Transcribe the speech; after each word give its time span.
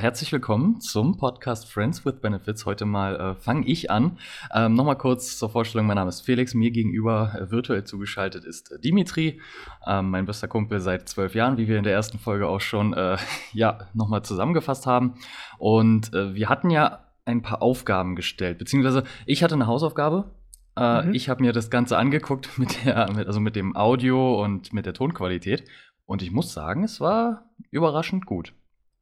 herzlich 0.00 0.32
willkommen 0.32 0.80
zum 0.80 1.18
Podcast 1.18 1.70
Friends 1.70 2.06
with 2.06 2.20
Benefits. 2.22 2.64
Heute 2.64 2.86
mal 2.86 3.16
äh, 3.16 3.34
fange 3.34 3.66
ich 3.66 3.90
an. 3.90 4.16
Ähm, 4.50 4.72
Nochmal 4.72 4.96
kurz 4.96 5.36
zur 5.36 5.50
Vorstellung: 5.50 5.86
Mein 5.86 5.96
Name 5.96 6.08
ist 6.08 6.22
Felix. 6.22 6.54
Mir 6.54 6.70
gegenüber 6.70 7.34
äh, 7.38 7.50
virtuell 7.50 7.84
zugeschaltet 7.84 8.46
ist 8.46 8.72
äh, 8.72 8.80
Dimitri, 8.80 9.42
ähm, 9.86 10.08
mein 10.08 10.24
bester 10.24 10.48
Kumpel 10.48 10.80
seit 10.80 11.06
zwölf 11.10 11.34
Jahren, 11.34 11.58
wie 11.58 11.68
wir 11.68 11.76
in 11.76 11.84
der 11.84 11.92
ersten 11.92 12.18
Folge 12.18 12.48
auch 12.48 12.62
schon 12.62 12.94
äh, 12.94 13.18
ja, 13.52 13.90
nochmal 13.92 14.22
zusammengefasst 14.22 14.86
haben. 14.86 15.16
Und 15.58 16.14
äh, 16.14 16.34
wir 16.34 16.48
hatten 16.48 16.70
ja 16.70 17.00
ein 17.26 17.42
paar 17.42 17.60
Aufgaben 17.60 18.16
gestellt, 18.16 18.56
beziehungsweise 18.56 19.04
ich 19.26 19.42
hatte 19.42 19.54
eine 19.54 19.66
Hausaufgabe. 19.66 20.30
Äh, 20.78 21.02
mhm. 21.02 21.14
Ich 21.14 21.28
habe 21.28 21.42
mir 21.42 21.52
das 21.52 21.68
Ganze 21.68 21.98
angeguckt 21.98 22.48
mit 22.58 22.86
der, 22.86 23.12
mit, 23.12 23.26
also 23.26 23.38
mit 23.38 23.54
dem 23.54 23.76
Audio 23.76 24.42
und 24.42 24.72
mit 24.72 24.86
der 24.86 24.94
Tonqualität. 24.94 25.64
Und 26.06 26.22
ich 26.22 26.30
muss 26.30 26.54
sagen, 26.54 26.84
es 26.84 27.02
war 27.02 27.50
überraschend 27.70 28.24
gut. 28.24 28.54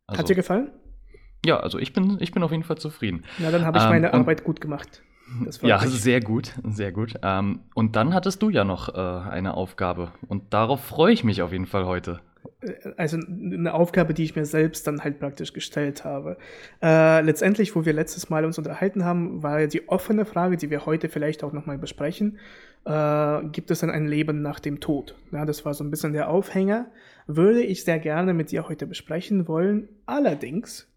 Also, 0.09 0.19
Hat 0.19 0.29
dir 0.29 0.35
gefallen? 0.35 0.73
Ja, 1.45 1.61
also 1.61 1.79
ich 1.79 1.93
bin, 1.93 2.19
ich 2.21 2.33
bin 2.33 2.43
auf 2.43 2.51
jeden 2.51 2.65
Fall 2.65 2.79
zufrieden. 2.79 3.25
Na, 3.39 3.51
dann 3.51 3.65
habe 3.65 3.79
ich 3.79 3.85
ähm, 3.85 3.91
meine 3.91 4.15
Arbeit 4.15 4.45
gut 4.45 4.61
gemacht. 4.61 5.03
ja, 5.63 5.79
sehr 5.87 6.21
gut, 6.21 6.55
sehr 6.65 6.93
gut. 6.93 7.15
Ähm, 7.23 7.61
und 7.75 7.97
dann 7.97 8.15
hattest 8.15 8.43
du 8.43 8.51
ja 8.51 8.65
noch 8.65 8.95
äh, 8.95 8.99
eine 9.31 9.55
Aufgabe. 9.55 10.13
Und 10.27 10.53
darauf 10.53 10.85
freue 10.85 11.13
ich 11.13 11.25
mich 11.25 11.43
auf 11.43 11.53
jeden 11.53 11.67
Fall 11.67 11.87
heute. 11.87 12.21
Äh, 12.61 12.73
also 12.97 13.19
eine 13.19 13.73
Aufgabe, 13.73 14.15
die 14.15 14.25
ich 14.25 14.37
mir 14.37 14.47
selbst 14.47 14.87
dann 14.87 15.05
halt 15.05 15.21
praktisch 15.21 15.53
gestellt 15.53 16.05
habe. 16.05 16.39
Äh, 16.83 17.21
letztendlich, 17.23 17.77
wo 17.77 17.85
wir 17.85 17.93
letztes 17.93 18.31
Mal 18.31 18.45
uns 18.45 18.59
unterhalten 18.59 19.05
haben, 19.05 19.43
war 19.43 19.61
ja 19.61 19.67
die 19.67 19.89
offene 19.89 20.25
Frage, 20.25 20.57
die 20.57 20.71
wir 20.71 20.87
heute 20.87 21.09
vielleicht 21.09 21.45
auch 21.45 21.53
nochmal 21.53 21.79
besprechen. 21.79 22.39
Äh, 22.85 23.45
gibt 23.53 23.71
es 23.71 23.81
dann 23.81 23.91
ein 23.91 24.07
Leben 24.07 24.43
nach 24.43 24.61
dem 24.61 24.81
Tod? 24.81 25.15
Ja, 25.33 25.45
das 25.45 25.65
war 25.65 25.75
so 25.75 25.85
ein 25.85 25.91
bisschen 25.91 26.13
der 26.13 26.29
Aufhänger. 26.29 26.87
Würde 27.27 27.63
ich 27.63 27.85
sehr 27.85 27.99
gerne 27.99 28.35
mit 28.35 28.51
dir 28.51 28.69
heute 28.69 28.87
besprechen 28.87 29.47
wollen. 29.47 29.89
Allerdings 30.07 30.89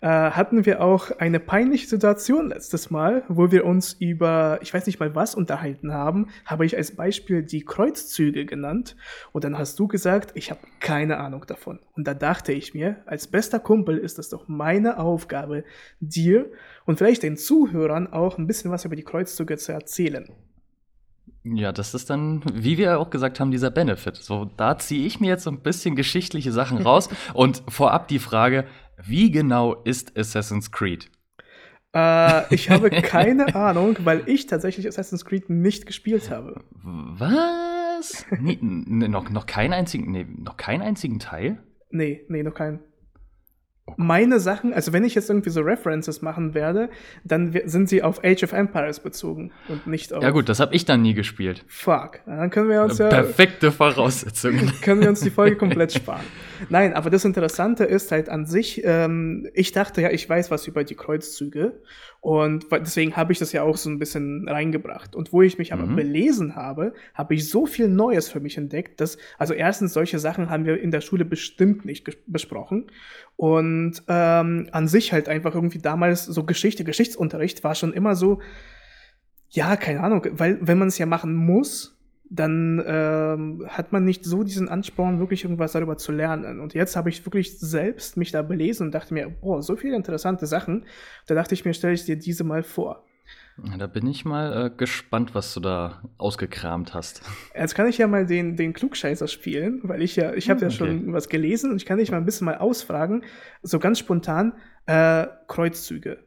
äh, 0.00 0.08
hatten 0.08 0.66
wir 0.66 0.80
auch 0.80 1.10
eine 1.18 1.40
peinliche 1.40 1.86
Situation 1.86 2.48
letztes 2.48 2.90
Mal, 2.90 3.24
wo 3.28 3.50
wir 3.50 3.64
uns 3.64 3.94
über, 3.94 4.58
ich 4.62 4.72
weiß 4.72 4.86
nicht 4.86 5.00
mal 5.00 5.14
was 5.14 5.34
unterhalten 5.34 5.92
haben, 5.92 6.28
habe 6.44 6.66
ich 6.66 6.76
als 6.76 6.96
Beispiel 6.96 7.42
die 7.42 7.64
Kreuzzüge 7.64 8.46
genannt 8.46 8.96
und 9.32 9.44
dann 9.44 9.58
hast 9.58 9.78
du 9.78 9.88
gesagt, 9.88 10.32
ich 10.34 10.50
habe 10.50 10.60
keine 10.80 11.18
Ahnung 11.18 11.44
davon. 11.46 11.80
Und 11.94 12.06
da 12.06 12.14
dachte 12.14 12.52
ich 12.52 12.74
mir, 12.74 13.02
als 13.06 13.26
bester 13.26 13.58
Kumpel 13.58 13.98
ist 13.98 14.18
es 14.18 14.28
doch 14.28 14.48
meine 14.48 14.98
Aufgabe, 14.98 15.64
dir 16.00 16.50
und 16.84 16.98
vielleicht 16.98 17.22
den 17.22 17.36
Zuhörern 17.36 18.12
auch 18.12 18.38
ein 18.38 18.46
bisschen 18.46 18.70
was 18.70 18.84
über 18.84 18.96
die 18.96 19.04
Kreuzzüge 19.04 19.56
zu 19.56 19.72
erzählen. 19.72 20.28
Ja, 21.46 21.72
das 21.72 21.92
ist 21.92 22.08
dann, 22.08 22.42
wie 22.54 22.78
wir 22.78 22.98
auch 22.98 23.10
gesagt 23.10 23.38
haben, 23.38 23.50
dieser 23.50 23.70
Benefit. 23.70 24.16
So, 24.16 24.50
da 24.56 24.78
ziehe 24.78 25.06
ich 25.06 25.20
mir 25.20 25.28
jetzt 25.28 25.44
so 25.44 25.50
ein 25.50 25.60
bisschen 25.60 25.94
geschichtliche 25.94 26.52
Sachen 26.52 26.78
raus 26.78 27.10
und 27.34 27.62
vorab 27.68 28.08
die 28.08 28.18
Frage, 28.18 28.64
wie 29.02 29.30
genau 29.30 29.74
ist 29.82 30.16
Assassin's 30.18 30.70
Creed? 30.70 31.10
Äh, 31.94 32.54
ich 32.54 32.70
habe 32.70 32.90
keine 32.90 33.54
Ahnung, 33.54 33.96
weil 34.00 34.22
ich 34.26 34.46
tatsächlich 34.46 34.86
Assassin's 34.88 35.24
Creed 35.24 35.48
nicht 35.48 35.86
gespielt 35.86 36.30
habe. 36.30 36.62
Was? 36.82 38.26
Nee, 38.40 38.58
noch, 38.60 39.30
noch, 39.30 39.46
keinen 39.46 39.72
einzigen, 39.72 40.10
nee, 40.10 40.26
noch 40.28 40.56
keinen 40.56 40.82
einzigen 40.82 41.18
Teil? 41.20 41.62
Nee, 41.90 42.24
nee, 42.28 42.42
noch 42.42 42.54
keinen. 42.54 42.80
Meine 43.96 44.40
Sachen, 44.40 44.72
also 44.72 44.94
wenn 44.94 45.04
ich 45.04 45.14
jetzt 45.14 45.28
irgendwie 45.28 45.50
so 45.50 45.60
References 45.60 46.22
machen 46.22 46.54
werde, 46.54 46.88
dann 47.22 47.54
sind 47.66 47.88
sie 47.88 48.02
auf 48.02 48.24
Age 48.24 48.42
of 48.42 48.52
Empires 48.52 48.98
bezogen 48.98 49.52
und 49.68 49.86
nicht 49.86 50.12
auf. 50.14 50.22
Ja 50.22 50.30
gut, 50.30 50.48
das 50.48 50.58
habe 50.58 50.74
ich 50.74 50.86
dann 50.86 51.02
nie 51.02 51.12
gespielt. 51.12 51.64
Fuck, 51.68 52.20
dann 52.24 52.48
können 52.48 52.70
wir 52.70 52.82
uns 52.82 52.96
ja. 52.96 53.08
Perfekte 53.08 53.70
Voraussetzungen. 53.70 54.72
können 54.82 55.02
wir 55.02 55.10
uns 55.10 55.20
die 55.20 55.30
Folge 55.30 55.56
komplett 55.58 55.92
sparen. 55.92 56.24
Nein, 56.70 56.94
aber 56.94 57.10
das 57.10 57.26
Interessante 57.26 57.84
ist 57.84 58.10
halt 58.10 58.30
an 58.30 58.46
sich, 58.46 58.80
ähm, 58.84 59.48
ich 59.52 59.72
dachte 59.72 60.00
ja, 60.00 60.10
ich 60.10 60.26
weiß 60.26 60.50
was 60.50 60.66
über 60.66 60.82
die 60.82 60.94
Kreuzzüge 60.94 61.82
und 62.24 62.64
deswegen 62.72 63.16
habe 63.16 63.34
ich 63.34 63.38
das 63.38 63.52
ja 63.52 63.62
auch 63.64 63.76
so 63.76 63.90
ein 63.90 63.98
bisschen 63.98 64.48
reingebracht. 64.48 65.14
Und 65.14 65.34
wo 65.34 65.42
ich 65.42 65.58
mich 65.58 65.74
aber 65.74 65.84
mhm. 65.84 65.94
belesen 65.94 66.56
habe, 66.56 66.94
habe 67.12 67.34
ich 67.34 67.50
so 67.50 67.66
viel 67.66 67.86
Neues 67.86 68.30
für 68.30 68.40
mich 68.40 68.56
entdeckt, 68.56 68.98
dass, 69.02 69.18
also 69.36 69.52
erstens, 69.52 69.92
solche 69.92 70.18
Sachen 70.18 70.48
haben 70.48 70.64
wir 70.64 70.80
in 70.80 70.90
der 70.90 71.02
Schule 71.02 71.26
bestimmt 71.26 71.84
nicht 71.84 72.08
besprochen. 72.26 72.86
Und 73.36 74.02
ähm, 74.08 74.68
an 74.72 74.88
sich 74.88 75.12
halt 75.12 75.28
einfach 75.28 75.54
irgendwie 75.54 75.80
damals 75.80 76.24
so 76.24 76.44
Geschichte, 76.44 76.82
Geschichtsunterricht 76.82 77.62
war 77.62 77.74
schon 77.74 77.92
immer 77.92 78.14
so, 78.16 78.40
ja, 79.50 79.76
keine 79.76 80.00
Ahnung, 80.00 80.26
weil 80.30 80.56
wenn 80.62 80.78
man 80.78 80.88
es 80.88 80.96
ja 80.96 81.04
machen 81.04 81.34
muss, 81.34 81.93
dann 82.30 82.82
ähm, 82.86 83.64
hat 83.68 83.92
man 83.92 84.04
nicht 84.04 84.24
so 84.24 84.42
diesen 84.42 84.68
Ansporn, 84.68 85.18
wirklich 85.18 85.44
irgendwas 85.44 85.72
darüber 85.72 85.96
zu 85.98 86.10
lernen. 86.10 86.60
Und 86.60 86.74
jetzt 86.74 86.96
habe 86.96 87.10
ich 87.10 87.24
wirklich 87.26 87.58
selbst 87.58 88.16
mich 88.16 88.32
da 88.32 88.42
belesen 88.42 88.86
und 88.86 88.92
dachte 88.92 89.12
mir, 89.14 89.28
boah, 89.28 89.62
so 89.62 89.76
viele 89.76 89.96
interessante 89.96 90.46
Sachen. 90.46 90.86
Da 91.26 91.34
dachte 91.34 91.54
ich 91.54 91.64
mir, 91.64 91.74
stelle 91.74 91.94
ich 91.94 92.04
dir 92.04 92.16
diese 92.16 92.44
mal 92.44 92.62
vor. 92.62 93.04
Da 93.78 93.86
bin 93.86 94.06
ich 94.08 94.24
mal 94.24 94.66
äh, 94.66 94.70
gespannt, 94.70 95.34
was 95.34 95.54
du 95.54 95.60
da 95.60 96.02
ausgekramt 96.18 96.92
hast. 96.92 97.22
Jetzt 97.54 97.76
kann 97.76 97.86
ich 97.86 97.98
ja 97.98 98.08
mal 98.08 98.26
den, 98.26 98.56
den 98.56 98.72
Klugscheißer 98.72 99.28
spielen, 99.28 99.80
weil 99.84 100.02
ich 100.02 100.16
ja, 100.16 100.32
ich 100.34 100.50
habe 100.50 100.60
hm, 100.60 100.68
ja 100.68 100.70
schon 100.70 101.12
was 101.12 101.28
gelesen 101.28 101.70
und 101.70 101.76
ich 101.76 101.86
kann 101.86 101.98
dich 101.98 102.10
mal 102.10 102.16
ein 102.16 102.24
bisschen 102.24 102.46
mal 102.46 102.58
ausfragen, 102.58 103.22
so 103.62 103.78
ganz 103.78 104.00
spontan, 104.00 104.54
äh, 104.86 105.26
Kreuzzüge. 105.46 106.24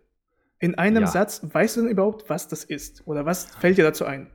In 0.60 0.76
einem 0.76 1.04
ja. 1.04 1.08
Satz, 1.08 1.42
weißt 1.44 1.78
du 1.78 1.82
denn 1.82 1.90
überhaupt, 1.90 2.30
was 2.30 2.48
das 2.48 2.64
ist? 2.64 3.06
Oder 3.06 3.26
was 3.26 3.46
fällt 3.58 3.78
dir 3.78 3.84
dazu 3.84 4.06
ein? 4.06 4.32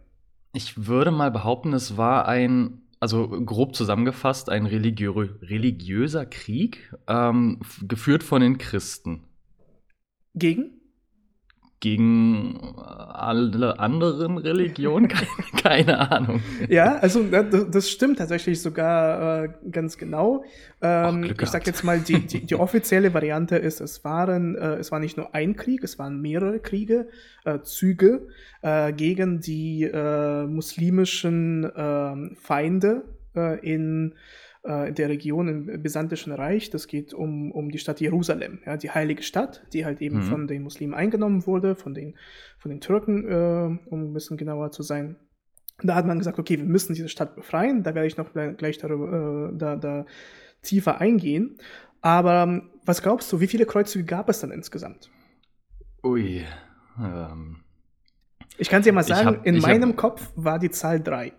Ich 0.53 0.87
würde 0.87 1.11
mal 1.11 1.31
behaupten, 1.31 1.73
es 1.73 1.97
war 1.97 2.29
ein, 2.29 2.83
also 3.01 3.29
grob 3.29 3.75
zusammengefasst, 3.75 4.51
ein 4.51 4.67
religiö 4.67 5.11
religiöser 5.41 6.27
Krieg, 6.27 6.95
ähm, 7.09 7.61
geführt 7.83 8.23
von 8.23 8.43
den 8.43 8.59
Christen. 8.59 9.25
Gegen? 10.35 10.82
Gegen 11.83 12.61
alle 12.77 13.81
anderen 13.81 14.39
Religionen? 14.39 15.09
Keine, 15.63 15.63
keine 15.63 16.11
Ahnung. 16.11 16.41
Ja, 16.69 16.97
also 16.97 17.25
das 17.25 17.91
stimmt 17.91 18.19
tatsächlich 18.19 18.63
sogar 18.63 19.45
äh, 19.45 19.49
ganz 19.71 19.99
genau. 19.99 20.45
Ähm, 20.81 21.25
Ach, 21.37 21.43
ich 21.43 21.49
sag 21.49 21.67
jetzt 21.67 21.83
mal, 21.83 21.99
die, 21.99 22.21
die, 22.21 22.47
die, 22.47 22.55
offizielle 22.67 23.13
Variante 23.15 23.57
ist, 23.57 23.81
es 23.81 24.05
waren, 24.05 24.55
äh, 24.55 24.77
es 24.77 24.93
war 24.93 25.01
nicht 25.01 25.17
nur 25.17 25.35
ein 25.35 25.57
Krieg, 25.57 25.83
es 25.83 25.99
waren 25.99 26.21
mehrere 26.21 26.61
Kriege, 26.61 27.09
äh, 27.45 27.59
Züge 27.63 28.29
äh, 28.63 28.93
gegen 28.93 29.41
die 29.41 29.83
äh, 29.83 30.47
muslimischen 30.47 31.69
ähm, 31.77 32.37
Feinde 32.41 33.03
äh, 33.35 33.59
in 33.61 34.15
äh, 34.63 34.93
der 34.93 35.09
Region 35.09 35.49
im 35.49 35.83
Byzantischen 35.83 36.33
Reich. 36.33 36.71
Das 36.71 36.87
geht 36.87 37.15
um, 37.15 37.53
um 37.53 37.71
die 37.71 37.79
Stadt 37.79 38.01
Jerusalem, 38.01 38.61
ja, 38.65 38.77
die 38.77 38.91
heilige 38.91 39.23
Stadt, 39.23 39.67
die 39.73 39.85
halt 39.85 40.01
eben 40.01 40.19
mhm. 40.19 40.23
von 40.23 40.47
den 40.47 40.63
Muslimen 40.63 40.95
eingenommen 40.95 41.47
wurde, 41.47 41.75
von 41.75 41.95
den, 41.95 42.17
von 42.59 42.71
den 42.71 42.81
Türken, 42.81 43.29
äh, 43.29 43.79
um 43.91 44.05
ein 44.05 44.13
bisschen 44.13 44.37
genauer 44.37 44.71
zu 44.71 44.83
sein. 44.83 45.17
Da 45.83 45.95
hat 45.95 46.07
man 46.07 46.19
gesagt, 46.19 46.39
okay, 46.39 46.59
wir 46.59 46.65
müssen 46.65 46.95
diese 46.95 47.09
Stadt 47.09 47.35
befreien. 47.35 47.83
Da 47.83 47.95
werde 47.95 48.07
ich 48.07 48.17
noch 48.17 48.33
gleich 48.33 48.79
darüber, 48.79 49.51
äh, 49.53 49.57
da, 49.57 49.77
da 49.77 50.07
tiefer 50.63 51.01
eingehen. 51.01 51.59
Aber 52.01 52.43
ähm, 52.43 52.71
was 52.85 53.03
glaubst 53.03 53.33
du, 53.33 53.41
wie 53.41 53.47
viele 53.47 53.67
Kreuzzüge 53.67 54.05
gab 54.05 54.29
es 54.29 54.41
dann 54.41 54.51
insgesamt? 54.51 55.11
Ui. 56.05 56.45
Ähm, 57.01 57.63
ich 58.59 58.69
kann 58.69 58.83
dir 58.83 58.93
mal 58.93 59.03
sagen, 59.03 59.27
hab, 59.27 59.47
in 59.47 59.59
meinem 59.59 59.91
hab, 59.91 59.97
Kopf 59.97 60.33
war 60.37 60.59
die 60.59 60.71
Zahl 60.71 61.01
drei. 61.01 61.33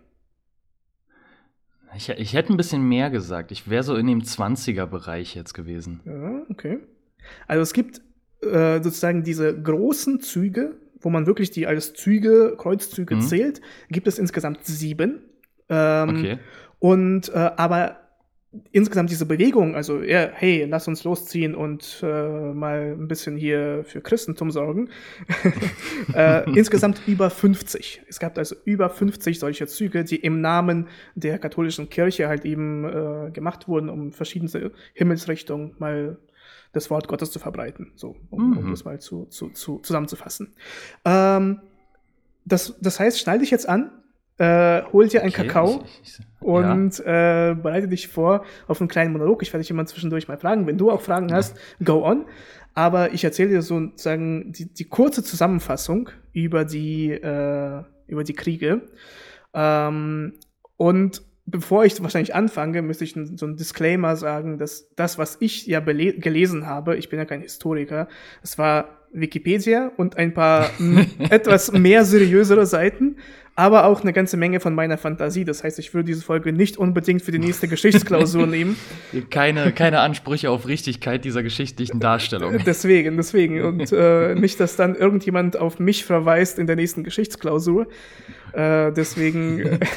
Ich, 1.95 2.09
ich 2.09 2.33
hätte 2.33 2.53
ein 2.53 2.57
bisschen 2.57 2.87
mehr 2.87 3.09
gesagt. 3.09 3.51
Ich 3.51 3.69
wäre 3.69 3.83
so 3.83 3.95
in 3.95 4.07
dem 4.07 4.21
20er-Bereich 4.21 5.35
jetzt 5.35 5.53
gewesen. 5.53 6.01
Ja, 6.05 6.41
okay. 6.49 6.79
Also 7.47 7.61
es 7.61 7.73
gibt 7.73 8.01
äh, 8.41 8.81
sozusagen 8.81 9.23
diese 9.23 9.59
großen 9.59 10.19
Züge, 10.19 10.75
wo 10.99 11.09
man 11.09 11.25
wirklich 11.25 11.51
die 11.51 11.67
als 11.67 11.93
Züge, 11.93 12.55
Kreuzzüge 12.57 13.15
mhm. 13.15 13.21
zählt, 13.21 13.61
gibt 13.89 14.07
es 14.07 14.19
insgesamt 14.19 14.65
sieben. 14.65 15.21
Ähm, 15.69 16.09
okay. 16.09 16.39
Und 16.79 17.29
äh, 17.29 17.51
aber 17.55 18.02
insgesamt 18.71 19.09
diese 19.09 19.25
Bewegung, 19.25 19.75
also 19.75 20.01
ja, 20.01 20.29
hey, 20.31 20.65
lass 20.69 20.87
uns 20.87 21.03
losziehen 21.03 21.55
und 21.55 22.01
äh, 22.03 22.53
mal 22.53 22.95
ein 22.97 23.07
bisschen 23.07 23.35
hier 23.35 23.83
für 23.83 24.01
Christentum 24.01 24.51
sorgen, 24.51 24.89
äh, 26.13 26.49
insgesamt 26.55 27.01
über 27.07 27.29
50. 27.29 28.03
Es 28.07 28.19
gab 28.19 28.37
also 28.37 28.55
über 28.65 28.89
50 28.89 29.39
solche 29.39 29.67
Züge, 29.67 30.03
die 30.03 30.17
im 30.17 30.41
Namen 30.41 30.87
der 31.15 31.39
katholischen 31.39 31.89
Kirche 31.89 32.27
halt 32.27 32.45
eben 32.45 32.85
äh, 32.85 33.31
gemacht 33.31 33.67
wurden, 33.67 33.89
um 33.89 34.11
verschiedene 34.11 34.71
Himmelsrichtungen 34.93 35.75
mal 35.79 36.17
das 36.73 36.89
Wort 36.89 37.07
Gottes 37.07 37.31
zu 37.31 37.39
verbreiten, 37.39 37.91
so, 37.95 38.15
um, 38.29 38.51
mhm. 38.51 38.57
um 38.57 38.71
das 38.71 38.83
mal 38.83 38.99
zu, 38.99 39.25
zu, 39.25 39.49
zu 39.49 39.79
zusammenzufassen. 39.79 40.53
Ähm, 41.05 41.61
das, 42.45 42.75
das 42.81 42.99
heißt, 42.99 43.19
schnall 43.19 43.39
dich 43.39 43.51
jetzt 43.51 43.69
an, 43.69 44.02
äh, 44.43 44.83
hol 44.91 45.07
dir 45.07 45.21
einen 45.21 45.31
okay, 45.31 45.47
Kakao 45.47 45.83
ich, 46.03 46.19
ich, 46.19 46.25
und 46.45 46.97
ja. 46.99 47.51
äh, 47.51 47.55
bereite 47.55 47.87
dich 47.87 48.07
vor 48.07 48.43
auf 48.67 48.81
einen 48.81 48.89
kleinen 48.89 49.13
Monolog. 49.13 49.41
Ich 49.41 49.53
werde 49.53 49.61
dich 49.61 49.71
immer 49.71 49.85
zwischendurch 49.85 50.27
mal 50.27 50.37
fragen. 50.37 50.67
Wenn 50.67 50.77
du 50.77 50.91
auch 50.91 51.01
Fragen 51.01 51.29
ja. 51.29 51.35
hast, 51.35 51.57
go 51.83 52.05
on. 52.05 52.25
Aber 52.73 53.13
ich 53.13 53.23
erzähle 53.23 53.49
dir 53.49 53.61
sozusagen 53.61 54.51
die, 54.51 54.73
die 54.73 54.85
kurze 54.85 55.23
Zusammenfassung 55.23 56.09
über 56.31 56.65
die, 56.65 57.11
äh, 57.11 57.83
über 58.07 58.23
die 58.23 58.33
Kriege. 58.33 58.81
Ähm, 59.53 60.33
und 60.77 61.21
bevor 61.45 61.85
ich 61.85 62.01
wahrscheinlich 62.01 62.35
anfange, 62.35 62.81
müsste 62.81 63.03
ich 63.03 63.13
so 63.13 63.45
einen 63.45 63.57
Disclaimer 63.57 64.15
sagen, 64.15 64.57
dass 64.57 64.89
das, 64.95 65.17
was 65.17 65.37
ich 65.39 65.67
ja 65.67 65.79
gelesen 65.81 66.65
habe, 66.65 66.95
ich 66.97 67.09
bin 67.09 67.19
ja 67.19 67.25
kein 67.25 67.41
Historiker, 67.41 68.07
es 68.41 68.57
war 68.57 69.03
Wikipedia 69.11 69.91
und 69.97 70.17
ein 70.17 70.33
paar 70.33 70.69
etwas 71.29 71.71
mehr 71.71 72.05
seriösere 72.05 72.65
Seiten, 72.65 73.17
aber 73.55 73.85
auch 73.85 74.01
eine 74.01 74.13
ganze 74.13 74.35
Menge 74.37 74.59
von 74.59 74.73
meiner 74.73 74.97
Fantasie. 74.97 75.45
Das 75.45 75.63
heißt, 75.63 75.77
ich 75.79 75.93
würde 75.93 76.07
diese 76.07 76.23
Folge 76.23 76.51
nicht 76.51 76.77
unbedingt 76.77 77.21
für 77.21 77.31
die 77.31 77.39
nächste 77.39 77.67
Geschichtsklausur 77.67 78.47
nehmen. 78.47 78.77
Keine, 79.29 79.71
keine 79.71 79.99
Ansprüche 79.99 80.49
auf 80.49 80.67
Richtigkeit 80.67 81.23
dieser 81.23 81.43
geschichtlichen 81.43 81.99
Darstellung. 81.99 82.57
Deswegen, 82.65 83.15
deswegen. 83.17 83.61
Und 83.61 83.91
äh, 83.91 84.35
nicht, 84.35 84.59
dass 84.59 84.75
dann 84.75 84.95
irgendjemand 84.95 85.57
auf 85.57 85.79
mich 85.79 86.03
verweist 86.03 86.57
in 86.57 86.67
der 86.67 86.75
nächsten 86.75 87.03
Geschichtsklausur. 87.03 87.87
Äh, 88.53 88.91
deswegen. 88.91 89.79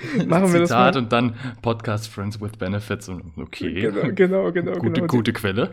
Machen 0.26 0.52
wir 0.52 0.64
Zitat 0.64 0.94
das 0.94 0.94
mal. 0.94 0.96
und 0.96 1.12
dann 1.12 1.34
Podcast 1.62 2.08
Friends 2.08 2.40
with 2.40 2.52
Benefits 2.58 3.08
und 3.08 3.32
okay. 3.36 3.72
Genau, 3.72 4.12
genau, 4.12 4.52
genau. 4.52 4.72
Gute, 4.72 4.92
genau. 4.92 5.06
gute 5.06 5.32
Quelle. 5.32 5.72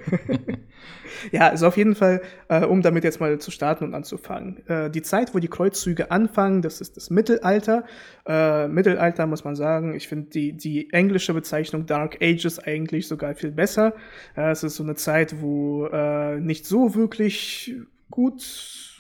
ja, 1.32 1.50
also 1.50 1.68
auf 1.68 1.78
jeden 1.78 1.96
Fall, 1.96 2.22
äh, 2.50 2.66
um 2.66 2.82
damit 2.82 3.04
jetzt 3.04 3.20
mal 3.20 3.38
zu 3.40 3.52
starten 3.52 3.84
und 3.86 3.94
anzufangen. 3.94 4.66
Äh, 4.68 4.90
die 4.90 5.02
Zeit, 5.02 5.34
wo 5.34 5.40
die 5.40 5.48
Kreuzzüge 5.48 6.12
anfangen, 6.12 6.62
das 6.62 6.82
ist 6.82 6.98
das 6.98 7.10
Mittelalter. 7.10 7.86
Äh, 8.26 8.68
Mittelalter 8.68 9.28
muss 9.28 9.44
man 9.44 9.56
sagen, 9.56 9.96
ich 9.96 10.08
finde 10.08 10.30
die, 10.30 10.54
die 10.54 10.92
englische 10.94 11.34
Bezeichnung 11.34 11.86
Dark 11.86 12.18
Ages 12.22 12.60
eigentlich 12.60 13.08
sogar 13.08 13.36
viel 13.36 13.52
besser. 13.52 13.94
es 14.36 14.64
ist 14.64 14.76
so 14.76 14.84
eine 14.84 14.96
Zeit, 14.96 15.42
wo 15.42 15.88
äh, 15.88 16.40
nicht 16.40 16.66
so 16.66 16.96
wirklich 16.96 17.74
gut 18.10 18.93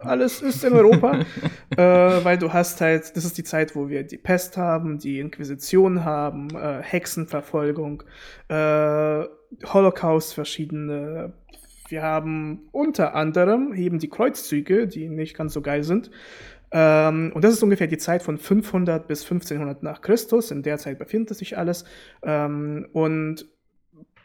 alles 0.00 0.42
ist 0.42 0.64
in 0.64 0.72
Europa, 0.72 1.20
äh, 1.76 2.24
weil 2.24 2.38
du 2.38 2.52
hast 2.52 2.80
halt, 2.80 3.16
das 3.16 3.24
ist 3.24 3.38
die 3.38 3.44
Zeit, 3.44 3.74
wo 3.76 3.88
wir 3.88 4.04
die 4.04 4.18
Pest 4.18 4.56
haben, 4.56 4.98
die 4.98 5.20
Inquisition 5.20 6.04
haben, 6.04 6.50
äh, 6.50 6.82
Hexenverfolgung, 6.82 8.02
äh, 8.48 9.24
Holocaust, 9.64 10.34
verschiedene. 10.34 11.32
Wir 11.88 12.02
haben 12.02 12.68
unter 12.72 13.14
anderem 13.14 13.72
eben 13.72 13.98
die 13.98 14.10
Kreuzzüge, 14.10 14.86
die 14.86 15.08
nicht 15.08 15.36
ganz 15.36 15.54
so 15.54 15.62
geil 15.62 15.84
sind. 15.84 16.10
Ähm, 16.70 17.32
und 17.34 17.42
das 17.44 17.54
ist 17.54 17.62
ungefähr 17.62 17.86
die 17.86 17.98
Zeit 17.98 18.22
von 18.22 18.36
500 18.36 19.08
bis 19.08 19.22
1500 19.22 19.82
nach 19.82 20.02
Christus. 20.02 20.50
In 20.50 20.62
der 20.62 20.78
Zeit 20.78 20.98
befindet 20.98 21.36
sich 21.36 21.56
alles. 21.56 21.84
Ähm, 22.22 22.88
und 22.92 23.46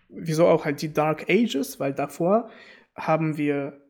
wieso 0.09 0.47
auch 0.47 0.65
halt 0.65 0.81
die 0.81 0.93
Dark 0.93 1.29
Ages, 1.29 1.79
weil 1.79 1.93
davor 1.93 2.49
haben 2.95 3.37
wir 3.37 3.82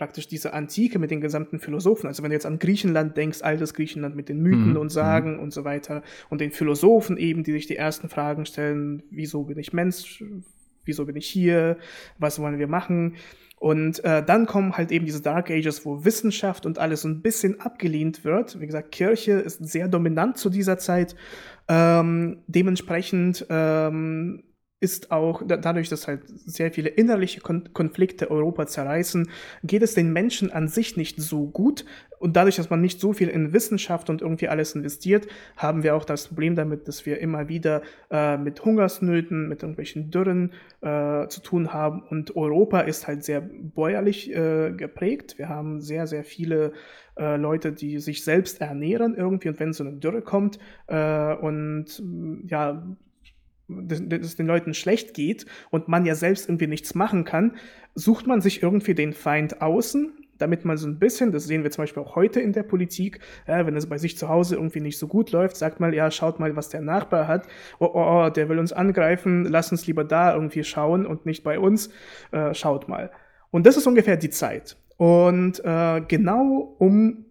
praktisch 0.00 0.28
diese 0.28 0.54
Antike 0.54 0.98
mit 0.98 1.10
den 1.10 1.20
gesamten 1.20 1.58
Philosophen. 1.58 2.06
Also 2.06 2.22
wenn 2.22 2.30
du 2.30 2.34
jetzt 2.34 2.46
an 2.46 2.58
Griechenland 2.58 3.18
denkst, 3.18 3.42
altes 3.42 3.74
Griechenland 3.74 4.16
mit 4.16 4.30
den 4.30 4.40
Mythen 4.40 4.70
mhm. 4.70 4.76
und 4.78 4.88
Sagen 4.88 5.34
mhm. 5.34 5.40
und 5.40 5.52
so 5.52 5.64
weiter 5.64 6.02
und 6.30 6.40
den 6.40 6.52
Philosophen 6.52 7.18
eben, 7.18 7.44
die 7.44 7.52
sich 7.52 7.66
die 7.66 7.76
ersten 7.76 8.08
Fragen 8.08 8.46
stellen, 8.46 9.02
wieso 9.10 9.42
bin 9.42 9.58
ich 9.58 9.74
Mensch, 9.74 10.24
wieso 10.86 11.04
bin 11.04 11.16
ich 11.16 11.26
hier, 11.26 11.76
was 12.18 12.38
wollen 12.38 12.58
wir 12.58 12.66
machen? 12.66 13.16
Und 13.56 14.02
äh, 14.02 14.24
dann 14.24 14.46
kommen 14.46 14.78
halt 14.78 14.90
eben 14.90 15.04
diese 15.04 15.20
Dark 15.20 15.50
Ages, 15.50 15.84
wo 15.84 16.02
Wissenschaft 16.02 16.64
und 16.64 16.78
alles 16.78 17.02
so 17.02 17.08
ein 17.08 17.20
bisschen 17.20 17.60
abgelehnt 17.60 18.24
wird. 18.24 18.58
Wie 18.58 18.66
gesagt, 18.66 18.92
Kirche 18.92 19.32
ist 19.32 19.62
sehr 19.62 19.86
dominant 19.86 20.38
zu 20.38 20.48
dieser 20.48 20.78
Zeit. 20.78 21.14
Ähm, 21.68 22.38
dementsprechend 22.46 23.44
ähm, 23.50 24.44
ist 24.80 25.10
auch 25.10 25.42
dadurch, 25.46 25.90
dass 25.90 26.08
halt 26.08 26.22
sehr 26.26 26.72
viele 26.72 26.88
innerliche 26.88 27.40
Konflikte 27.40 28.30
Europa 28.30 28.66
zerreißen, 28.66 29.30
geht 29.62 29.82
es 29.82 29.94
den 29.94 30.10
Menschen 30.12 30.50
an 30.50 30.68
sich 30.68 30.96
nicht 30.96 31.20
so 31.20 31.46
gut. 31.46 31.84
Und 32.18 32.36
dadurch, 32.36 32.56
dass 32.56 32.70
man 32.70 32.80
nicht 32.80 32.98
so 33.00 33.12
viel 33.12 33.28
in 33.28 33.52
Wissenschaft 33.52 34.10
und 34.10 34.22
irgendwie 34.22 34.48
alles 34.48 34.74
investiert, 34.74 35.26
haben 35.56 35.82
wir 35.82 35.94
auch 35.96 36.04
das 36.04 36.28
Problem 36.28 36.54
damit, 36.54 36.88
dass 36.88 37.04
wir 37.04 37.18
immer 37.18 37.48
wieder 37.48 37.82
äh, 38.10 38.38
mit 38.38 38.64
Hungersnöten, 38.64 39.48
mit 39.48 39.62
irgendwelchen 39.62 40.10
Dürren 40.10 40.52
äh, 40.80 41.28
zu 41.28 41.42
tun 41.42 41.72
haben. 41.72 42.02
Und 42.02 42.34
Europa 42.36 42.80
ist 42.80 43.06
halt 43.06 43.22
sehr 43.22 43.40
bäuerlich 43.40 44.34
äh, 44.34 44.72
geprägt. 44.72 45.36
Wir 45.36 45.50
haben 45.50 45.80
sehr, 45.80 46.06
sehr 46.06 46.24
viele 46.24 46.72
äh, 47.18 47.36
Leute, 47.36 47.72
die 47.72 47.98
sich 47.98 48.24
selbst 48.24 48.60
ernähren 48.62 49.14
irgendwie. 49.14 49.48
Und 49.50 49.60
wenn 49.60 49.74
so 49.74 49.84
eine 49.84 49.96
Dürre 49.96 50.22
kommt 50.22 50.58
äh, 50.86 51.34
und 51.34 52.02
ja, 52.46 52.82
es 53.88 54.36
den 54.36 54.46
Leuten 54.46 54.74
schlecht 54.74 55.14
geht 55.14 55.46
und 55.70 55.88
man 55.88 56.04
ja 56.06 56.14
selbst 56.14 56.48
irgendwie 56.48 56.66
nichts 56.66 56.94
machen 56.94 57.24
kann, 57.24 57.56
sucht 57.94 58.26
man 58.26 58.40
sich 58.40 58.62
irgendwie 58.62 58.94
den 58.94 59.12
Feind 59.12 59.62
außen, 59.62 60.12
damit 60.38 60.64
man 60.64 60.76
so 60.76 60.88
ein 60.88 60.98
bisschen, 60.98 61.32
das 61.32 61.44
sehen 61.44 61.62
wir 61.62 61.70
zum 61.70 61.82
Beispiel 61.82 62.02
auch 62.02 62.16
heute 62.16 62.40
in 62.40 62.52
der 62.52 62.62
Politik, 62.62 63.20
ja, 63.46 63.66
wenn 63.66 63.76
es 63.76 63.88
bei 63.88 63.98
sich 63.98 64.16
zu 64.16 64.28
Hause 64.28 64.56
irgendwie 64.56 64.80
nicht 64.80 64.98
so 64.98 65.06
gut 65.06 65.32
läuft, 65.32 65.56
sagt 65.56 65.80
mal, 65.80 65.94
ja, 65.94 66.10
schaut 66.10 66.40
mal, 66.40 66.56
was 66.56 66.68
der 66.70 66.80
Nachbar 66.80 67.28
hat, 67.28 67.46
oh, 67.78 67.90
oh, 67.92 68.24
oh 68.26 68.30
der 68.30 68.48
will 68.48 68.58
uns 68.58 68.72
angreifen, 68.72 69.44
lass 69.44 69.70
uns 69.70 69.86
lieber 69.86 70.04
da 70.04 70.34
irgendwie 70.34 70.64
schauen 70.64 71.06
und 71.06 71.26
nicht 71.26 71.44
bei 71.44 71.58
uns, 71.58 71.90
äh, 72.32 72.54
schaut 72.54 72.88
mal. 72.88 73.10
Und 73.50 73.66
das 73.66 73.76
ist 73.76 73.86
ungefähr 73.86 74.16
die 74.16 74.30
Zeit. 74.30 74.76
Und 74.96 75.62
äh, 75.64 76.00
genau 76.06 76.74
um 76.78 77.26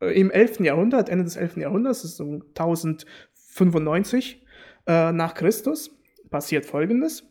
äh, 0.00 0.18
im 0.18 0.30
11. 0.30 0.60
Jahrhundert, 0.60 1.08
Ende 1.08 1.24
des 1.24 1.36
11. 1.36 1.56
Jahrhunderts, 1.58 2.02
das 2.02 2.12
ist 2.12 2.16
so 2.16 2.40
1095, 2.50 4.44
äh, 4.86 5.12
nach 5.12 5.34
Christus 5.34 5.90
passiert 6.30 6.66
Folgendes. 6.66 7.24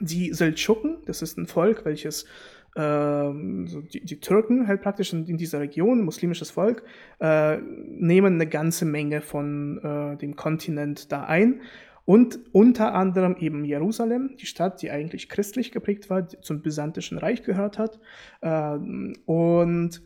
Die 0.00 0.32
Seldschuken, 0.32 0.98
das 1.06 1.22
ist 1.22 1.38
ein 1.38 1.46
Volk, 1.46 1.84
welches 1.84 2.26
ähm, 2.76 3.66
so 3.66 3.80
die, 3.80 4.04
die, 4.04 4.20
Türken 4.20 4.68
halt 4.68 4.82
praktisch 4.82 5.12
in, 5.12 5.26
in, 5.26 5.36
dieser 5.36 5.60
Region, 5.60 6.04
muslimisches 6.04 6.50
Volk, 6.50 6.84
äh, 7.20 7.56
nehmen 7.58 8.34
eine 8.34 8.46
ganze 8.46 8.84
Menge 8.84 9.20
von 9.20 9.78
äh, 9.82 10.16
dem 10.16 10.36
Kontinent 10.36 11.10
da 11.10 11.24
ein. 11.24 11.62
Und 12.04 12.40
unter 12.52 12.94
anderem 12.94 13.36
eben 13.36 13.64
Jerusalem, 13.64 14.36
die 14.40 14.46
Stadt, 14.46 14.80
die 14.80 14.90
eigentlich 14.90 15.28
christlich 15.28 15.72
geprägt 15.72 16.08
war, 16.08 16.26
zum 16.28 16.62
Byzantischen 16.62 17.18
Reich 17.18 17.42
gehört 17.42 17.78
hat. 17.78 17.98
Ähm, 18.40 19.14
und 19.26 20.00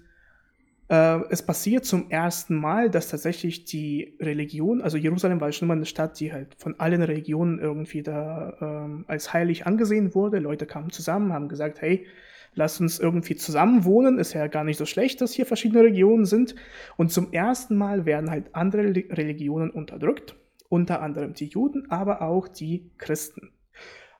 äh, 0.89 1.21
es 1.31 1.43
passiert 1.43 1.85
zum 1.85 2.11
ersten 2.11 2.57
Mal, 2.57 2.91
dass 2.91 3.09
tatsächlich 3.09 3.65
die 3.65 4.17
Religion, 4.21 4.83
also 4.83 4.97
Jerusalem 4.97 5.41
war 5.41 5.51
schon 5.53 5.67
immer 5.67 5.75
eine 5.75 5.87
Stadt, 5.87 6.19
die 6.21 6.33
halt 6.33 6.55
von 6.59 6.79
allen 6.79 7.03
Religionen 7.03 7.59
irgendwie 7.59 8.03
da 8.03 8.57
ähm, 8.61 9.05
als 9.09 9.33
heilig 9.33 9.67
angesehen 9.67 10.15
wurde. 10.15 10.39
Leute 10.39 10.67
kamen 10.67 10.91
zusammen, 10.91 11.33
haben 11.33 11.49
gesagt, 11.49 11.81
hey, 11.81 12.07
lass 12.55 12.81
uns 12.81 12.99
irgendwie 12.99 13.37
zusammen 13.37 13.85
wohnen, 13.85 14.19
ist 14.19 14.35
ja 14.35 14.47
gar 14.47 14.65
nicht 14.65 14.77
so 14.77 14.87
schlecht, 14.87 15.21
dass 15.21 15.33
hier 15.33 15.47
verschiedene 15.47 15.83
Religionen 15.83 16.25
sind. 16.25 16.55
Und 16.97 17.11
zum 17.11 17.33
ersten 17.33 17.77
Mal 17.77 18.05
werden 18.05 18.31
halt 18.31 18.55
andere 18.55 18.83
Religionen 18.83 19.71
unterdrückt, 19.71 20.37
unter 20.69 21.01
anderem 21.01 21.35
die 21.35 21.47
Juden, 21.47 21.91
aber 21.91 22.23
auch 22.23 22.49
die 22.49 22.91
Christen. 22.99 23.53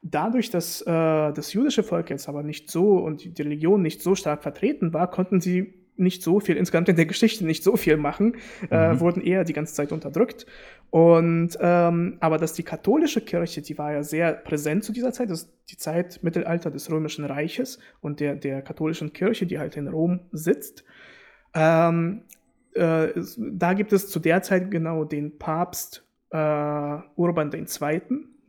Dadurch, 0.01 0.51
dass 0.51 0.83
äh, 0.83 0.85
das 0.87 1.53
jüdische 1.53 1.85
Volk 1.85 2.11
jetzt 2.11 2.29
aber 2.29 2.43
nicht 2.43 2.71
so 2.71 2.97
und 2.97 3.39
die 3.39 3.43
Religion 3.43 3.83
nicht 3.83 4.03
so 4.03 4.17
stark 4.17 4.43
vertreten 4.43 4.93
war, 4.93 5.09
konnten 5.09 5.41
sie 5.41 5.82
nicht 5.97 6.23
so 6.23 6.41
viel, 6.41 6.57
insgesamt 6.57 6.89
in 6.89 6.97
der 6.97 7.07
Geschichte 7.07 7.45
nicht 7.45 7.63
so 7.63 7.77
viel 7.77 7.97
machen, 7.97 8.37
äh, 8.71 8.89
mhm. 8.89 8.97
äh, 8.97 9.01
wurden 9.01 9.23
eher 9.23 9.45
die 9.45 9.53
ganze 9.53 9.75
Zeit 9.75 9.93
unterdrückt. 9.93 10.47
Und 10.91 11.57
ähm, 11.61 12.19
aber 12.21 12.39
dass 12.39 12.53
die 12.53 12.63
katholische 12.63 13.21
Kirche, 13.21 13.63
die 13.63 13.79
war 13.79 13.93
ja 13.93 14.03
sehr 14.03 14.33
präsent 14.33 14.85
zu 14.85 14.93
dieser 14.93 15.13
Zeit, 15.13 15.31
das 15.31 15.45
ist 15.45 15.53
die 15.71 15.77
Zeit 15.77 16.23
Mittelalter 16.23 16.71
des 16.71 16.91
Römischen 16.91 17.25
Reiches 17.25 17.79
und 18.01 18.21
der, 18.21 18.37
der 18.37 18.63
katholischen 18.63 19.13
Kirche, 19.13 19.47
die 19.47 19.59
halt 19.59 19.77
in 19.77 19.89
Rom 19.89 20.21
sitzt. 20.33 20.85
Ähm, 21.55 22.23
äh, 22.75 23.09
da 23.39 23.75
gibt 23.75 23.93
es 23.93 24.09
zu 24.09 24.19
der 24.19 24.43
Zeit 24.43 24.71
genau 24.71 25.05
den 25.05 25.39
Papst 25.39 26.07
äh, 26.31 26.37
Urban 27.17 27.53
II 27.53 27.65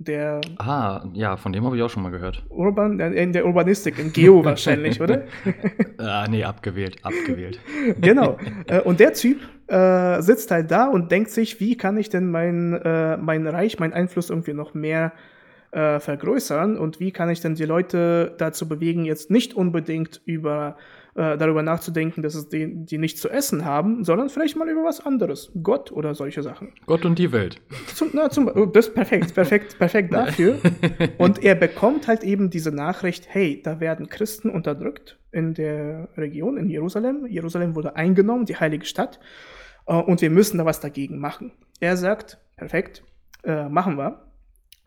der. 0.03 0.41
Ah, 0.57 1.03
ja, 1.13 1.37
von 1.37 1.53
dem 1.53 1.65
habe 1.65 1.75
ich 1.75 1.81
auch 1.81 1.89
schon 1.89 2.03
mal 2.03 2.11
gehört. 2.11 2.43
Urban, 2.49 2.99
äh, 2.99 3.11
in 3.11 3.33
der 3.33 3.45
Urbanistik, 3.45 3.99
in 3.99 4.11
Geo 4.11 4.43
wahrscheinlich, 4.45 5.01
oder? 5.01 5.23
ah, 5.97 6.27
nee, 6.29 6.43
abgewählt, 6.43 6.97
abgewählt. 7.03 7.59
genau. 8.01 8.37
Äh, 8.67 8.81
und 8.81 8.99
der 8.99 9.13
Typ 9.13 9.39
äh, 9.67 10.21
sitzt 10.21 10.51
halt 10.51 10.71
da 10.71 10.87
und 10.87 11.11
denkt 11.11 11.31
sich, 11.31 11.59
wie 11.59 11.77
kann 11.77 11.97
ich 11.97 12.09
denn 12.09 12.29
mein, 12.29 12.73
äh, 12.73 13.17
mein 13.17 13.47
Reich, 13.47 13.79
meinen 13.79 13.93
Einfluss 13.93 14.29
irgendwie 14.29 14.53
noch 14.53 14.73
mehr 14.73 15.13
äh, 15.71 15.99
vergrößern 15.99 16.77
und 16.77 16.99
wie 16.99 17.11
kann 17.11 17.29
ich 17.29 17.41
denn 17.41 17.55
die 17.55 17.65
Leute 17.65 18.35
dazu 18.37 18.67
bewegen, 18.67 19.05
jetzt 19.05 19.31
nicht 19.31 19.53
unbedingt 19.53 20.21
über 20.25 20.77
äh, 21.15 21.37
darüber 21.37 21.61
nachzudenken, 21.61 22.23
dass 22.23 22.33
es 22.33 22.49
die, 22.49 22.85
die 22.85 22.97
nichts 22.97 23.21
zu 23.21 23.29
essen 23.29 23.65
haben, 23.65 24.03
sondern 24.03 24.29
vielleicht 24.29 24.55
mal 24.55 24.67
über 24.67 24.83
was 24.83 25.05
anderes. 25.05 25.51
Gott 25.61 25.91
oder 25.91 26.15
solche 26.15 26.41
Sachen. 26.41 26.73
Gott 26.85 27.05
und 27.05 27.19
die 27.19 27.31
Welt. 27.31 27.61
Zum, 27.93 28.09
na, 28.13 28.29
zum, 28.29 28.47
oh, 28.47 28.65
das 28.65 28.87
ist 28.87 28.95
perfekt, 28.95 29.33
perfekt, 29.33 29.77
perfekt 29.77 30.13
dafür. 30.13 30.59
und 31.17 31.43
er 31.43 31.55
bekommt 31.55 32.07
halt 32.07 32.23
eben 32.23 32.49
diese 32.49 32.71
Nachricht, 32.71 33.27
hey, 33.29 33.61
da 33.63 33.79
werden 33.79 34.09
Christen 34.09 34.49
unterdrückt 34.49 35.19
in 35.31 35.53
der 35.53 36.09
Region, 36.17 36.57
in 36.57 36.69
Jerusalem. 36.69 37.27
Jerusalem 37.27 37.75
wurde 37.75 37.95
eingenommen, 37.95 38.45
die 38.45 38.55
heilige 38.55 38.85
Stadt. 38.85 39.19
Äh, 39.85 39.95
und 39.95 40.21
wir 40.21 40.29
müssen 40.29 40.57
da 40.57 40.65
was 40.65 40.79
dagegen 40.79 41.19
machen. 41.19 41.51
Er 41.79 41.97
sagt, 41.97 42.39
perfekt, 42.55 43.03
äh, 43.43 43.69
machen 43.69 43.97
wir. 43.97 44.25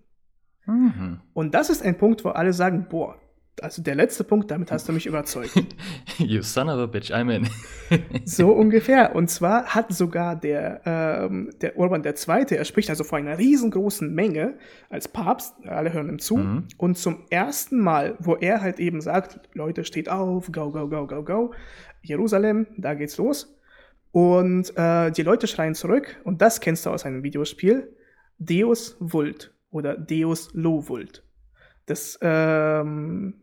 Mhm. 0.67 1.21
Und 1.33 1.55
das 1.55 1.71
ist 1.71 1.83
ein 1.83 1.99
Punkt, 1.99 2.25
wo 2.25 2.29
alle 2.29 2.53
sagen, 2.53 2.87
boah, 2.89 3.17
also 3.61 3.83
der 3.83 3.95
letzte 3.95 4.25
Punkt, 4.25 4.51
damit 4.51 4.73
hast 4.73 4.89
du 4.89 4.93
mich 4.93 5.07
überzeugt. 5.07 5.53
you 6.19 6.43
son 6.43 6.69
of 6.69 6.79
a 6.79 6.87
bitch, 6.87 7.11
I'm 7.11 7.31
in. 7.31 7.49
so 8.25 8.51
ungefähr. 8.51 9.15
Und 9.15 9.29
zwar 9.29 9.67
hat 9.67 9.93
sogar 9.93 10.37
der, 10.37 10.81
ähm, 10.85 11.51
der 11.61 11.77
Urban 11.77 12.03
II., 12.05 12.47
er 12.57 12.65
spricht 12.65 12.89
also 12.89 13.05
vor 13.05 13.19
einer 13.19 13.39
riesengroßen 13.39 14.13
Menge 14.13 14.55
als 14.89 15.09
Papst, 15.09 15.55
alle 15.67 15.93
hören 15.93 16.09
ihm 16.09 16.19
zu. 16.19 16.39
Mhm. 16.39 16.69
Und 16.79 16.97
zum 16.97 17.25
ersten 17.31 17.81
Mal, 17.81 18.17
wo 18.21 18.37
er 18.37 18.63
halt 18.63 18.79
eben 18.79 19.01
sagt, 19.01 19.41
Leute, 19.55 19.85
steht 19.85 20.09
auf, 20.09 20.51
go, 20.51 20.71
go, 20.71 20.89
go, 20.89 21.07
go, 21.07 21.23
go, 21.23 21.55
Jerusalem, 22.01 22.67
da 22.77 22.95
geht's 22.95 23.19
los. 23.19 23.55
Und 24.13 24.77
äh, 24.77 25.11
die 25.11 25.23
Leute 25.23 25.47
schreien 25.47 25.75
zurück, 25.75 26.21
und 26.25 26.43
das 26.43 26.61
kennst 26.61 26.87
du 26.87 26.91
aus 26.91 27.05
einem 27.05 27.23
Videospiel, 27.23 27.97
Deus 28.39 28.97
Vult 29.01 29.55
oder 29.71 29.97
Deus 29.97 30.51
Lo 30.53 30.87
Vult. 30.89 31.23
Das, 31.93 32.19
ähm, 32.23 33.35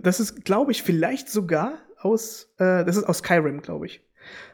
das 0.00 0.18
ist, 0.18 0.46
glaube 0.46 0.72
ich, 0.72 0.82
vielleicht 0.82 1.28
sogar 1.28 1.74
aus, 2.00 2.50
äh, 2.56 2.86
das 2.86 2.96
ist 2.96 3.04
aus 3.04 3.18
Skyrim, 3.18 3.60
glaube 3.60 3.84
ich. 3.84 4.00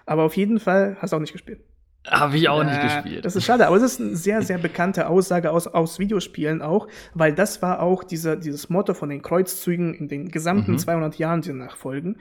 Aber 0.07 0.25
auf 0.25 0.37
jeden 0.37 0.59
Fall 0.59 0.97
hast 0.99 1.13
du 1.13 1.17
auch 1.17 1.21
nicht 1.21 1.33
gespielt. 1.33 1.61
Habe 2.09 2.37
ich 2.37 2.49
auch 2.49 2.63
äh, 2.63 2.65
nicht 2.65 2.83
gespielt. 2.83 3.25
Das 3.25 3.37
ist 3.37 3.45
schade, 3.45 3.69
aber 3.69 3.77
es 3.77 3.83
ist 3.85 4.01
eine 4.01 4.17
sehr, 4.17 4.43
sehr 4.51 4.59
bekannte 4.59 5.07
Aussage 5.07 5.53
aus, 5.53 5.69
aus 5.69 6.01
Videospielen 6.01 6.63
auch, 6.63 6.89
weil 7.15 7.33
das 7.33 7.63
war 7.63 7.81
auch 7.81 8.03
diese, 8.03 8.37
dieses 8.37 8.69
Motto 8.71 8.93
von 8.93 9.09
den 9.09 9.23
Kreuzzügen 9.23 9.95
in 9.95 10.09
den 10.09 10.33
gesamten 10.33 10.73
mhm. 10.73 10.79
200 10.79 11.15
Jahren, 11.17 11.41
die 11.41 11.53
nachfolgen. 11.53 12.17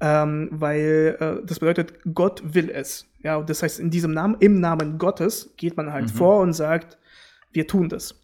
Ähm, 0.00 0.50
weil 0.52 1.16
äh, 1.18 1.44
das 1.44 1.58
bedeutet, 1.58 1.94
Gott 2.14 2.54
will 2.54 2.70
es. 2.70 3.06
Ja, 3.24 3.42
das 3.42 3.64
heißt, 3.64 3.80
in 3.80 3.90
diesem 3.90 4.12
Namen, 4.12 4.36
im 4.38 4.60
Namen 4.60 4.98
Gottes 4.98 5.52
geht 5.56 5.76
man 5.76 5.92
halt 5.92 6.04
mhm. 6.04 6.16
vor 6.16 6.40
und 6.42 6.52
sagt, 6.52 6.96
wir 7.50 7.66
tun 7.66 7.88
das. 7.88 8.14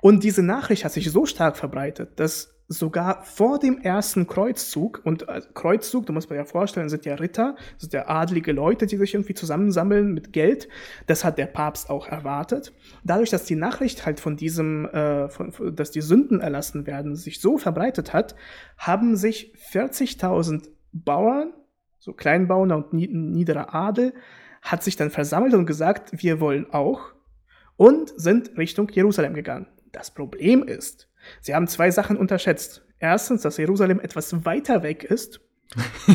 Und 0.00 0.24
diese 0.24 0.42
Nachricht 0.42 0.84
hat 0.84 0.92
sich 0.92 1.10
so 1.10 1.26
stark 1.26 1.56
verbreitet, 1.56 2.20
dass 2.20 2.58
sogar 2.68 3.22
vor 3.22 3.58
dem 3.58 3.78
ersten 3.78 4.26
Kreuzzug, 4.26 5.00
und 5.02 5.26
äh, 5.26 5.40
Kreuzzug, 5.54 6.04
du 6.04 6.12
musst 6.12 6.28
mir 6.28 6.36
ja 6.36 6.44
vorstellen, 6.44 6.90
sind 6.90 7.06
ja 7.06 7.14
Ritter, 7.14 7.56
sind 7.78 7.94
ja 7.94 8.08
adlige 8.08 8.52
Leute, 8.52 8.86
die 8.86 8.98
sich 8.98 9.14
irgendwie 9.14 9.34
zusammensammeln 9.34 10.12
mit 10.12 10.34
Geld. 10.34 10.68
Das 11.06 11.24
hat 11.24 11.38
der 11.38 11.46
Papst 11.46 11.88
auch 11.88 12.06
erwartet. 12.06 12.74
Dadurch, 13.04 13.30
dass 13.30 13.46
die 13.46 13.56
Nachricht 13.56 14.04
halt 14.04 14.20
von 14.20 14.36
diesem, 14.36 14.84
äh, 14.86 15.30
von, 15.30 15.74
dass 15.74 15.90
die 15.90 16.02
Sünden 16.02 16.40
erlassen 16.40 16.86
werden, 16.86 17.16
sich 17.16 17.40
so 17.40 17.56
verbreitet 17.56 18.12
hat, 18.12 18.36
haben 18.76 19.16
sich 19.16 19.54
40.000 19.72 20.68
Bauern, 20.92 21.54
so 21.98 22.12
Kleinbauern 22.12 22.70
und 22.72 22.92
niederer 22.92 23.74
Adel, 23.74 24.12
hat 24.60 24.82
sich 24.82 24.96
dann 24.96 25.10
versammelt 25.10 25.54
und 25.54 25.64
gesagt, 25.64 26.10
wir 26.22 26.38
wollen 26.38 26.70
auch 26.70 27.12
und 27.78 28.12
sind 28.20 28.58
Richtung 28.58 28.90
Jerusalem 28.90 29.32
gegangen. 29.32 29.66
Das 29.92 30.10
Problem 30.10 30.62
ist, 30.62 31.08
sie 31.40 31.54
haben 31.54 31.66
zwei 31.68 31.90
Sachen 31.90 32.18
unterschätzt. 32.18 32.84
Erstens, 32.98 33.42
dass 33.42 33.56
Jerusalem 33.56 34.00
etwas 34.00 34.44
weiter 34.44 34.82
weg 34.82 35.04
ist 35.04 35.40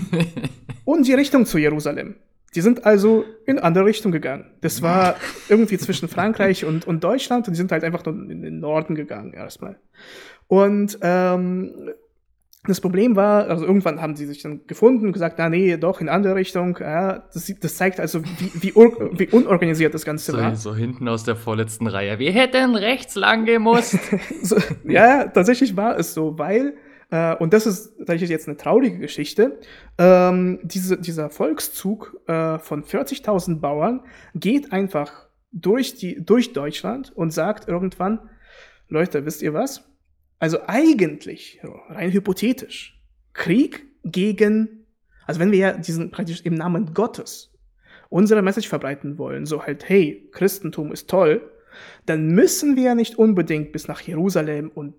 und 0.86 1.08
die 1.08 1.14
Richtung 1.14 1.46
zu 1.48 1.58
Jerusalem. 1.58 2.18
Die 2.54 2.62
sind 2.62 2.86
also 2.86 3.26
in 3.48 3.58
andere 3.58 3.86
Richtung 3.86 4.12
gegangen. 4.12 4.52
Das 4.62 4.84
war 4.84 5.16
irgendwie 5.50 5.78
zwischen 5.78 6.08
Frankreich 6.08 6.66
und, 6.66 6.86
und 6.86 7.04
Deutschland 7.04 7.48
und 7.48 7.54
die 7.54 7.58
sind 7.58 7.72
halt 7.72 7.84
einfach 7.84 8.06
nur 8.06 8.30
in 8.30 8.42
den 8.42 8.60
Norden 8.60 8.94
gegangen 8.94 9.34
erstmal. 9.34 9.80
Und 10.48 11.00
ähm, 11.02 11.90
das 12.66 12.80
Problem 12.80 13.18
war, 13.18 13.48
also 13.50 13.66
irgendwann 13.66 14.02
haben 14.02 14.16
sie 14.16 14.26
sich 14.26 14.42
dann 14.42 14.66
gefunden 14.68 15.08
und 15.08 15.14
gesagt, 15.14 15.36
na 15.38 15.50
nee, 15.50 15.76
doch 15.76 16.00
in 16.00 16.08
andere 16.08 16.36
Richtung. 16.36 16.78
Ja, 16.80 17.28
das, 17.34 17.54
das 17.60 17.76
zeigt 17.76 18.00
also, 18.00 18.24
wie, 18.24 18.52
wie, 18.54 18.76
wie, 18.76 19.28
unorganisiert 19.28 19.94
das 19.94 20.06
Ganze 20.06 20.32
so, 20.32 20.38
war. 20.38 20.56
So 20.56 20.74
hinten 20.74 21.08
aus 21.10 21.26
der 21.26 21.36
vorletzten 21.36 21.88
Reihe. 21.88 22.20
Wir 22.20 22.32
hätten 22.32 22.76
rechts 22.76 23.16
lang 23.16 23.46
gemusst. 23.46 24.00
so, 24.42 24.56
ja, 24.86 25.26
tatsächlich 25.28 25.76
war 25.76 26.00
es 26.00 26.14
so, 26.14 26.40
weil, 26.40 26.76
äh, 27.12 27.36
und 27.36 27.52
das 27.52 27.66
ist 27.66 27.98
tatsächlich 27.98 28.30
jetzt 28.30 28.48
eine 28.48 28.56
traurige 28.56 28.98
Geschichte, 28.98 29.60
ähm, 29.98 30.60
diese, 30.64 30.98
dieser 30.98 31.30
Volkszug 31.30 32.18
äh, 32.28 32.60
von 32.60 32.86
40.000 32.86 33.60
Bauern 33.60 34.04
geht 34.36 34.72
einfach 34.72 35.28
durch, 35.52 35.96
die, 35.96 36.24
durch 36.24 36.54
Deutschland 36.54 37.12
und 37.14 37.34
sagt 37.34 37.68
irgendwann, 37.68 38.20
Leute, 38.88 39.26
wisst 39.26 39.42
ihr 39.42 39.54
was? 39.54 39.84
Also 40.44 40.60
eigentlich, 40.68 41.62
rein 41.88 42.12
hypothetisch, 42.12 43.02
Krieg 43.32 43.86
gegen, 44.04 44.86
also 45.26 45.40
wenn 45.40 45.54
wir 45.54 45.58
ja 45.58 45.72
diesen 45.72 46.12
praktisch 46.12 46.42
im 46.42 46.56
Namen 46.56 46.94
Gottes 46.94 47.54
unsere 48.10 48.42
Message 48.42 48.68
verbreiten 48.68 49.18
wollen, 49.18 49.46
so 49.46 49.64
halt, 49.64 49.88
hey, 49.88 50.28
Christentum 50.34 50.92
ist 50.92 51.10
toll, 51.10 51.50
dann 52.06 52.28
müssen 52.28 52.76
wir 52.76 52.84
ja 52.84 52.94
nicht 52.94 53.18
unbedingt 53.18 53.72
bis 53.72 53.88
nach 53.88 54.02
Jerusalem 54.02 54.70
und 54.70 54.96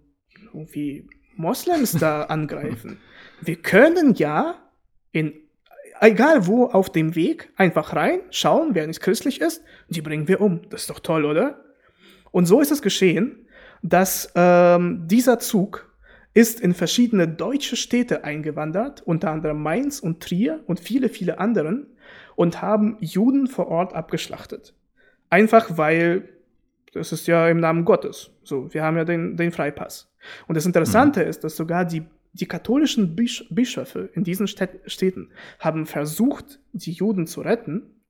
irgendwie 0.55 1.07
Moslems 1.37 1.93
da 1.93 2.23
angreifen. 2.31 2.97
Wir 3.43 3.57
können 3.57 4.15
ja 4.15 4.67
in 5.13 5.35
egal 6.01 6.47
wo 6.47 6.69
auf 6.69 6.91
dem 6.91 7.17
Weg 7.17 7.53
einfach 7.57 7.95
rein, 7.95 8.21
schauen, 8.31 8.71
wer 8.75 8.87
nicht 8.87 9.03
christlich 9.03 9.43
ist, 9.43 9.63
die 9.91 10.01
bringen 10.01 10.27
wir 10.27 10.41
um. 10.41 10.63
Das 10.71 10.85
ist 10.85 10.91
doch 10.91 11.01
toll, 11.01 11.27
oder? 11.27 11.63
Und 12.31 12.47
so 12.47 12.63
ist 12.63 12.73
es 12.73 12.81
geschehen 12.81 13.44
dass 13.85 14.33
ähm, 14.35 15.07
dieser 15.07 15.39
Zug 15.39 15.95
ist 16.33 16.59
in 16.59 16.75
verschiedene 16.75 17.29
deutsche 17.29 17.77
Städte 17.77 18.25
eingewandert, 18.25 19.03
unter 19.03 19.31
anderem 19.31 19.63
Mainz 19.63 20.01
und 20.01 20.21
Trier 20.21 20.65
und 20.67 20.81
viele, 20.81 21.09
viele 21.09 21.39
anderen, 21.39 21.87
und 22.35 22.63
haben 22.63 22.97
Juden 23.01 23.47
vor 23.47 23.69
Ort 23.69 23.95
abgeschlachtet. 23.95 24.75
Einfach 25.31 25.79
weil 25.79 26.29
das 26.95 27.13
ist 27.13 27.27
ja 27.27 27.49
im 27.49 27.59
Namen 27.59 27.85
Gottes. 27.85 28.31
So, 28.45 28.73
wir 28.73 28.83
haben 28.83 28.97
ja 28.97 29.05
den, 29.05 29.37
den 29.37 29.51
Freipass. 29.51 30.13
Und 30.47 30.57
das 30.57 30.65
Interessante 30.65 31.23
mhm. 31.23 31.29
ist, 31.29 31.45
dass 31.45 31.57
sogar 31.57 31.85
die, 31.85 32.05
die 32.33 32.47
katholischen 32.47 33.17
Bisch 33.17 33.45
Bischöfe 33.51 34.11
in 34.15 34.25
diesen 34.25 34.47
Städten 34.47 35.31
haben 35.59 35.87
versucht, 35.87 36.61
die 36.73 36.93
Juden 36.93 37.27
zu 37.27 37.41
retten. 37.41 38.01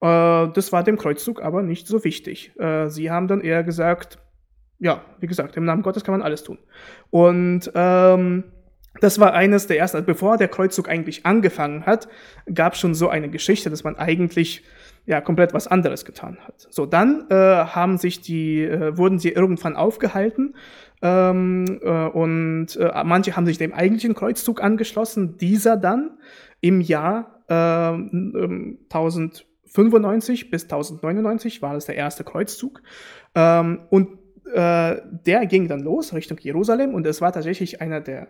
Äh, 0.00 0.48
das 0.52 0.72
war 0.72 0.84
dem 0.84 0.98
Kreuzzug 0.98 1.42
aber 1.42 1.62
nicht 1.62 1.86
so 1.86 2.04
wichtig. 2.04 2.52
Äh, 2.58 2.88
sie 2.88 3.10
haben 3.10 3.28
dann 3.28 3.40
eher 3.40 3.64
gesagt, 3.64 4.18
ja, 4.82 5.04
wie 5.20 5.28
gesagt, 5.28 5.56
im 5.56 5.64
Namen 5.64 5.82
Gottes 5.82 6.02
kann 6.02 6.12
man 6.12 6.22
alles 6.22 6.42
tun. 6.42 6.58
Und 7.10 7.70
ähm, 7.74 8.42
das 9.00 9.20
war 9.20 9.32
eines 9.32 9.68
der 9.68 9.78
ersten, 9.78 10.04
bevor 10.04 10.38
der 10.38 10.48
Kreuzzug 10.48 10.88
eigentlich 10.88 11.24
angefangen 11.24 11.86
hat, 11.86 12.08
gab 12.52 12.72
es 12.74 12.80
schon 12.80 12.94
so 12.94 13.08
eine 13.08 13.30
Geschichte, 13.30 13.70
dass 13.70 13.84
man 13.84 13.94
eigentlich 13.96 14.64
ja 15.06 15.20
komplett 15.20 15.54
was 15.54 15.68
anderes 15.68 16.04
getan 16.04 16.38
hat. 16.44 16.66
So, 16.68 16.84
dann 16.84 17.26
äh, 17.30 17.34
haben 17.34 17.96
sich 17.96 18.22
die, 18.22 18.62
äh, 18.62 18.98
wurden 18.98 19.20
sie 19.20 19.28
irgendwann 19.30 19.76
aufgehalten 19.76 20.56
ähm, 21.00 21.78
äh, 21.82 22.08
und 22.08 22.74
äh, 22.76 23.04
manche 23.04 23.36
haben 23.36 23.46
sich 23.46 23.58
dem 23.58 23.72
eigentlichen 23.72 24.14
Kreuzzug 24.14 24.60
angeschlossen. 24.62 25.38
Dieser 25.38 25.76
dann 25.76 26.18
im 26.60 26.80
Jahr 26.80 27.44
äh, 27.48 27.54
1095 27.54 30.50
bis 30.50 30.64
1099 30.64 31.62
war 31.62 31.74
das 31.74 31.86
der 31.86 31.94
erste 31.94 32.24
Kreuzzug. 32.24 32.82
Ähm, 33.36 33.82
und 33.90 34.21
äh, 34.46 34.96
der 35.26 35.46
ging 35.46 35.68
dann 35.68 35.80
los 35.80 36.14
Richtung 36.14 36.38
Jerusalem 36.38 36.94
und 36.94 37.06
es 37.06 37.20
war 37.20 37.32
tatsächlich 37.32 37.80
einer 37.80 38.00
der 38.00 38.28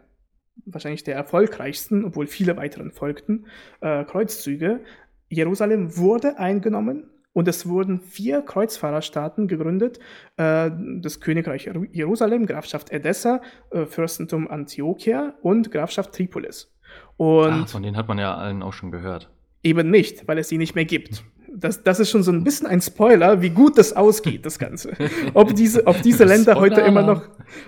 wahrscheinlich 0.66 1.04
der 1.04 1.16
erfolgreichsten, 1.16 2.04
obwohl 2.04 2.26
viele 2.26 2.56
weiteren 2.56 2.92
folgten, 2.92 3.46
äh, 3.80 4.04
Kreuzzüge. 4.04 4.80
Jerusalem 5.28 5.96
wurde 5.96 6.38
eingenommen 6.38 7.10
und 7.32 7.48
es 7.48 7.66
wurden 7.66 8.00
vier 8.00 8.42
Kreuzfahrerstaaten 8.42 9.48
gegründet: 9.48 9.98
äh, 10.36 10.70
das 11.00 11.20
Königreich 11.20 11.70
Jerusalem, 11.92 12.46
Grafschaft 12.46 12.92
Edessa, 12.92 13.40
äh, 13.70 13.86
Fürstentum 13.86 14.48
Antiochia 14.48 15.34
und 15.42 15.70
Grafschaft 15.70 16.12
Tripolis. 16.12 16.72
Und 17.16 17.52
ah, 17.52 17.66
von 17.66 17.82
denen 17.82 17.96
hat 17.96 18.08
man 18.08 18.18
ja 18.18 18.34
allen 18.36 18.62
auch 18.62 18.74
schon 18.74 18.90
gehört. 18.90 19.30
Eben 19.62 19.90
nicht, 19.90 20.28
weil 20.28 20.38
es 20.38 20.48
sie 20.48 20.58
nicht 20.58 20.74
mehr 20.74 20.84
gibt. 20.84 21.24
Das, 21.54 21.82
das 21.82 22.00
ist 22.00 22.10
schon 22.10 22.22
so 22.22 22.32
ein 22.32 22.44
bisschen 22.44 22.66
ein 22.66 22.80
Spoiler, 22.80 23.42
wie 23.42 23.50
gut 23.50 23.76
das 23.76 23.94
ausgeht, 23.94 24.46
das 24.46 24.58
Ganze. 24.58 24.92
Ob 25.34 25.54
diese, 25.54 25.86
ob 25.86 26.00
diese 26.02 26.24
Länder 26.32 26.58
heute 26.58 26.80
immer 26.80 27.02
noch, 27.02 27.22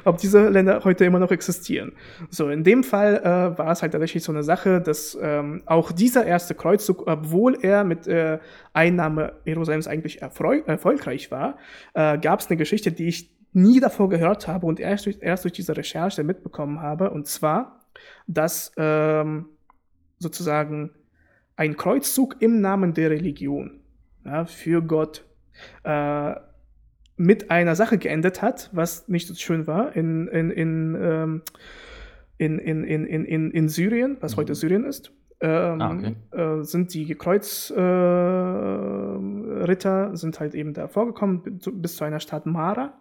ob 0.05 0.19
diese 0.19 0.49
Länder 0.49 0.83
heute 0.85 1.05
immer 1.05 1.19
noch 1.19 1.31
existieren. 1.31 1.93
So, 2.31 2.49
in 2.49 2.65
dem 2.65 2.83
Fall 2.83 3.17
äh, 3.17 3.59
war 3.59 3.71
es 3.73 3.83
halt 3.83 3.93
tatsächlich 3.93 4.25
so 4.25 4.33
eine 4.33 4.43
Sache, 4.43 4.81
dass 4.81 5.19
ähm, 5.21 5.63
auch 5.67 5.93
dieser 5.93 6.25
erste 6.25 6.55
Kreuzzug, 6.55 7.07
obwohl 7.07 7.59
er 7.61 7.85
mit 7.85 8.07
äh, 8.07 8.39
Einnahme 8.73 9.35
Jerusalems 9.45 9.87
eigentlich 9.87 10.23
erfolgreich 10.23 11.31
war, 11.31 11.59
äh, 11.93 12.19
gab 12.19 12.41
es 12.41 12.49
eine 12.49 12.57
Geschichte, 12.57 12.91
die 12.91 13.09
ich 13.09 13.31
nie 13.53 13.81
davor 13.81 14.09
gehört 14.09 14.49
habe 14.49 14.67
und 14.67 14.81
erst 14.81 15.07
durch, 15.07 15.19
erst 15.21 15.45
durch 15.45 15.53
diese 15.53 15.77
Recherche 15.77 16.25
mitbekommen 16.25 16.81
habe. 16.81 17.11
Und 17.11 17.27
zwar, 17.29 17.81
dass 18.27 18.73
ähm, 18.77 19.47
sozusagen 20.19 20.91
ein 21.57 21.77
Kreuzzug 21.77 22.37
im 22.41 22.61
Namen 22.61 22.95
der 22.95 23.11
Religion 23.11 23.81
ja, 24.25 24.45
für 24.45 24.83
Gott 24.83 25.25
äh, 25.85 26.35
mit 27.17 27.51
einer 27.51 27.77
Sache 27.77 27.99
geendet 27.99 28.43
hat, 28.43 28.71
was 28.73 29.09
nicht 29.09 29.29
so 29.29 29.35
schön 29.35 29.67
war 29.67 29.95
in, 29.95 30.27
in, 30.29 30.51
in, 30.51 30.99
ähm, 31.01 31.43
in, 32.39 32.59
in, 32.59 32.85
in, 32.85 33.07
in, 33.07 33.51
in 33.51 33.69
Syrien, 33.69 34.17
was 34.21 34.33
mhm. 34.33 34.41
heute 34.41 34.55
Syrien 34.55 34.85
ist. 34.85 35.13
Ähm, 35.41 35.81
ah, 35.81 35.93
okay. 35.93 36.15
äh, 36.31 36.63
sind 36.63 36.95
die 36.95 37.13
Kreuzritter 37.15 40.13
äh, 40.13 40.17
sind 40.17 40.41
halt 40.41 40.55
eben 40.55 40.75
da 40.75 40.89
vorgekommen 40.89 41.61
bis 41.75 41.97
zu 41.97 42.05
einer 42.05 42.21
Stadt 42.21 42.47
Mara 42.47 42.95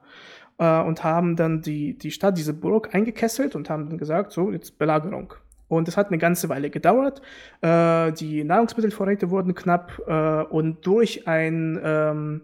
äh, 0.57 0.81
und 0.81 1.03
haben 1.03 1.35
dann 1.35 1.61
die, 1.61 1.97
die 1.97 2.11
Stadt, 2.11 2.37
diese 2.37 2.53
Burg 2.53 2.93
eingekesselt 2.93 3.55
und 3.55 3.69
haben 3.69 3.87
dann 3.87 3.97
gesagt, 3.97 4.31
so, 4.31 4.51
jetzt 4.51 4.77
Belagerung. 4.77 5.33
Und 5.75 5.87
es 5.87 5.97
hat 5.97 6.07
eine 6.07 6.17
ganze 6.17 6.49
Weile 6.49 6.69
gedauert. 6.69 7.21
Äh, 7.61 8.11
die 8.13 8.43
Nahrungsmittelvorräte 8.43 9.29
wurden 9.29 9.55
knapp 9.55 10.01
äh, 10.07 10.43
und 10.43 10.85
durch 10.85 11.27
ein 11.27 11.79
ähm, 11.83 12.41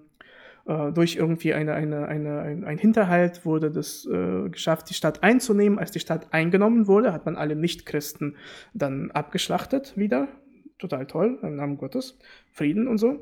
äh, 0.69 0.91
durch 0.91 1.15
irgendwie 1.15 1.53
eine, 1.53 1.73
eine, 1.73 2.07
eine, 2.07 2.41
ein, 2.41 2.63
ein 2.63 2.77
Hinterhalt 2.77 3.43
wurde 3.43 3.71
das 3.71 4.05
äh, 4.05 4.49
geschafft, 4.49 4.89
die 4.89 4.93
Stadt 4.93 5.23
einzunehmen. 5.23 5.79
Als 5.79 5.91
die 5.91 5.99
Stadt 5.99 6.27
eingenommen 6.31 6.87
wurde, 6.87 7.11
hat 7.11 7.25
man 7.25 7.35
alle 7.35 7.55
Nichtchristen 7.55 8.35
dann 8.73 9.09
abgeschlachtet 9.11 9.93
wieder. 9.97 10.27
Total 10.77 11.07
toll, 11.07 11.39
im 11.41 11.55
Namen 11.55 11.77
Gottes. 11.77 12.17
Frieden 12.51 12.87
und 12.87 12.99
so. 12.99 13.19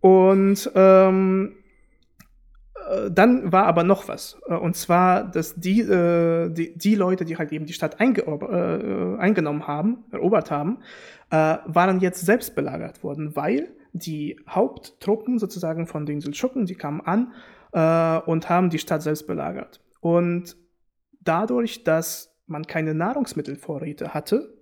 Und 0.00 0.70
ähm, 0.74 1.54
äh, 1.56 1.61
dann 3.10 3.52
war 3.52 3.66
aber 3.66 3.84
noch 3.84 4.08
was. 4.08 4.38
Äh, 4.46 4.54
und 4.54 4.76
zwar, 4.76 5.24
dass 5.24 5.54
die, 5.54 5.80
äh, 5.80 6.50
die, 6.50 6.76
die, 6.76 6.94
Leute, 6.94 7.24
die 7.24 7.36
halt 7.36 7.52
eben 7.52 7.66
die 7.66 7.72
Stadt 7.72 8.00
einge 8.00 8.22
äh, 8.22 9.18
eingenommen 9.18 9.66
haben, 9.66 10.04
erobert 10.10 10.50
haben, 10.50 10.78
äh, 11.30 11.58
waren 11.64 12.00
jetzt 12.00 12.24
selbst 12.24 12.54
belagert 12.54 13.02
worden, 13.02 13.36
weil 13.36 13.68
die 13.92 14.38
Haupttruppen 14.48 15.38
sozusagen 15.38 15.86
von 15.86 16.06
den 16.06 16.20
Seldschuken, 16.20 16.66
die 16.66 16.74
kamen 16.74 17.00
an 17.00 17.32
äh, 17.72 18.18
und 18.28 18.48
haben 18.48 18.70
die 18.70 18.78
Stadt 18.78 19.02
selbst 19.02 19.26
belagert. 19.26 19.80
Und 20.00 20.56
dadurch, 21.20 21.84
dass 21.84 22.34
man 22.46 22.66
keine 22.66 22.94
Nahrungsmittelvorräte 22.94 24.12
hatte, 24.14 24.54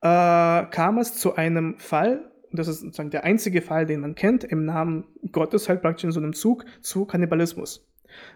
kam 0.00 0.98
es 0.98 1.14
zu 1.14 1.36
einem 1.36 1.78
Fall, 1.78 2.31
das 2.52 2.68
ist 2.68 2.80
sozusagen 2.80 3.10
der 3.10 3.24
einzige 3.24 3.62
Fall, 3.62 3.86
den 3.86 4.00
man 4.00 4.14
kennt, 4.14 4.44
im 4.44 4.64
Namen 4.64 5.04
Gottes 5.32 5.68
halt 5.68 5.82
praktisch 5.82 6.04
in 6.04 6.12
so 6.12 6.20
einem 6.20 6.32
Zug 6.32 6.64
zu 6.80 7.04
Kannibalismus. 7.04 7.88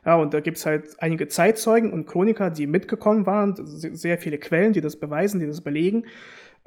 Ja, 0.04 0.16
und 0.16 0.32
da 0.32 0.40
gibt 0.40 0.56
es 0.56 0.66
halt 0.66 0.96
einige 0.99 1.28
Zeitzeugen 1.28 1.92
und 1.92 2.06
Chroniker, 2.06 2.50
die 2.50 2.66
mitgekommen 2.66 3.26
waren, 3.26 3.54
sehr 3.56 4.18
viele 4.18 4.38
Quellen, 4.38 4.73
die 4.73 4.80
das 4.80 4.96
beweisen, 4.96 5.40
die 5.40 5.46
das 5.46 5.61
belegen. 5.61 6.04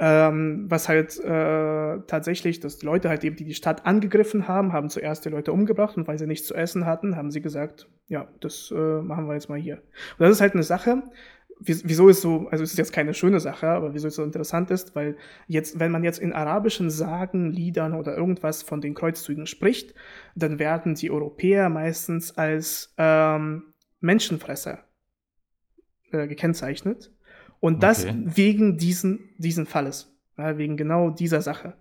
Ähm, 0.01 0.65
was 0.69 0.87
halt 0.87 1.19
äh, 1.19 1.99
tatsächlich, 2.07 2.61
dass 2.61 2.77
die 2.77 2.85
Leute 2.85 3.09
halt 3.09 3.25
eben, 3.25 3.35
die 3.35 3.43
die 3.43 3.53
Stadt 3.53 3.85
angegriffen 3.85 4.47
haben, 4.47 4.71
haben 4.71 4.89
zuerst 4.89 5.25
die 5.25 5.29
Leute 5.29 5.51
umgebracht 5.51 5.97
und 5.97 6.07
weil 6.07 6.17
sie 6.17 6.25
nichts 6.25 6.47
zu 6.47 6.55
essen 6.55 6.85
hatten, 6.85 7.17
haben 7.17 7.31
sie 7.31 7.41
gesagt, 7.41 7.89
ja, 8.07 8.29
das 8.39 8.71
äh, 8.73 9.01
machen 9.01 9.27
wir 9.27 9.33
jetzt 9.33 9.49
mal 9.49 9.59
hier. 9.59 9.75
Und 10.17 10.19
das 10.19 10.31
ist 10.31 10.41
halt 10.41 10.53
eine 10.53 10.63
Sache, 10.63 11.03
wieso 11.59 12.07
ist 12.07 12.21
so, 12.21 12.47
also 12.49 12.63
es 12.63 12.71
ist 12.71 12.77
jetzt 12.77 12.93
keine 12.93 13.13
schöne 13.13 13.39
Sache, 13.39 13.67
aber 13.67 13.93
wieso 13.93 14.07
es 14.07 14.15
so 14.15 14.23
interessant 14.23 14.71
ist, 14.71 14.95
weil 14.95 15.17
jetzt, 15.47 15.79
wenn 15.79 15.91
man 15.91 16.03
jetzt 16.03 16.19
in 16.19 16.31
arabischen 16.31 16.89
Sagen, 16.89 17.51
Liedern 17.51 17.93
oder 17.93 18.15
irgendwas 18.15 18.63
von 18.63 18.81
den 18.81 18.93
Kreuzzügen 18.93 19.45
spricht, 19.45 19.93
dann 20.35 20.57
werden 20.57 20.95
die 20.95 21.11
Europäer 21.11 21.69
meistens 21.69 22.37
als 22.37 22.93
ähm, 22.97 23.73
Menschenfresser 23.99 24.79
äh, 26.11 26.27
gekennzeichnet. 26.27 27.11
Und 27.59 27.83
das 27.83 28.05
okay. 28.05 28.15
wegen 28.23 28.77
diesen, 28.77 29.29
diesen 29.37 29.65
Falles, 29.65 30.15
ja, 30.37 30.57
wegen 30.57 30.77
genau 30.77 31.09
dieser 31.09 31.41
Sache. 31.41 31.73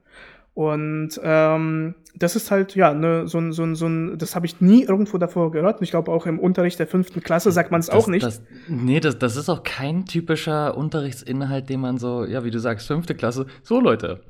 Und 0.59 1.21
ähm, 1.23 1.95
das 2.17 2.35
ist 2.35 2.51
halt, 2.51 2.75
ja, 2.75 2.93
ne, 2.93 3.29
so 3.29 3.39
ein, 3.39 3.53
so 3.53 3.63
ein, 3.63 3.77
so 3.77 3.87
ein, 3.87 4.19
das 4.19 4.35
habe 4.35 4.45
ich 4.45 4.61
nie 4.61 4.83
irgendwo 4.83 5.17
davor 5.17 5.53
gehört. 5.53 5.79
Und 5.79 5.85
ich 5.85 5.93
glaube, 5.93 6.11
auch 6.11 6.27
im 6.27 6.41
Unterricht 6.41 6.81
der 6.81 6.89
fünften 6.89 7.23
Klasse 7.23 7.53
sagt 7.53 7.71
man 7.71 7.79
es 7.79 7.91
auch 7.91 8.09
nicht. 8.09 8.27
Das, 8.27 8.43
nee, 8.67 8.99
das, 8.99 9.21
das 9.21 9.37
ist 9.37 9.49
auch 9.49 9.63
kein 9.63 10.05
typischer 10.05 10.77
Unterrichtsinhalt, 10.77 11.69
den 11.69 11.79
man 11.79 11.99
so, 11.99 12.25
ja, 12.25 12.43
wie 12.43 12.51
du 12.51 12.59
sagst, 12.59 12.89
fünfte 12.89 13.15
Klasse. 13.15 13.47
So, 13.63 13.79
Leute, 13.79 14.25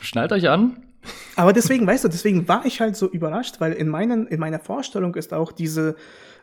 schnallt 0.00 0.30
euch 0.30 0.48
an. 0.48 0.84
Aber 1.34 1.52
deswegen, 1.52 1.84
weißt 1.84 2.04
du, 2.04 2.08
deswegen 2.08 2.46
war 2.46 2.64
ich 2.64 2.80
halt 2.80 2.94
so 2.94 3.10
überrascht, 3.10 3.56
weil 3.58 3.72
in, 3.72 3.88
meinen, 3.88 4.28
in 4.28 4.38
meiner 4.38 4.60
Vorstellung 4.60 5.16
ist 5.16 5.34
auch 5.34 5.50
diese, 5.50 5.96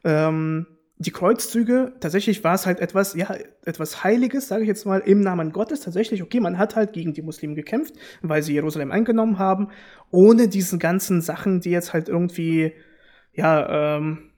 ähm, 0.04 0.68
die 1.00 1.12
Kreuzzüge, 1.12 1.94
tatsächlich 2.00 2.44
war 2.44 2.56
es 2.56 2.66
halt 2.66 2.80
etwas, 2.80 3.14
ja, 3.14 3.36
etwas 3.64 4.04
Heiliges, 4.04 4.48
sage 4.48 4.64
ich 4.64 4.68
jetzt 4.68 4.86
mal, 4.86 5.00
im 5.00 5.22
Namen 5.22 5.52
Gottes. 5.52 5.82
Tatsächlich, 5.82 6.24
okay, 6.24 6.40
man 6.40 6.58
hat 6.58 6.76
halt 6.76 6.94
gegen 6.94 7.14
die 7.14 7.22
Muslime 7.22 7.54
gekämpft, 7.54 7.94
weil 8.24 8.42
sie 8.42 8.54
Jerusalem 8.54 8.92
eingenommen 8.92 9.38
haben, 9.38 9.70
ohne 10.10 10.48
diese 10.48 10.80
ganzen 10.80 11.22
Sachen, 11.22 11.62
die 11.62 11.70
jetzt 11.70 11.94
halt 11.94 12.10
irgendwie, 12.10 12.74
ja, 13.34 13.98
ähm, 13.98 14.32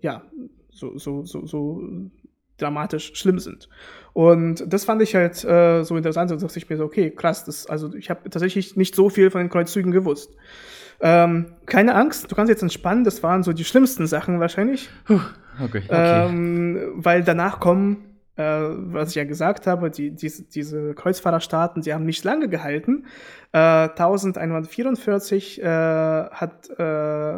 ja, 0.00 0.22
so, 0.70 0.96
so, 0.96 1.24
so, 1.24 1.46
so 1.46 1.82
dramatisch 2.62 3.12
schlimm 3.14 3.38
sind. 3.38 3.68
Und 4.12 4.72
das 4.72 4.84
fand 4.84 5.02
ich 5.02 5.14
halt 5.14 5.42
äh, 5.44 5.84
so 5.84 5.96
interessant, 5.96 6.30
so 6.30 6.36
dachte 6.36 6.58
ich 6.58 6.68
mir 6.68 6.76
so, 6.76 6.84
okay, 6.84 7.10
krass, 7.10 7.44
das, 7.44 7.66
also 7.66 7.94
ich 7.94 8.10
habe 8.10 8.28
tatsächlich 8.28 8.76
nicht 8.76 8.94
so 8.94 9.08
viel 9.08 9.30
von 9.30 9.40
den 9.40 9.48
Kreuzzügen 9.48 9.90
gewusst. 9.90 10.34
Ähm, 11.00 11.54
keine 11.66 11.94
Angst, 11.94 12.30
du 12.30 12.36
kannst 12.36 12.50
jetzt 12.50 12.62
entspannen, 12.62 13.04
das 13.04 13.22
waren 13.22 13.42
so 13.42 13.52
die 13.52 13.64
schlimmsten 13.64 14.06
Sachen 14.06 14.38
wahrscheinlich. 14.38 14.88
Puh. 15.04 15.20
Okay. 15.62 15.82
okay. 15.86 16.28
Ähm, 16.28 16.92
weil 16.94 17.24
danach 17.24 17.58
kommen, 17.58 18.04
äh, 18.36 18.44
was 18.44 19.10
ich 19.10 19.16
ja 19.16 19.24
gesagt 19.24 19.66
habe, 19.66 19.90
die, 19.90 20.12
diese, 20.12 20.44
diese 20.44 20.94
Kreuzfahrerstaaten, 20.94 21.82
die 21.82 21.92
haben 21.92 22.04
nicht 22.04 22.24
lange 22.24 22.48
gehalten. 22.48 23.06
Äh, 23.52 23.58
1144 23.58 25.60
äh, 25.60 25.66
hat 25.66 26.70
äh, 26.78 27.34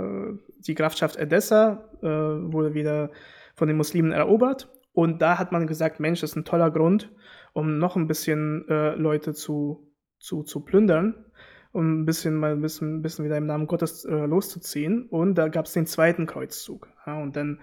die 0.66 0.74
Grafschaft 0.74 1.16
Edessa 1.16 1.84
äh, 2.02 2.06
wurde 2.06 2.74
wieder 2.74 3.10
von 3.54 3.68
den 3.68 3.76
Muslimen 3.76 4.12
erobert. 4.12 4.68
Und 4.94 5.20
da 5.20 5.38
hat 5.38 5.52
man 5.52 5.66
gesagt, 5.66 6.00
Mensch, 6.00 6.22
das 6.22 6.30
ist 6.30 6.36
ein 6.36 6.46
toller 6.46 6.70
Grund, 6.70 7.12
um 7.52 7.78
noch 7.78 7.96
ein 7.96 8.06
bisschen 8.06 8.66
äh, 8.68 8.94
Leute 8.94 9.34
zu, 9.34 9.92
zu, 10.18 10.42
zu 10.42 10.60
plündern 10.60 11.26
um 11.74 12.02
ein 12.02 12.04
bisschen 12.06 12.36
mal 12.36 12.52
ein 12.52 12.60
bisschen, 12.60 12.98
ein 12.98 13.02
bisschen 13.02 13.24
wieder 13.24 13.36
im 13.36 13.46
Namen 13.46 13.66
Gottes 13.66 14.04
äh, 14.04 14.26
loszuziehen. 14.26 15.08
Und 15.08 15.34
da 15.34 15.48
gab 15.48 15.66
es 15.66 15.72
den 15.72 15.86
zweiten 15.86 16.24
Kreuzzug. 16.24 16.88
Ja, 17.04 17.20
und 17.20 17.34
dann 17.34 17.58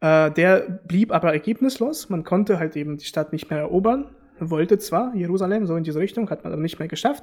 äh, 0.00 0.32
der 0.32 0.80
blieb 0.84 1.12
aber 1.12 1.32
ergebnislos. 1.32 2.10
Man 2.10 2.24
konnte 2.24 2.58
halt 2.58 2.74
eben 2.76 2.98
die 2.98 3.04
Stadt 3.04 3.32
nicht 3.32 3.50
mehr 3.50 3.60
erobern. 3.60 4.10
Wollte 4.40 4.78
zwar 4.78 5.14
Jerusalem, 5.14 5.66
so 5.66 5.76
in 5.76 5.84
diese 5.84 6.00
Richtung, 6.00 6.28
hat 6.28 6.42
man 6.42 6.52
aber 6.52 6.60
nicht 6.60 6.80
mehr 6.80 6.88
geschafft. 6.88 7.22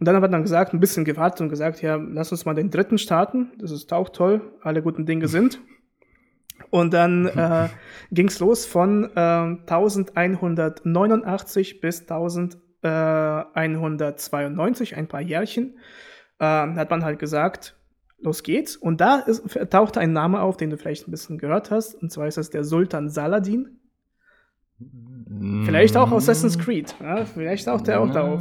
Und 0.00 0.08
dann 0.08 0.16
hat 0.16 0.30
man 0.30 0.42
gesagt, 0.42 0.72
ein 0.72 0.80
bisschen 0.80 1.04
gewartet 1.04 1.42
und 1.42 1.50
gesagt, 1.50 1.82
ja, 1.82 1.96
lass 1.96 2.32
uns 2.32 2.46
mal 2.46 2.54
den 2.54 2.70
dritten 2.70 2.96
starten. 2.96 3.52
Das 3.58 3.70
ist 3.70 3.92
auch 3.92 4.08
toll. 4.08 4.40
Alle 4.62 4.80
guten 4.80 5.04
Dinge 5.04 5.28
sind. 5.28 5.60
Und 6.70 6.94
dann 6.94 7.26
äh, 7.26 7.68
ging 8.10 8.28
es 8.28 8.38
los 8.40 8.64
von 8.66 9.10
äh, 9.14 9.20
1189 9.20 11.80
bis 11.80 12.00
1192, 12.02 14.96
ein 14.96 15.08
paar 15.08 15.20
Jährchen. 15.20 15.78
Äh, 16.38 16.44
hat 16.44 16.90
man 16.90 17.04
halt 17.04 17.18
gesagt, 17.18 17.74
los 18.20 18.42
geht's. 18.42 18.76
Und 18.76 19.00
da 19.00 19.20
ist, 19.20 19.42
tauchte 19.70 20.00
ein 20.00 20.12
Name 20.12 20.40
auf, 20.40 20.56
den 20.56 20.70
du 20.70 20.76
vielleicht 20.76 21.08
ein 21.08 21.10
bisschen 21.10 21.38
gehört 21.38 21.70
hast. 21.70 21.94
Und 21.94 22.12
zwar 22.12 22.26
ist 22.26 22.38
das 22.38 22.50
der 22.50 22.64
Sultan 22.64 23.08
Saladin. 23.08 23.78
Mm. 24.78 25.64
Vielleicht 25.64 25.96
auch 25.96 26.12
Assassin's 26.12 26.58
Creed. 26.58 26.94
Ja, 27.00 27.24
vielleicht 27.24 27.66
taucht 27.66 27.86
der 27.86 28.00
auch 28.00 28.10
da 28.10 28.22
auf. 28.22 28.40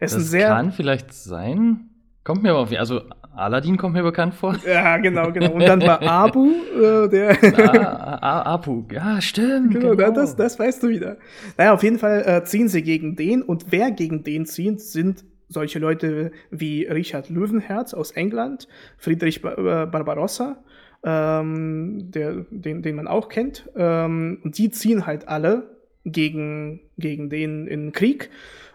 Es 0.00 0.14
das 0.14 0.30
sehr 0.30 0.48
kann 0.48 0.72
vielleicht 0.72 1.12
sein. 1.12 1.90
Kommt 2.24 2.42
mir 2.42 2.50
aber 2.50 2.60
auf, 2.60 2.72
also 2.72 3.02
Aladdin 3.36 3.76
kommt 3.76 3.94
mir 3.94 4.02
bekannt 4.02 4.34
vor. 4.34 4.56
Ja, 4.66 4.96
genau, 4.98 5.32
genau. 5.32 5.52
Und 5.52 5.66
dann 5.66 5.80
war 5.82 6.02
Abu, 6.02 6.50
äh, 6.50 7.08
der. 7.08 7.36
Ah, 7.58 8.18
ah, 8.20 8.54
Abu, 8.54 8.84
ja, 8.90 9.20
stimmt. 9.20 9.74
Genau, 9.74 9.96
genau. 9.96 10.12
Das, 10.12 10.36
das 10.36 10.58
weißt 10.58 10.82
du 10.82 10.88
wieder. 10.88 11.16
Naja, 11.56 11.74
auf 11.74 11.82
jeden 11.82 11.98
Fall 11.98 12.22
äh, 12.26 12.44
ziehen 12.44 12.68
sie 12.68 12.82
gegen 12.82 13.16
den 13.16 13.42
und 13.42 13.66
wer 13.70 13.90
gegen 13.90 14.22
den 14.24 14.46
zieht, 14.46 14.80
sind 14.80 15.24
solche 15.48 15.78
Leute 15.78 16.32
wie 16.50 16.84
Richard 16.84 17.28
Löwenherz 17.28 17.94
aus 17.94 18.12
England, 18.12 18.68
Friedrich 18.98 19.44
äh, 19.44 19.86
Barbarossa, 19.86 20.56
ähm, 21.04 22.10
der, 22.10 22.46
den, 22.50 22.82
den 22.82 22.96
man 22.96 23.06
auch 23.06 23.28
kennt. 23.28 23.68
Ähm, 23.76 24.38
und 24.42 24.58
die 24.58 24.70
ziehen 24.70 25.06
halt 25.06 25.28
alle 25.28 25.76
gegen, 26.04 26.80
gegen 26.98 27.30
den 27.30 27.66
in 27.66 27.92
Krieg. 27.92 28.30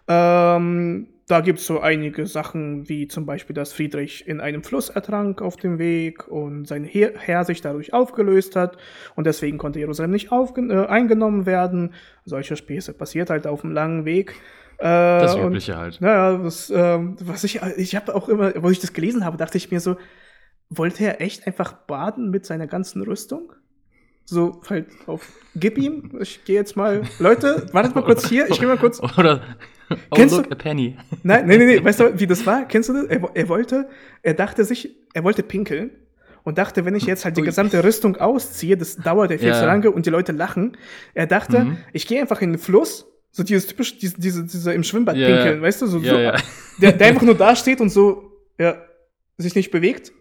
Ähm, 0.08 1.08
da 1.30 1.42
gibt 1.42 1.60
es 1.60 1.68
so 1.68 1.80
einige 1.80 2.26
Sachen, 2.26 2.89
wie 2.89 3.08
zum 3.08 3.28
Beispiel, 3.28 3.54
dass 3.54 3.72
Friedrich 3.72 4.28
in 4.28 4.42
einem 4.42 4.63
Fluss 4.63 4.89
ertrank 4.89 5.44
auf 5.44 5.58
dem 5.58 5.78
Weg 5.78 6.28
und 6.28 6.68
sein 6.68 6.84
Heer, 6.84 7.13
Heer 7.20 7.44
sich 7.44 7.62
dadurch 7.62 7.94
aufgelöst 7.94 8.56
hat 8.56 8.78
und 9.15 9.28
deswegen 9.28 9.60
konnte 9.60 9.78
Jerusalem 9.78 10.10
nicht 10.10 10.32
äh, 10.32 10.88
eingenommen 10.88 11.46
werden. 11.46 11.94
Solche 12.26 12.56
Späße 12.56 12.94
passiert 12.94 13.30
halt 13.30 13.46
auf 13.46 13.62
dem 13.62 13.72
langen 13.72 14.06
Weg. 14.06 14.34
Äh, 14.80 14.86
das 14.86 15.36
Übliche 15.36 15.74
und, 15.74 15.78
halt. 15.78 16.02
Naja, 16.02 16.44
was, 16.44 16.72
äh, 16.72 17.00
was 17.00 17.44
ich, 17.44 17.62
ich 17.78 17.96
habe 17.96 18.15
auch 18.15 18.28
immer, 18.28 18.52
wo 18.63 18.72
ich 18.72 18.80
das 18.80 18.94
gelesen 18.94 19.24
habe, 19.24 19.38
dachte 19.38 19.60
ich 19.60 19.70
mir 19.70 19.82
so, 19.82 19.98
wollte 20.68 21.04
er 21.04 21.22
echt 21.22 21.46
einfach 21.46 21.74
baden 21.74 22.32
mit 22.32 22.48
seiner 22.48 22.65
ganzen 22.65 23.04
Rüstung? 23.04 23.54
So, 24.30 24.62
halt 24.70 24.86
auf, 25.08 25.28
gib 25.56 25.80
ihm, 25.80 26.12
ich 26.20 26.44
gehe 26.46 26.56
jetzt 26.56 26.78
mal, 26.78 27.02
Leute, 27.18 27.65
wartet 27.72 27.96
mal 27.96 28.04
kurz 28.04 28.30
hier, 28.30 28.48
ich 28.48 28.60
gehe 28.60 28.68
mal 28.68 28.78
kurz. 28.78 29.00
Oder, 29.18 29.42
oh, 29.89 29.96
Kennst 30.15 30.36
look, 30.36 30.46
du? 30.46 30.52
a 30.52 30.56
penny. 30.56 30.96
Nein, 31.24 31.48
nein, 31.48 31.58
nein, 31.58 31.68
nee. 31.68 31.84
weißt 31.84 32.00
du, 32.00 32.20
wie 32.20 32.28
das 32.28 32.46
war? 32.46 32.68
Kennst 32.68 32.89
du 32.89 32.94
das? 32.94 33.06
Er, 33.06 33.28
er 33.34 33.50
wollte, 33.50 33.89
er 34.22 34.36
dachte 34.36 34.65
sich, 34.65 34.96
er 35.15 35.24
wollte 35.24 35.42
pinkeln 35.42 35.89
und 36.44 36.60
dachte, 36.60 36.86
wenn 36.86 36.94
ich 36.94 37.08
jetzt 37.08 37.26
halt 37.26 37.38
die 37.38 37.42
gesamte 37.42 37.84
Rüstung 37.84 38.18
ausziehe, 38.18 38.78
das 38.78 38.98
dauert 38.98 39.32
ja 39.32 39.39
viel 39.39 39.48
ja. 39.48 39.60
zu 39.60 39.65
lange 39.65 39.89
und 39.89 40.06
die 40.06 40.12
Leute 40.12 40.32
lachen. 40.32 40.78
Er 41.15 41.26
dachte, 41.26 41.65
mhm. 41.65 41.78
ich 41.92 42.06
gehe 42.06 42.22
einfach 42.22 42.42
in 42.42 42.52
den 42.52 42.60
Fluss, 42.60 43.08
so 43.32 43.42
dieses 43.42 43.65
typisch, 43.65 43.98
diese, 43.98 44.20
diese, 44.20 44.46
diese 44.46 44.74
im 44.74 44.84
Schwimmbad 44.84 45.18
ja, 45.18 45.26
pinkeln, 45.26 45.63
weißt 45.63 45.82
du, 45.82 45.88
so, 45.88 45.98
ja, 45.98 46.13
so 46.13 46.20
ja. 46.20 46.36
Der, 46.80 46.92
der 46.92 47.08
einfach 47.08 47.24
nur 47.24 47.36
da 47.38 47.56
steht 47.56 47.82
und 47.82 47.89
so, 47.89 48.32
ja, 48.60 48.78
sich 49.39 49.56
nicht 49.56 49.72
bewegt. 49.72 50.12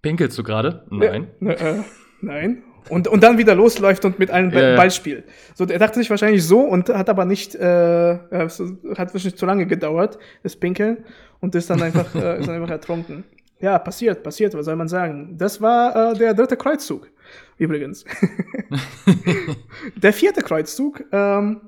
Pinkelst 0.00 0.38
du 0.38 0.42
gerade? 0.42 0.86
Nein. 0.88 1.28
Ja, 1.42 1.50
äh, 1.50 1.82
nein. 2.22 2.62
Und, 2.90 3.08
und 3.08 3.22
dann 3.22 3.38
wieder 3.38 3.54
losläuft 3.54 4.04
und 4.04 4.18
mit 4.18 4.30
einem 4.30 4.50
ja, 4.50 4.76
Ball 4.76 4.90
spielt. 4.90 5.24
So, 5.54 5.64
er 5.64 5.78
dachte 5.78 5.98
sich 5.98 6.10
wahrscheinlich 6.10 6.44
so 6.44 6.60
und 6.60 6.88
hat 6.88 7.08
aber 7.08 7.24
nicht, 7.24 7.54
äh, 7.54 8.18
hat 8.18 8.58
wahrscheinlich 9.14 9.36
zu 9.36 9.46
lange 9.46 9.66
gedauert, 9.66 10.18
das 10.42 10.56
Pinkeln, 10.56 11.04
und 11.40 11.54
ist 11.54 11.70
dann 11.70 11.82
einfach, 11.82 12.14
äh, 12.14 12.40
ist 12.40 12.48
dann 12.48 12.56
einfach 12.56 12.70
ertrunken. 12.70 13.24
Ja, 13.62 13.78
passiert, 13.78 14.22
passiert, 14.22 14.54
was 14.54 14.64
soll 14.64 14.76
man 14.76 14.88
sagen? 14.88 15.36
Das 15.36 15.60
war 15.60 16.12
äh, 16.12 16.16
der 16.16 16.32
dritte 16.32 16.56
Kreuzzug, 16.56 17.10
übrigens. 17.58 18.06
der 19.96 20.14
vierte 20.14 20.40
Kreuzzug 20.40 21.04
ähm, 21.12 21.60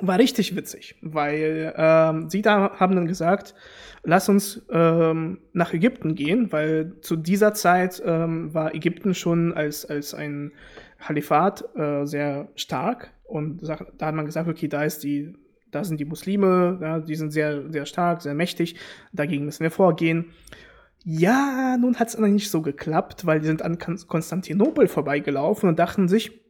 war 0.00 0.18
richtig 0.18 0.56
witzig, 0.56 0.96
weil 1.02 1.72
ähm, 1.76 2.28
sie 2.28 2.42
da 2.42 2.78
haben 2.78 2.96
dann 2.96 3.06
gesagt, 3.06 3.54
lass 4.02 4.28
uns 4.28 4.62
ähm, 4.70 5.38
nach 5.52 5.72
Ägypten 5.72 6.14
gehen, 6.14 6.50
weil 6.52 7.00
zu 7.00 7.16
dieser 7.16 7.54
Zeit 7.54 8.02
ähm, 8.04 8.52
war 8.52 8.74
Ägypten 8.74 9.14
schon 9.14 9.52
als, 9.54 9.86
als 9.86 10.12
ein 10.14 10.52
Kalifat 10.98 11.64
äh, 11.76 12.06
sehr 12.06 12.48
stark 12.56 13.12
und 13.24 13.62
da 13.62 14.06
hat 14.06 14.14
man 14.14 14.26
gesagt, 14.26 14.48
okay, 14.48 14.68
da 14.68 14.84
ist 14.84 15.04
die, 15.04 15.34
da 15.70 15.84
sind 15.84 16.00
die 16.00 16.04
Muslime, 16.04 16.78
ja, 16.80 17.00
die 17.00 17.14
sind 17.14 17.32
sehr, 17.32 17.70
sehr 17.70 17.86
stark, 17.86 18.22
sehr 18.22 18.34
mächtig, 18.34 18.76
dagegen 19.12 19.44
müssen 19.44 19.62
wir 19.62 19.70
vorgehen. 19.70 20.32
Ja, 21.04 21.76
nun 21.78 21.96
hat 21.96 22.08
es 22.08 22.18
nicht 22.18 22.50
so 22.50 22.62
geklappt, 22.62 23.26
weil 23.26 23.40
die 23.40 23.46
sind 23.46 23.62
an 23.62 23.78
Konstantinopel 23.78 24.88
vorbeigelaufen 24.88 25.68
und 25.68 25.78
dachten 25.78 26.08
sich, 26.08 26.43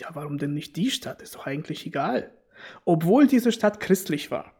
ja, 0.00 0.08
warum 0.14 0.38
denn 0.38 0.54
nicht 0.54 0.76
die 0.76 0.90
Stadt? 0.90 1.22
Ist 1.22 1.34
doch 1.34 1.46
eigentlich 1.46 1.86
egal. 1.86 2.30
Obwohl 2.84 3.26
diese 3.26 3.52
Stadt 3.52 3.80
christlich 3.80 4.30
war. 4.30 4.52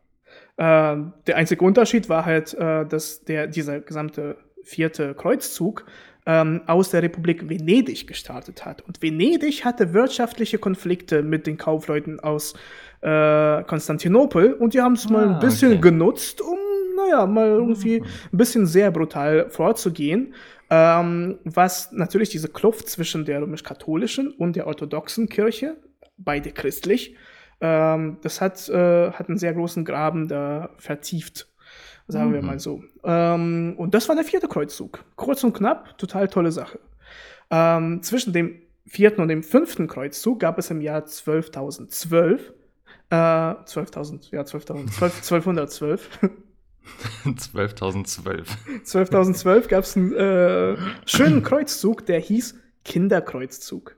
Ähm, 0.59 1.13
der 1.27 1.37
einzige 1.37 1.65
Unterschied 1.65 2.09
war 2.09 2.25
halt, 2.25 2.55
äh, 2.55 2.87
dass 2.87 3.25
der, 3.25 3.47
dieser 3.47 3.81
gesamte 3.81 4.37
vierte 4.63 5.15
Kreuzzug 5.15 5.87
ähm, 6.27 6.63
aus 6.67 6.91
der 6.91 7.03
Republik 7.03 7.49
Venedig 7.49 8.07
gestartet 8.07 8.65
hat. 8.65 8.83
Und 8.83 9.03
Venedig 9.03 9.65
hatte 9.65 9.95
wirtschaftliche 9.95 10.59
Konflikte 10.59 11.23
mit 11.23 11.47
den 11.47 11.57
Kaufleuten 11.57 12.21
aus 12.21 12.55
äh, 13.01 13.63
Konstantinopel 13.65 14.53
und 14.53 14.75
die 14.75 14.81
haben 14.81 14.95
es 14.95 15.07
ah, 15.07 15.13
mal 15.13 15.29
ein 15.29 15.39
bisschen 15.41 15.73
okay. 15.73 15.81
genutzt, 15.81 16.43
um, 16.43 16.59
naja, 16.97 17.27
mal 17.27 17.49
irgendwie 17.49 18.03
ein 18.03 18.37
bisschen 18.37 18.67
sehr 18.67 18.91
brutal 18.91 19.49
vorzugehen. 19.49 20.35
Ähm, 20.71 21.39
was 21.45 21.91
natürlich 21.91 22.29
diese 22.29 22.49
Kluft 22.49 22.89
zwischen 22.89 23.25
der 23.25 23.43
römisch-katholischen 23.43 24.33
und 24.33 24.55
der 24.55 24.69
orthodoxen 24.69 25.29
Kirche, 25.29 25.77
beide 26.17 26.53
christlich, 26.53 27.17
ähm, 27.61 28.19
das 28.23 28.41
hat, 28.41 28.69
äh, 28.69 29.11
hat 29.11 29.29
einen 29.29 29.39
sehr 29.39 29.53
großen 29.53 29.85
Graben 29.85 30.29
da 30.29 30.71
vertieft, 30.79 31.49
sagen 32.07 32.31
mhm. 32.31 32.35
wir 32.35 32.43
mal 32.43 32.61
so. 32.61 32.83
Ähm, 33.03 33.75
und 33.79 33.95
das 33.95 34.09
war 34.09 34.15
der 34.15 34.25
vierte 34.25 34.47
Kreuzzug. 34.47 35.05
Kurz 35.17 35.43
und 35.43 35.55
knapp, 35.55 35.99
total 35.99 36.29
tolle 36.29 36.53
Sache. 36.53 36.79
Ähm, 37.51 38.03
zwischen 38.03 38.33
dem 38.33 38.63
vierten 38.87 39.21
und 39.21 39.29
dem 39.29 39.43
fünften 39.43 39.89
Kreuzzug 39.89 40.39
gab 40.39 40.57
es 40.59 40.71
im 40.71 40.81
Jahr 40.81 41.03
12.012, 41.03 42.41
äh, 43.11 43.15
12.000, 43.15 44.31
ja, 44.31 44.43
12.000, 44.43 44.87
1212. 45.01 46.09
12.012. 47.25 48.47
12.012 48.85 49.69
gab 49.69 49.85
es 49.85 49.97
einen 49.97 50.13
äh, 50.13 50.77
schönen 51.07 51.43
Kreuzzug, 51.43 52.07
der 52.07 52.21
hieß 52.21 52.59
Kinderkreuzzug. 52.85 53.97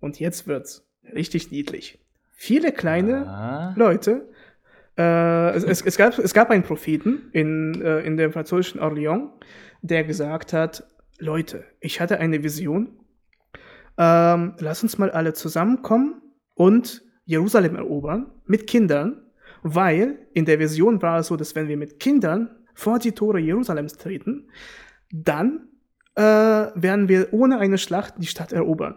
Und 0.00 0.18
jetzt 0.18 0.46
wird's 0.46 0.86
richtig 1.14 1.50
niedlich 1.50 2.00
viele 2.40 2.72
kleine 2.72 3.26
ah. 3.26 3.74
Leute. 3.76 4.26
Äh, 4.96 5.50
es, 5.50 5.82
es, 5.82 5.96
gab, 5.98 6.18
es 6.18 6.32
gab 6.32 6.48
einen 6.48 6.62
Propheten 6.62 7.28
in, 7.32 7.82
äh, 7.82 8.00
in 8.00 8.16
dem 8.16 8.32
französischen 8.32 8.80
Orléans, 8.80 9.28
der 9.82 10.04
gesagt 10.04 10.54
hat, 10.54 10.84
Leute, 11.18 11.64
ich 11.80 12.00
hatte 12.00 12.18
eine 12.18 12.42
Vision. 12.42 12.98
Ähm, 13.98 14.54
lass 14.58 14.82
uns 14.82 14.96
mal 14.96 15.10
alle 15.10 15.34
zusammenkommen 15.34 16.22
und 16.54 17.02
Jerusalem 17.26 17.76
erobern 17.76 18.32
mit 18.46 18.66
Kindern, 18.66 19.20
weil 19.62 20.18
in 20.32 20.44
der 20.44 20.58
Vision 20.58 21.02
war 21.02 21.20
es 21.20 21.28
so, 21.28 21.36
dass 21.36 21.54
wenn 21.54 21.68
wir 21.68 21.76
mit 21.76 22.00
Kindern 22.00 22.50
vor 22.74 22.98
die 22.98 23.12
Tore 23.12 23.38
Jerusalems 23.38 23.96
treten, 23.96 24.48
dann 25.12 25.68
äh, 26.14 26.22
werden 26.22 27.08
wir 27.08 27.32
ohne 27.32 27.58
eine 27.58 27.78
Schlacht 27.78 28.14
die 28.18 28.26
Stadt 28.26 28.52
erobern. 28.52 28.96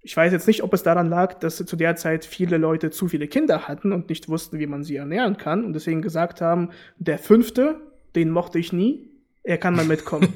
Ich 0.00 0.16
weiß 0.16 0.32
jetzt 0.32 0.46
nicht, 0.46 0.62
ob 0.62 0.74
es 0.74 0.82
daran 0.82 1.08
lag, 1.08 1.34
dass 1.34 1.56
zu 1.56 1.76
der 1.76 1.96
Zeit 1.96 2.26
viele 2.26 2.58
Leute 2.58 2.90
zu 2.90 3.08
viele 3.08 3.26
Kinder 3.26 3.68
hatten 3.68 3.92
und 3.92 4.10
nicht 4.10 4.28
wussten, 4.28 4.58
wie 4.58 4.66
man 4.66 4.84
sie 4.84 4.96
ernähren 4.96 5.38
kann 5.38 5.64
und 5.64 5.72
deswegen 5.72 6.02
gesagt 6.02 6.42
haben, 6.42 6.70
der 6.98 7.18
fünfte, 7.18 7.80
den 8.14 8.30
mochte 8.30 8.58
ich 8.58 8.72
nie, 8.72 9.10
er 9.42 9.58
kann 9.58 9.74
mal 9.74 9.86
mitkommen. 9.86 10.28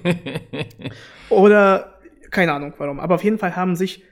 Oder 1.28 1.98
keine 2.30 2.52
Ahnung 2.52 2.72
warum. 2.78 3.00
Aber 3.00 3.16
auf 3.16 3.24
jeden 3.24 3.38
Fall 3.38 3.56
haben 3.56 3.76
sich 3.76 4.04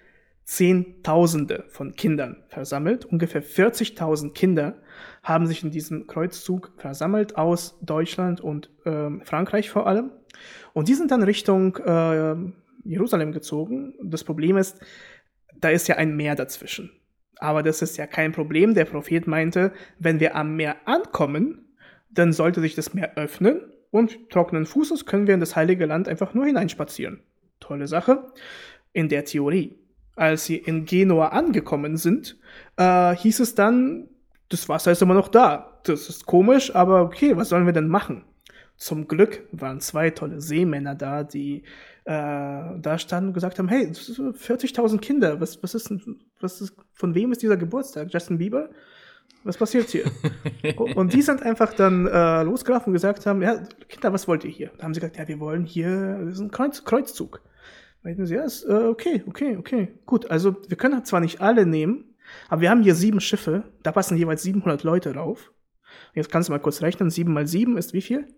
Zehntausende 0.47 1.65
von 1.69 1.97
Kindern 1.97 2.45
versammelt. 2.47 3.05
Ungefähr 3.05 3.43
40.000 3.43 4.33
Kinder 4.33 4.81
haben 5.25 5.49
sich 5.49 5.65
in 5.65 5.73
diesem 5.73 6.07
Kreuzzug 6.07 6.73
versammelt 6.77 7.37
aus 7.37 7.77
Deutschland 7.83 8.41
und 8.41 8.71
äh, 8.85 9.11
Frankreich 9.25 9.71
vor 9.71 9.89
allem. 9.89 10.13
Und 10.73 10.87
die 10.87 10.95
sind 10.95 11.11
dann 11.11 11.25
Richtung 11.25 11.77
äh, 11.79 12.37
Jerusalem 12.85 13.33
gezogen. 13.33 13.95
Das 14.01 14.23
Problem 14.23 14.57
ist, 14.57 14.81
da 15.61 15.71
ist 15.71 15.89
ja 15.89 15.97
ein 15.97 16.15
Meer 16.15 16.37
dazwischen. 16.37 16.93
Aber 17.39 17.65
das 17.65 17.83
ist 17.83 17.97
ja 17.97 18.07
kein 18.07 18.31
Problem. 18.31 18.75
Der 18.75 18.85
Prophet 18.85 19.27
meinte, 19.27 19.73
wenn 19.99 20.21
wir 20.21 20.37
am 20.37 20.55
Meer 20.55 20.77
ankommen, 20.87 21.75
dann 22.09 22.33
sollte 22.33 22.61
sich 22.61 22.77
das 22.77 22.95
Meer 22.95 23.17
öffnen 23.17 23.61
und 23.91 24.31
trockenen 24.31 24.65
Fußes 24.65 25.07
können 25.07 25.27
wir 25.27 25.35
in 25.35 25.41
das 25.41 25.57
heilige 25.57 25.87
Land 25.87 26.09
einfach 26.09 26.35
nur 26.35 26.47
hineinspazieren. 26.47 27.21
Tolle 27.59 27.89
Sache. 27.89 28.33
In 28.93 29.09
der 29.09 29.25
Theorie. 29.25 29.77
Als 30.17 30.47
sie 30.47 30.57
in 30.57 30.87
Genua 30.87 31.29
angekommen 31.29 31.97
sind, 31.97 32.39
äh, 32.77 33.15
hieß 33.15 33.41
es 33.41 33.55
dann, 33.55 34.09
das 34.49 34.69
Wasser 34.69 34.93
ist 34.93 35.03
immer 35.03 35.15
noch 35.15 35.29
da. 35.29 35.79
Das 35.85 36.09
ist 36.09 36.27
komisch, 36.27 36.75
aber 36.75 37.03
okay, 37.03 37.37
was 37.37 37.51
sollen 37.51 37.67
wir 37.67 37.73
denn 37.73 37.89
machen? 37.89 38.25
Zum 38.77 39.09
Glück 39.09 39.45
waren 39.53 39.81
zwei 39.81 40.11
tolle 40.11 40.41
Seemänner 40.41 40.95
da, 40.95 41.23
die 41.23 41.63
äh, 42.05 42.79
da 42.79 42.99
standen 42.99 43.29
und 43.29 43.35
gesagt 43.35 43.59
haben, 43.59 43.69
hey, 43.69 43.87
40.000 43.87 44.99
Kinder, 44.99 45.41
was, 45.41 45.63
was 45.63 45.75
ist, 45.75 45.93
was 46.41 46.61
ist, 46.61 46.75
von 46.93 47.15
wem 47.15 47.33
ist 47.33 47.43
dieser 47.43 47.57
Geburtstag? 47.57 48.09
Justin 48.13 48.39
Bieber? 48.39 48.71
Was 49.45 49.57
passiert 49.57 49.89
hier? 49.91 50.05
und 50.97 51.13
die 51.13 51.23
sind 51.23 51.43
einfach 51.43 51.73
dann 51.73 52.07
äh, 52.07 52.43
losgelaufen 52.43 52.89
und 52.89 52.95
gesagt 52.95 53.27
haben, 53.27 53.43
ja, 53.43 53.63
Kinder, 53.89 54.13
was 54.13 54.29
wollt 54.29 54.45
ihr 54.45 54.51
hier? 54.51 54.71
Da 54.77 54.85
haben 54.85 54.95
sie 54.95 55.01
gesagt, 55.01 55.17
ja, 55.19 55.27
wir 55.29 55.41
wollen 55.41 55.65
hier, 55.65 56.19
das 56.25 56.35
ist 56.35 56.41
ein 56.41 56.51
Kreuz, 56.51 56.85
Kreuzzug. 56.85 57.41
Meinten 58.07 58.25
sie, 58.25 58.37
ja, 58.37 58.45
ist, 58.45 58.63
äh, 58.63 58.73
okay, 58.73 59.25
okay, 59.27 59.57
okay, 59.57 59.89
gut. 60.07 60.31
Also 60.31 60.55
wir 60.69 60.77
können 60.77 61.05
zwar 61.05 61.19
nicht 61.19 61.41
alle 61.41 61.67
nehmen, 61.67 62.15
aber 62.49 62.61
wir 62.61 62.71
haben 62.71 62.85
hier 62.85 62.95
sieben 62.95 63.21
Schiffe, 63.21 63.65
da 63.83 63.91
passen 63.91 64.17
jeweils 64.17 64.45
700 64.45 64.85
Leute 64.85 65.13
drauf. 65.13 65.53
Jetzt 66.15 66.31
kannst 66.31 66.49
du 66.49 66.53
mal 66.53 66.61
kurz 66.61 66.83
rechnen, 66.83 67.11
7 67.11 67.33
mal 67.33 67.49
7 67.49 67.77
ist 67.77 67.95
wie 67.95 68.01
viel? 68.01 68.29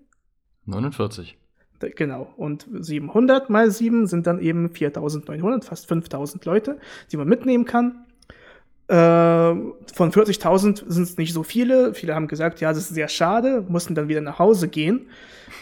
49. 0.65 1.37
Genau. 1.81 2.33
Und 2.39 2.67
700 2.73 3.51
mal 3.51 3.71
7 3.71 4.07
sind 4.07 4.27
dann 4.27 4.41
eben 4.41 4.71
4900, 4.71 5.67
fast 5.67 5.87
5000 5.87 6.47
Leute, 6.47 6.79
die 7.13 7.19
man 7.19 7.29
mitnehmen 7.29 7.67
kann. 7.67 8.07
Äh, 8.89 8.95
von 8.95 10.13
40.000 10.13 10.85
sind 10.87 11.03
es 11.03 11.19
nicht 11.19 11.35
so 11.35 11.43
viele. 11.43 11.93
Viele 11.93 12.15
haben 12.15 12.27
gesagt, 12.27 12.61
ja, 12.61 12.71
das 12.71 12.79
ist 12.79 12.95
sehr 12.95 13.09
schade, 13.09 13.63
mussten 13.69 13.95
dann 13.95 14.09
wieder 14.09 14.23
nach 14.23 14.39
Hause 14.39 14.69
gehen. 14.69 15.09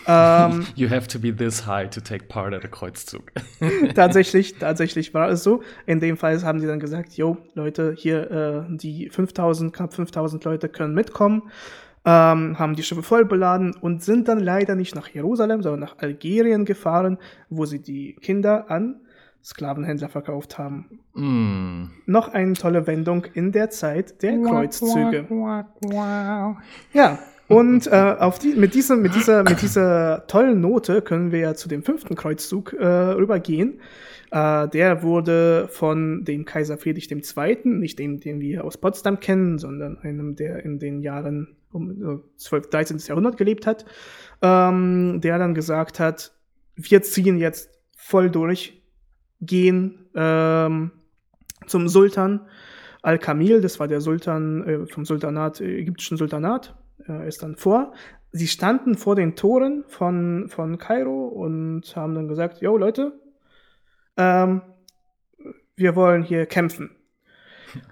Ähm, 0.07 0.65
you 0.77 0.89
have 0.89 1.09
to 1.09 1.19
be 1.19 1.35
this 1.35 1.67
high 1.67 1.91
to 1.91 2.01
take 2.01 2.27
part 2.27 2.55
at 2.55 2.65
a 2.65 2.69
Kreuzzug. 2.69 3.33
tatsächlich, 3.97 4.59
tatsächlich 4.59 5.13
war 5.13 5.29
es 5.29 5.43
so. 5.43 5.63
In 5.87 5.99
dem 5.99 6.17
Fall 6.17 6.41
haben 6.43 6.61
sie 6.61 6.69
dann 6.69 6.79
gesagt, 6.79 7.15
jo, 7.15 7.37
Leute, 7.55 7.95
hier 7.97 8.31
äh, 8.31 8.77
die 8.77 9.11
5000, 9.11 9.73
knapp 9.73 9.93
5000 9.93 10.45
Leute 10.45 10.69
können 10.69 10.95
mitkommen. 10.95 11.51
ähm, 12.05 12.57
haben 12.57 12.77
die 12.77 12.85
Schiffe 12.85 13.03
voll 13.03 13.25
beladen 13.25 13.75
und 13.75 14.05
sind 14.05 14.29
dann 14.29 14.39
leider 14.39 14.77
nicht 14.77 14.95
nach 14.95 15.09
Jerusalem, 15.09 15.63
sondern 15.63 15.81
nach 15.81 15.99
Algerien 15.99 16.65
gefahren, 16.65 17.19
wo 17.51 17.65
sie 17.65 17.83
die 17.83 18.15
Kinder 18.15 18.71
an 18.71 19.01
Sklavenhändler 19.47 20.09
verkauft 20.09 20.59
haben. 20.59 20.99
Mm. 21.15 21.93
Noch 22.07 22.35
eine 22.35 22.55
tolle 22.55 22.89
Wendung 22.89 23.27
in 23.33 23.53
der 23.53 23.71
Zeit 23.71 24.21
der 24.25 24.43
Kreuzzüge. 24.43 25.25
Ja, 26.93 27.19
und 27.49 27.87
äh, 27.87 27.91
auf 28.19 28.41
die, 28.41 28.55
mit, 28.55 28.75
diesem, 28.75 29.03
mit, 29.03 29.15
dieser, 29.15 29.45
mit 29.45 29.63
dieser 29.63 30.27
tollen 30.27 30.61
Note 30.61 31.01
können 31.01 31.31
wir 31.31 31.39
ja 31.39 31.55
zu 31.55 31.69
dem 31.69 31.85
fünften 31.85 32.17
Kreuzzug 32.17 32.73
äh, 32.73 32.85
rübergehen. 32.85 33.81
Äh, 34.33 34.67
der 34.69 35.05
wurde 35.05 35.69
von 35.71 36.25
dem 36.25 36.45
Kaiser 36.45 36.77
Friedrich 36.77 37.09
II., 37.09 37.59
nicht 37.65 38.01
dem, 38.01 38.19
den 38.19 38.41
wir 38.41 38.65
aus 38.65 38.79
Potsdam 38.79 39.21
kennen, 39.21 39.59
sondern 39.59 39.97
einem, 39.99 40.35
der 40.35 40.65
in 40.65 40.81
den 40.81 41.01
Jahren 41.03 41.57
um 41.71 42.25
12, 42.37 42.71
13. 42.71 42.99
Jahrhundert 42.99 43.37
gelebt 43.37 43.65
hat, 43.65 43.85
ähm, 44.43 45.21
der 45.21 45.39
dann 45.39 45.55
gesagt 45.55 46.01
hat, 46.01 46.33
wir 46.75 47.03
ziehen 47.03 47.39
jetzt 47.39 47.71
voll 47.97 48.29
durch, 48.29 48.76
gehen 49.41 50.09
ähm, 50.15 50.93
zum 51.67 51.89
Sultan 51.89 52.47
Al-Kamil, 53.07 53.61
das 53.61 53.79
war 53.79 53.87
der 53.87 54.01
Sultan 54.01 54.67
äh, 54.67 54.87
vom 54.87 55.05
Sultanat, 55.05 55.61
äh, 55.61 55.79
ägyptischen 55.79 56.17
Sultanat, 56.17 56.75
äh, 57.09 57.29
ist 57.29 57.41
dann 57.41 57.55
vor. 57.55 57.93
Sie 58.33 58.49
standen 58.49 58.97
vor 58.97 59.15
den 59.15 59.37
Toren 59.37 59.85
von, 59.87 60.49
von 60.49 60.77
Kairo 60.77 61.29
und 61.29 61.95
haben 61.95 62.17
dann 62.17 62.27
gesagt, 62.27 62.61
yo 62.61 62.77
Leute, 62.77 63.13
ähm, 64.17 64.63
wir 65.77 65.95
wollen 65.95 66.25
hier 66.25 66.47
kämpfen. 66.47 66.97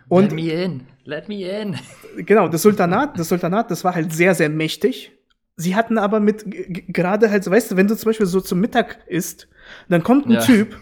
Und, 0.08 0.32
Let 0.32 0.32
me 0.32 0.50
in, 0.50 0.86
let 1.04 1.28
me 1.28 1.48
in. 1.48 1.76
Genau, 2.16 2.48
das 2.48 2.62
Sultanat, 2.62 3.16
das 3.16 3.28
Sultanat, 3.28 3.70
das 3.70 3.84
war 3.84 3.94
halt 3.94 4.12
sehr, 4.12 4.34
sehr 4.34 4.48
mächtig. 4.48 5.12
Sie 5.54 5.76
hatten 5.76 5.96
aber 5.96 6.18
mit, 6.18 6.44
gerade 6.92 7.30
halt, 7.30 7.48
weißt 7.48 7.70
du, 7.70 7.76
wenn 7.76 7.86
du 7.86 7.96
zum 7.96 8.08
Beispiel 8.08 8.26
so 8.26 8.40
zum 8.40 8.58
Mittag 8.58 8.98
isst, 9.06 9.48
dann 9.88 10.02
kommt 10.02 10.26
ein 10.26 10.32
ja. 10.32 10.40
Typ 10.40 10.76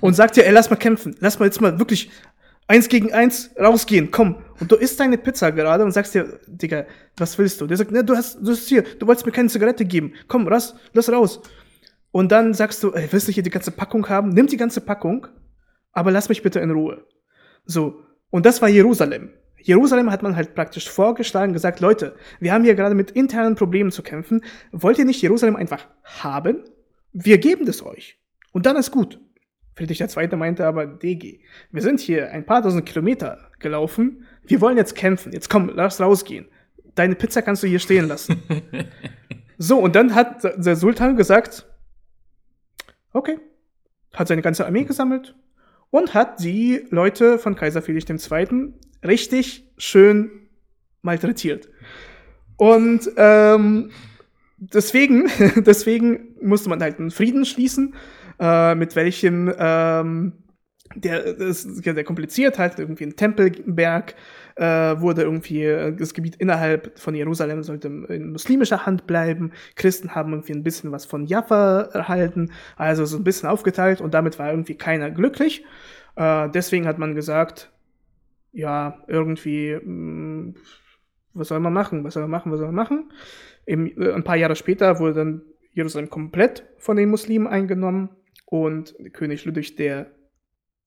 und 0.00 0.14
sagt 0.14 0.36
dir, 0.36 0.46
ey, 0.46 0.52
lass 0.52 0.70
mal 0.70 0.76
kämpfen, 0.76 1.16
lass 1.20 1.38
mal 1.38 1.46
jetzt 1.46 1.60
mal 1.60 1.78
wirklich 1.78 2.10
eins 2.68 2.88
gegen 2.88 3.12
eins 3.12 3.50
rausgehen, 3.58 4.10
komm. 4.10 4.42
Und 4.60 4.72
du 4.72 4.76
isst 4.76 4.98
deine 4.98 5.18
Pizza 5.18 5.52
gerade 5.52 5.84
und 5.84 5.92
sagst 5.92 6.14
dir, 6.14 6.40
Digga, 6.46 6.86
was 7.16 7.38
willst 7.38 7.60
du? 7.60 7.66
Der 7.66 7.76
sagt, 7.76 7.90
ne, 7.90 8.04
du 8.04 8.16
hast, 8.16 8.38
du 8.40 8.50
hast 8.50 8.68
hier, 8.68 8.82
du 8.82 9.06
wolltest 9.06 9.26
mir 9.26 9.32
keine 9.32 9.48
Zigarette 9.48 9.84
geben, 9.84 10.14
komm, 10.28 10.48
lass, 10.48 10.74
lass 10.92 11.10
raus. 11.10 11.40
Und 12.10 12.32
dann 12.32 12.54
sagst 12.54 12.82
du, 12.82 12.92
ey, 12.92 13.08
willst 13.10 13.28
du 13.28 13.32
hier 13.32 13.42
die 13.42 13.50
ganze 13.50 13.70
Packung 13.70 14.08
haben? 14.08 14.30
Nimm 14.30 14.46
die 14.46 14.56
ganze 14.56 14.80
Packung, 14.80 15.26
aber 15.92 16.10
lass 16.10 16.28
mich 16.28 16.42
bitte 16.42 16.60
in 16.60 16.70
Ruhe. 16.70 17.04
So. 17.64 18.02
Und 18.30 18.46
das 18.46 18.60
war 18.62 18.68
Jerusalem. 18.68 19.30
Jerusalem 19.62 20.10
hat 20.10 20.22
man 20.22 20.36
halt 20.36 20.54
praktisch 20.54 20.88
vorgeschlagen, 20.88 21.52
gesagt, 21.52 21.80
Leute, 21.80 22.14
wir 22.40 22.52
haben 22.52 22.64
hier 22.64 22.74
gerade 22.74 22.94
mit 22.94 23.10
internen 23.10 23.56
Problemen 23.56 23.90
zu 23.90 24.02
kämpfen. 24.02 24.44
Wollt 24.72 24.98
ihr 24.98 25.04
nicht 25.04 25.20
Jerusalem 25.20 25.56
einfach 25.56 25.86
haben? 26.04 26.64
Wir 27.12 27.38
geben 27.38 27.66
das 27.66 27.84
euch. 27.84 28.18
Und 28.56 28.64
dann 28.64 28.76
ist 28.76 28.90
gut. 28.90 29.20
Friedrich 29.74 30.00
II. 30.00 30.34
meinte 30.36 30.64
aber, 30.64 30.86
DG, 30.86 31.40
wir 31.72 31.82
sind 31.82 32.00
hier 32.00 32.30
ein 32.30 32.46
paar 32.46 32.62
tausend 32.62 32.86
Kilometer 32.86 33.50
gelaufen. 33.58 34.24
Wir 34.46 34.62
wollen 34.62 34.78
jetzt 34.78 34.94
kämpfen. 34.94 35.30
Jetzt 35.30 35.50
komm, 35.50 35.70
lass 35.74 36.00
rausgehen. 36.00 36.46
Deine 36.94 37.16
Pizza 37.16 37.42
kannst 37.42 37.62
du 37.62 37.66
hier 37.66 37.80
stehen 37.80 38.08
lassen. 38.08 38.42
so, 39.58 39.78
und 39.78 39.94
dann 39.94 40.14
hat 40.14 40.42
der 40.42 40.74
Sultan 40.74 41.16
gesagt, 41.16 41.66
Okay. 43.12 43.38
Hat 44.14 44.26
seine 44.26 44.40
ganze 44.40 44.64
Armee 44.64 44.84
gesammelt 44.84 45.36
und 45.90 46.14
hat 46.14 46.42
die 46.42 46.86
Leute 46.88 47.38
von 47.38 47.56
Kaiser 47.56 47.82
Friedrich 47.82 48.08
II. 48.08 48.72
richtig 49.04 49.70
schön 49.76 50.48
malträtiert. 51.02 51.68
Und 52.56 53.10
ähm, 53.18 53.90
deswegen, 54.56 55.30
deswegen 55.56 56.36
musste 56.40 56.70
man 56.70 56.80
halt 56.80 56.98
einen 56.98 57.10
Frieden 57.10 57.44
schließen, 57.44 57.94
äh, 58.38 58.74
mit 58.74 58.96
welchem 58.96 59.52
ähm, 59.58 60.32
der, 60.94 61.34
das 61.34 61.64
ist 61.64 61.84
sehr 61.84 62.04
kompliziert, 62.04 62.58
halt 62.58 62.78
irgendwie 62.78 63.04
ein 63.04 63.16
Tempelberg 63.16 64.14
äh, 64.56 64.64
wurde 65.00 65.22
irgendwie, 65.22 65.64
äh, 65.64 65.94
das 65.94 66.14
Gebiet 66.14 66.36
innerhalb 66.36 66.98
von 66.98 67.14
Jerusalem 67.14 67.62
sollte 67.62 67.88
in 67.88 68.32
muslimischer 68.32 68.86
Hand 68.86 69.06
bleiben. 69.06 69.52
Christen 69.74 70.14
haben 70.14 70.32
irgendwie 70.32 70.52
ein 70.52 70.62
bisschen 70.62 70.92
was 70.92 71.04
von 71.04 71.26
Jaffa 71.26 71.82
erhalten, 71.92 72.52
also 72.76 73.04
so 73.04 73.16
ein 73.16 73.24
bisschen 73.24 73.48
aufgeteilt 73.48 74.00
und 74.00 74.14
damit 74.14 74.38
war 74.38 74.50
irgendwie 74.50 74.76
keiner 74.76 75.10
glücklich. 75.10 75.64
Äh, 76.16 76.48
deswegen 76.50 76.86
hat 76.86 76.98
man 76.98 77.14
gesagt, 77.14 77.72
ja, 78.52 79.02
irgendwie, 79.06 79.74
mh, 79.74 79.82
mm, 79.84 80.54
was 81.34 81.48
soll 81.48 81.60
man 81.60 81.74
machen, 81.74 82.04
was 82.04 82.14
soll 82.14 82.22
man 82.22 82.30
machen, 82.30 82.50
was 82.50 82.58
soll 82.58 82.68
man 82.68 82.74
machen? 82.74 83.12
Im, 83.66 83.86
äh, 84.00 84.12
ein 84.12 84.24
paar 84.24 84.36
Jahre 84.36 84.56
später 84.56 84.98
wurde 84.98 85.14
dann 85.14 85.42
Jerusalem 85.72 86.08
komplett 86.08 86.64
von 86.78 86.96
den 86.96 87.10
Muslimen 87.10 87.46
eingenommen 87.46 88.08
und 88.46 88.94
König 89.12 89.44
Ludwig 89.44 89.76
der 89.76 90.10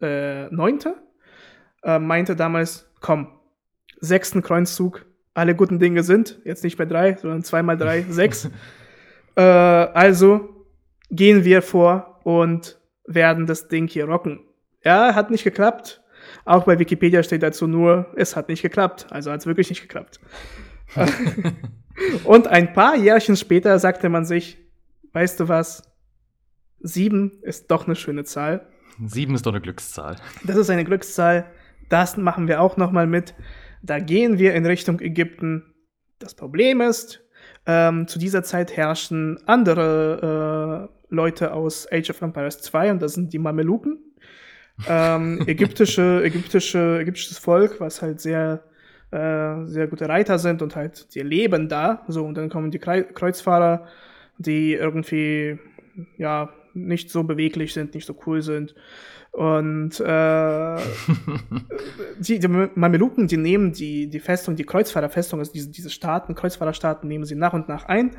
äh, 0.02 0.48
Neunte 0.50 0.96
äh, 1.84 2.00
meinte 2.00 2.36
damals, 2.36 2.90
komm, 3.02 3.40
sechsten 4.00 4.42
Kreuzzug, 4.42 5.06
alle 5.34 5.56
guten 5.56 5.80
Dinge 5.80 6.04
sind, 6.04 6.40
jetzt 6.44 6.64
nicht 6.64 6.78
mehr 6.78 6.88
drei, 6.88 7.16
sondern 7.16 7.44
zweimal 7.44 7.78
drei, 7.78 8.02
sechs. 8.10 8.50
Äh, 9.36 9.42
also 9.42 10.66
gehen 11.12 11.44
wir 11.44 11.62
vor 11.62 12.20
und 12.24 12.80
werden 13.06 13.46
das 13.46 13.68
Ding 13.68 13.88
hier 13.88 14.06
rocken. 14.06 14.40
Ja, 14.84 15.16
hat 15.16 15.32
nicht 15.32 15.44
geklappt. 15.44 16.02
Auch 16.46 16.66
bei 16.66 16.80
Wikipedia 16.80 17.24
steht 17.24 17.44
dazu 17.44 17.68
nur, 17.68 18.14
es 18.16 18.36
hat 18.36 18.50
nicht 18.50 18.62
geklappt. 18.62 19.08
Also 19.10 19.32
hat 19.32 19.42
es 19.42 19.46
wirklich 19.46 19.70
nicht 19.70 19.82
geklappt. 19.82 20.20
und 22.24 22.48
ein 22.48 22.74
paar 22.74 22.96
Jährchen 22.96 23.36
später 23.36 23.78
sagte 23.80 24.10
man 24.10 24.26
sich, 24.26 24.58
weißt 25.14 25.40
du 25.40 25.48
was? 25.48 25.84
Sieben 26.82 27.40
ist 27.42 27.72
doch 27.72 27.86
eine 27.86 27.96
schöne 27.96 28.24
Zahl. 28.24 28.68
Sieben 29.06 29.36
ist 29.36 29.46
doch 29.46 29.52
eine 29.52 29.62
Glückszahl. 29.62 30.18
Das 30.44 30.58
ist 30.58 30.70
eine 30.70 30.84
Glückszahl. 30.84 31.46
Das 31.90 32.18
machen 32.18 32.48
wir 32.48 32.62
auch 32.62 32.78
noch 32.78 32.92
mal 32.92 33.08
mit. 33.08 33.34
Da 33.82 34.00
gehen 34.00 34.38
wir 34.38 34.54
in 34.54 34.66
Richtung 34.66 35.00
Ägypten. 35.00 35.74
Das 36.20 36.36
Problem 36.36 36.82
ist, 36.82 37.22
ähm, 37.66 38.08
zu 38.08 38.20
dieser 38.20 38.44
Zeit 38.44 38.76
herrschen 38.76 39.40
andere 39.46 40.90
äh, 40.90 41.14
Leute 41.14 41.54
aus 41.54 41.88
Age 41.92 42.10
of 42.10 42.22
Empires 42.22 42.62
2 42.62 42.92
und 42.92 43.02
das 43.02 43.14
sind 43.14 43.34
die 43.34 43.40
Mameluken. 43.40 44.00
Ähm, 44.88 45.44
ägyptische, 45.48 46.22
ägyptische, 46.24 47.00
ägyptisches 47.02 47.38
Volk, 47.38 47.80
was 47.80 48.02
halt 48.02 48.22
sehr, 48.22 48.64
äh, 49.12 49.66
sehr 49.66 49.88
gute 49.88 50.08
Reiter 50.08 50.40
sind 50.40 50.62
und 50.62 50.76
halt, 50.76 51.14
die 51.16 51.22
leben 51.22 51.70
da. 51.70 52.04
So, 52.08 52.26
und 52.26 52.36
dann 52.36 52.50
kommen 52.50 52.72
die 52.72 52.80
Kreuzfahrer, 52.80 53.88
die 54.38 54.74
irgendwie, 54.74 55.58
ja, 56.18 56.50
nicht 56.74 57.10
so 57.10 57.24
beweglich 57.24 57.74
sind, 57.74 57.94
nicht 57.94 58.06
so 58.06 58.16
cool 58.26 58.42
sind. 58.42 58.76
Und 59.32 60.00
äh, 60.00 60.76
die, 62.20 62.40
die 62.40 62.48
Mameluken, 62.48 63.28
die 63.28 63.38
nehmen 63.38 63.74
die, 63.74 64.10
die 64.10 64.20
Festung, 64.20 64.56
die 64.56 64.66
Kreuzfahrerfestung, 64.66 65.40
also 65.40 65.52
diese, 65.52 65.70
diese 65.70 65.90
Staaten, 65.90 66.36
Kreuzfahrerstaaten 66.36 67.08
nehmen 67.08 67.26
sie 67.26 67.36
nach 67.36 67.54
und 67.54 67.70
nach 67.70 67.86
ein. 67.86 68.12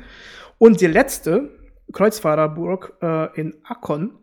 Und 0.57 0.81
die 0.81 0.87
letzte 0.87 1.49
Kreuzfahrerburg 1.91 2.97
äh, 3.01 3.39
in 3.39 3.55
Akkon, 3.63 4.17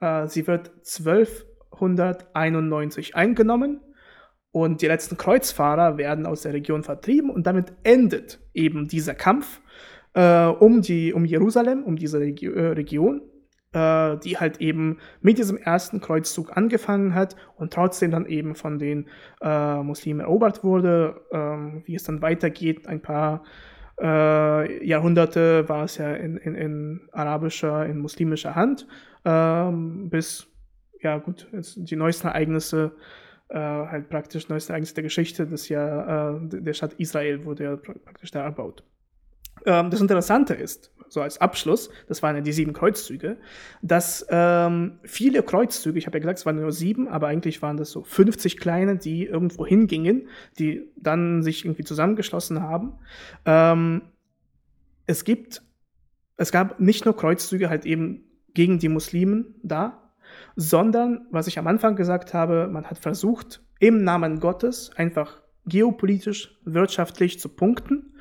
äh, 0.00 0.26
sie 0.26 0.46
wird 0.46 0.68
1291 0.68 3.16
eingenommen 3.16 3.80
und 4.52 4.82
die 4.82 4.86
letzten 4.86 5.16
Kreuzfahrer 5.16 5.98
werden 5.98 6.26
aus 6.26 6.42
der 6.42 6.52
Region 6.52 6.84
vertrieben 6.84 7.30
und 7.30 7.46
damit 7.46 7.72
endet 7.82 8.38
eben 8.52 8.86
dieser 8.86 9.14
Kampf 9.14 9.60
äh, 10.14 10.46
um, 10.46 10.80
die, 10.80 11.12
um 11.12 11.24
Jerusalem, 11.24 11.82
um 11.82 11.96
diese 11.96 12.20
Regio 12.20 12.52
äh, 12.52 12.68
Region 12.68 13.22
äh, 13.74 14.16
die 14.18 14.38
halt 14.38 14.60
eben 14.60 14.98
mit 15.20 15.38
diesem 15.38 15.58
ersten 15.58 16.00
Kreuzzug 16.00 16.56
angefangen 16.56 17.14
hat 17.14 17.36
und 17.56 17.72
trotzdem 17.72 18.10
dann 18.10 18.26
eben 18.26 18.54
von 18.54 18.78
den 18.78 19.08
äh, 19.42 19.82
Muslimen 19.82 20.20
erobert 20.20 20.62
wurde. 20.62 21.20
Ähm, 21.32 21.82
wie 21.84 21.96
es 21.96 22.04
dann 22.04 22.22
weitergeht, 22.22 22.86
ein 22.86 23.02
paar 23.02 23.42
äh, 24.00 24.86
Jahrhunderte 24.86 25.68
war 25.68 25.84
es 25.84 25.98
ja 25.98 26.14
in, 26.14 26.36
in, 26.36 26.54
in 26.54 27.00
arabischer, 27.12 27.86
in 27.86 27.98
muslimischer 27.98 28.54
Hand, 28.54 28.86
ähm, 29.24 30.08
bis, 30.08 30.46
ja 31.00 31.18
gut, 31.18 31.48
die 31.52 31.96
neuesten 31.96 32.28
Ereignisse 32.28 32.92
äh, 33.48 33.58
halt 33.58 34.08
praktisch 34.08 34.48
neueste 34.48 34.72
Ereignisse 34.72 34.94
der 34.94 35.04
Geschichte 35.04 35.46
des 35.46 35.68
ja, 35.68 36.32
äh, 36.36 36.40
der 36.48 36.72
Stadt 36.72 36.94
Israel 36.94 37.44
wurde 37.44 37.64
ja 37.64 37.76
praktisch 37.76 38.30
da 38.30 38.42
erbaut. 38.42 38.84
Ähm, 39.66 39.90
das 39.90 40.00
Interessante 40.00 40.54
ist, 40.54 40.92
so 41.14 41.22
als 41.22 41.40
Abschluss, 41.40 41.90
das 42.08 42.22
waren 42.22 42.34
ja 42.34 42.42
die 42.42 42.52
sieben 42.52 42.72
Kreuzzüge, 42.72 43.38
dass 43.82 44.26
ähm, 44.28 44.98
viele 45.04 45.42
Kreuzzüge, 45.44 45.96
ich 45.96 46.06
habe 46.06 46.18
ja 46.18 46.20
gesagt, 46.20 46.40
es 46.40 46.46
waren 46.46 46.56
nur 46.56 46.72
sieben, 46.72 47.08
aber 47.08 47.28
eigentlich 47.28 47.62
waren 47.62 47.76
das 47.76 47.90
so 47.90 48.02
50 48.02 48.58
kleine, 48.58 48.96
die 48.96 49.24
irgendwo 49.24 49.64
hingingen, 49.64 50.28
die 50.58 50.90
dann 50.96 51.42
sich 51.42 51.64
irgendwie 51.64 51.84
zusammengeschlossen 51.84 52.60
haben. 52.60 52.98
Ähm, 53.46 54.02
es 55.06 55.24
gibt, 55.24 55.62
es 56.36 56.50
gab 56.50 56.80
nicht 56.80 57.04
nur 57.04 57.16
Kreuzzüge 57.16 57.70
halt 57.70 57.86
eben 57.86 58.24
gegen 58.52 58.80
die 58.80 58.88
Muslimen 58.88 59.54
da, 59.62 60.10
sondern, 60.56 61.26
was 61.30 61.46
ich 61.46 61.60
am 61.60 61.68
Anfang 61.68 61.94
gesagt 61.94 62.34
habe, 62.34 62.66
man 62.66 62.86
hat 62.86 62.98
versucht, 62.98 63.62
im 63.78 64.02
Namen 64.02 64.40
Gottes 64.40 64.90
einfach 64.96 65.42
geopolitisch, 65.64 66.58
wirtschaftlich 66.64 67.38
zu 67.38 67.48
punkten 67.48 68.14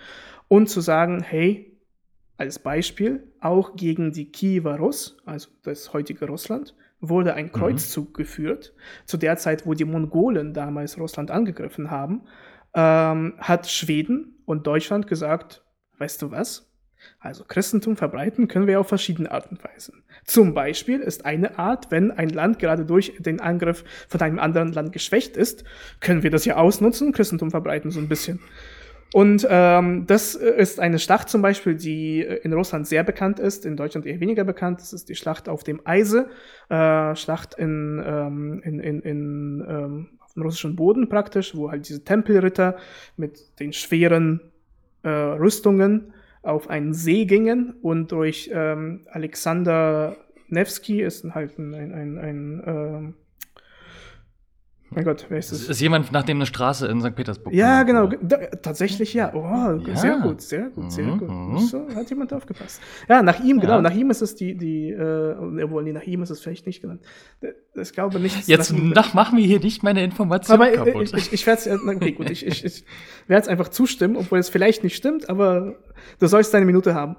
und 0.47 0.69
zu 0.69 0.79
sagen, 0.79 1.23
hey, 1.23 1.72
als 2.43 2.59
Beispiel, 2.59 3.23
auch 3.39 3.77
gegen 3.77 4.11
die 4.11 4.29
Kiewer 4.29 4.75
Rus, 4.75 5.17
also 5.25 5.47
das 5.63 5.93
heutige 5.93 6.27
Russland, 6.27 6.75
wurde 6.99 7.35
ein 7.35 7.45
mhm. 7.45 7.51
Kreuzzug 7.53 8.09
mhm. 8.09 8.13
geführt. 8.13 8.73
Zu 9.05 9.15
der 9.15 9.37
Zeit, 9.37 9.65
wo 9.65 9.73
die 9.73 9.85
Mongolen 9.85 10.53
damals 10.53 10.99
Russland 10.99 11.31
angegriffen 11.31 11.89
haben, 11.89 12.23
ähm, 12.73 13.35
hat 13.37 13.69
Schweden 13.69 14.41
und 14.43 14.67
Deutschland 14.67 15.07
gesagt, 15.07 15.63
weißt 15.99 16.21
du 16.21 16.31
was? 16.31 16.69
Also 17.19 17.45
Christentum 17.45 17.95
verbreiten 17.95 18.49
können 18.49 18.67
wir 18.67 18.81
auf 18.81 18.89
verschiedene 18.89 19.31
Arten 19.31 19.55
und 19.55 19.63
Weisen. 19.63 20.03
Zum 20.25 20.53
Beispiel 20.53 20.99
ist 20.99 21.25
eine 21.25 21.57
Art, 21.57 21.91
wenn 21.91 22.11
ein 22.11 22.29
Land 22.29 22.59
gerade 22.59 22.85
durch 22.85 23.13
den 23.19 23.39
Angriff 23.39 23.85
von 24.09 24.19
einem 24.19 24.39
anderen 24.39 24.73
Land 24.73 24.91
geschwächt 24.91 25.37
ist, 25.37 25.63
können 26.01 26.23
wir 26.23 26.29
das 26.29 26.43
ja 26.43 26.57
ausnutzen, 26.57 27.13
Christentum 27.13 27.51
verbreiten 27.51 27.89
so 27.89 28.01
ein 28.01 28.09
bisschen. 28.09 28.41
Und 29.13 29.45
ähm, 29.47 30.07
das 30.07 30.33
ist 30.33 30.79
eine 30.79 30.97
Schlacht 30.97 31.29
zum 31.29 31.43
Beispiel, 31.43 31.75
die 31.75 32.21
in 32.21 32.51
Russland 32.51 32.87
sehr 32.87 33.03
bekannt 33.03 33.39
ist, 33.39 33.63
in 33.63 33.77
Deutschland 33.77 34.07
eher 34.07 34.19
weniger 34.19 34.43
bekannt. 34.43 34.81
Das 34.81 34.91
ist 34.91 35.07
die 35.07 35.15
Schlacht 35.15 35.47
auf 35.47 35.63
dem 35.63 35.81
Eise, 35.85 36.29
äh, 36.69 37.15
Schlacht 37.15 37.53
in, 37.53 38.03
ähm, 38.03 38.61
in, 38.63 38.79
in, 38.79 39.01
in 39.01 39.65
ähm, 39.69 40.09
auf 40.19 40.33
dem 40.33 40.41
russischen 40.41 40.75
Boden 40.75 41.09
praktisch, 41.09 41.55
wo 41.55 41.69
halt 41.69 41.87
diese 41.87 42.03
Tempelritter 42.03 42.75
mit 43.15 43.59
den 43.59 43.71
schweren 43.71 44.41
äh, 45.03 45.09
Rüstungen 45.09 46.13
auf 46.41 46.69
einen 46.71 46.95
See 46.95 47.25
gingen 47.25 47.75
und 47.83 48.11
durch 48.11 48.49
ähm, 48.51 49.01
Alexander 49.11 50.17
Nevsky 50.47 51.03
ist 51.03 51.23
halt 51.35 51.59
ein, 51.59 51.75
ein, 51.75 51.93
ein, 51.93 52.17
ein 52.17 52.63
ähm, 52.65 53.13
mein 54.95 55.05
Gott, 55.05 55.25
wer 55.29 55.37
ist 55.37 55.51
das? 55.51 55.69
Ist 55.69 55.81
jemand, 55.81 56.11
nach 56.11 56.23
dem 56.23 56.37
eine 56.37 56.45
Straße 56.45 56.87
in 56.87 57.01
St. 57.01 57.15
Petersburg 57.15 57.53
Ja, 57.53 57.83
genau. 57.83 58.07
Da, 58.21 58.37
tatsächlich 58.61 59.13
ja. 59.13 59.33
Oh, 59.33 59.43
ja. 59.87 59.95
sehr 59.95 60.19
gut, 60.19 60.41
sehr 60.41 60.69
gut, 60.69 60.91
sehr 60.91 61.05
mhm. 61.05 61.19
gut. 61.19 61.61
So, 61.61 61.87
hat 61.95 62.09
jemand 62.09 62.33
aufgepasst. 62.33 62.81
Ja, 63.07 63.21
nach 63.21 63.39
ihm, 63.43 63.59
genau. 63.59 63.75
Ja. 63.75 63.81
Nach 63.81 63.93
ihm 63.93 64.09
ist 64.09 64.21
es 64.21 64.35
die, 64.35 64.55
die 64.55 64.89
äh, 64.91 65.35
obwohl, 65.63 65.83
nee, 65.83 65.93
nach 65.93 66.03
ihm 66.03 66.21
ist 66.23 66.29
es 66.29 66.41
vielleicht 66.41 66.65
nicht 66.65 66.81
genannt. 66.81 67.01
Ich 67.75 67.93
glaube 67.93 68.19
nicht. 68.19 68.47
Jetzt 68.47 68.73
nach, 68.73 69.13
machen 69.13 69.37
wir 69.37 69.45
hier 69.45 69.59
nicht 69.59 69.83
meine 69.83 70.03
Informationen 70.03 70.61
aber 70.61 70.71
kaputt. 70.71 71.03
Ich, 71.03 71.13
ich, 71.13 71.33
ich 71.33 71.47
werde 71.47 71.61
es, 71.61 71.81
okay, 71.81 72.11
gut, 72.11 72.29
ich, 72.29 72.45
ich, 72.45 72.63
ich 72.65 72.85
werde 73.27 73.43
es 73.43 73.47
einfach 73.47 73.69
zustimmen, 73.69 74.15
obwohl 74.15 74.39
es 74.39 74.49
vielleicht 74.49 74.83
nicht 74.83 74.95
stimmt, 74.95 75.29
aber 75.29 75.75
du 76.19 76.27
sollst 76.27 76.53
deine 76.53 76.65
Minute 76.65 76.93
haben. 76.93 77.15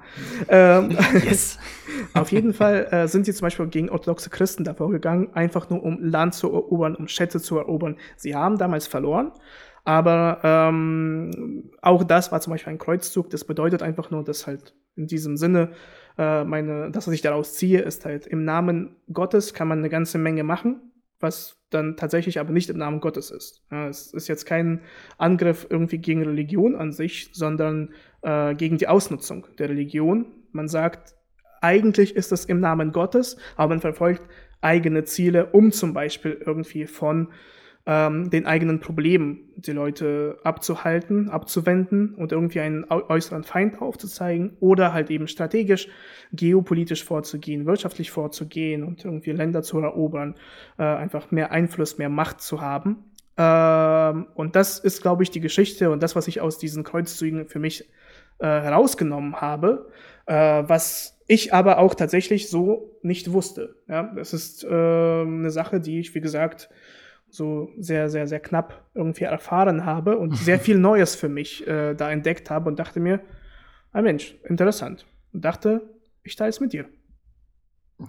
Ähm, 0.49 0.97
yes. 1.25 1.59
auf 2.15 2.33
jeden 2.33 2.53
Fall 2.53 2.87
äh, 2.91 3.09
sind 3.09 3.27
sie 3.27 3.33
zum 3.33 3.47
Beispiel 3.47 3.67
gegen 3.67 3.91
orthodoxe 3.91 4.31
Christen 4.31 4.65
davor 4.65 4.91
gegangen, 4.91 5.31
einfach 5.35 5.71
nur 5.71 5.83
um 5.83 5.99
Land 6.01 6.35
zu 6.35 6.53
erobern, 6.53 6.95
um 6.95 7.09
Schätze 7.09 7.41
zu 7.41 7.57
erobern. 7.57 7.64
Sie 8.17 8.35
haben 8.35 8.59
damals 8.59 8.87
verloren, 8.87 9.33
aber 9.85 10.41
ähm, 10.43 11.71
auch 11.83 12.05
das 12.05 12.33
war 12.33 12.41
zum 12.41 12.53
Beispiel 12.53 12.73
ein 12.73 12.79
Kreuzzug. 12.79 13.31
Das 13.31 13.45
bedeutet 13.45 13.83
einfach 13.83 14.11
nur, 14.11 14.25
dass 14.25 14.47
halt 14.47 14.75
in 14.97 15.07
diesem 15.07 15.37
Sinne 15.37 15.73
äh, 16.17 16.45
meine, 16.45 16.91
das, 16.91 17.07
was 17.07 17.15
ich 17.15 17.23
daraus 17.23 17.55
ziehe, 17.55 17.81
ist 17.81 18.05
halt 18.05 18.27
im 18.27 18.45
Namen 18.45 18.97
Gottes 19.13 19.53
kann 19.55 19.69
man 19.69 19.79
eine 19.79 19.91
ganze 19.91 20.19
Menge 20.19 20.45
machen, 20.45 20.93
was 21.21 21.57
dann 21.71 21.97
tatsächlich 21.97 22.39
aber 22.39 22.53
nicht 22.53 22.71
im 22.71 22.79
Namen 22.79 23.01
Gottes 23.01 23.31
ist. 23.31 23.63
Ja, 23.71 23.89
es 23.89 24.13
ist 24.13 24.29
jetzt 24.29 24.47
kein 24.47 24.81
Angriff 25.19 25.67
irgendwie 25.69 25.99
gegen 25.99 26.23
Religion 26.23 26.77
an 26.77 26.93
sich, 26.93 27.31
sondern 27.33 27.93
äh, 28.23 28.55
gegen 28.55 28.79
die 28.79 28.89
Ausnutzung 28.89 29.47
der 29.59 29.69
Religion. 29.69 30.27
Man 30.53 30.69
sagt, 30.69 31.17
eigentlich 31.61 32.15
ist 32.15 32.31
es 32.31 32.45
im 32.45 32.61
Namen 32.61 32.93
Gottes, 32.93 33.37
aber 33.57 33.71
man 33.71 33.81
verfolgt 33.81 34.23
eigene 34.65 35.05
Ziele, 35.05 35.47
um 35.47 35.73
zum 35.73 35.93
Beispiel 35.93 36.41
irgendwie 36.45 36.87
von 36.87 37.29
ähm, 37.87 38.31
den 38.31 38.47
eigenen 38.47 38.81
Problemen 38.81 39.51
die 39.57 39.73
Leute 39.73 40.39
abzuhalten, 40.43 41.29
abzuwenden 41.29 42.15
und 42.15 42.33
irgendwie 42.33 42.61
einen 42.61 42.85
äußeren 42.89 43.45
Feind 43.45 43.81
aufzuzeigen 43.81 44.57
oder 44.61 44.93
halt 44.95 45.11
eben 45.11 45.29
strategisch, 45.29 45.89
geopolitisch 46.33 47.05
vorzugehen, 47.05 47.67
wirtschaftlich 47.67 48.11
vorzugehen 48.11 48.85
und 48.85 49.05
irgendwie 49.05 49.33
Länder 49.33 49.63
zu 49.63 49.79
erobern, 49.81 50.37
äh, 50.79 50.83
einfach 50.83 51.31
mehr 51.31 51.51
Einfluss, 51.51 51.99
mehr 51.99 52.09
Macht 52.09 52.41
zu 52.41 52.61
haben. 52.61 53.05
Ähm, 53.37 54.27
und 54.35 54.57
das 54.57 54.79
ist, 54.79 55.03
glaube 55.03 55.23
ich, 55.23 55.31
die 55.31 55.41
Geschichte 55.41 55.91
und 55.91 56.03
das, 56.03 56.17
was 56.17 56.29
ich 56.29 56.41
aus 56.41 56.57
diesen 56.59 56.85
Kreuzzügen 56.85 57.49
für 57.49 57.59
mich 57.59 57.89
äh, 58.39 58.47
herausgenommen 58.47 59.41
habe, 59.41 59.91
äh, 60.27 60.35
was 60.67 61.15
ich 61.27 61.55
aber 61.55 61.79
auch 61.79 61.95
tatsächlich 61.95 62.51
so 62.51 62.99
nicht 63.03 63.33
wusste. 63.33 63.77
Ja, 63.89 64.13
das 64.15 64.33
ist 64.33 64.65
äh, 64.65 64.69
eine 64.69 65.51
Sache, 65.51 65.81
die 65.81 66.01
ich, 66.01 66.15
wie 66.15 66.21
gesagt, 66.21 66.69
so 67.31 67.71
sehr, 67.79 68.09
sehr, 68.09 68.27
sehr 68.27 68.41
knapp 68.41 68.85
irgendwie 68.95 69.25
erfahren 69.25 69.85
habe 69.85 70.19
und 70.19 70.37
sehr 70.37 70.59
viel 70.59 70.79
Neues 70.79 71.15
für 71.15 71.29
mich 71.29 71.67
äh, 71.67 71.95
da 71.95 72.11
entdeckt 72.11 72.51
habe 72.51 72.69
und 72.69 72.79
dachte 72.79 73.01
mir, 73.01 73.21
ah 73.93 74.03
Mensch, 74.03 74.37
interessant. 74.45 75.07
Und 75.33 75.45
dachte, 75.45 75.83
ich 76.23 76.37
teile 76.37 76.51
es 76.51 76.61
mit 76.61 76.73
dir. 76.73 76.87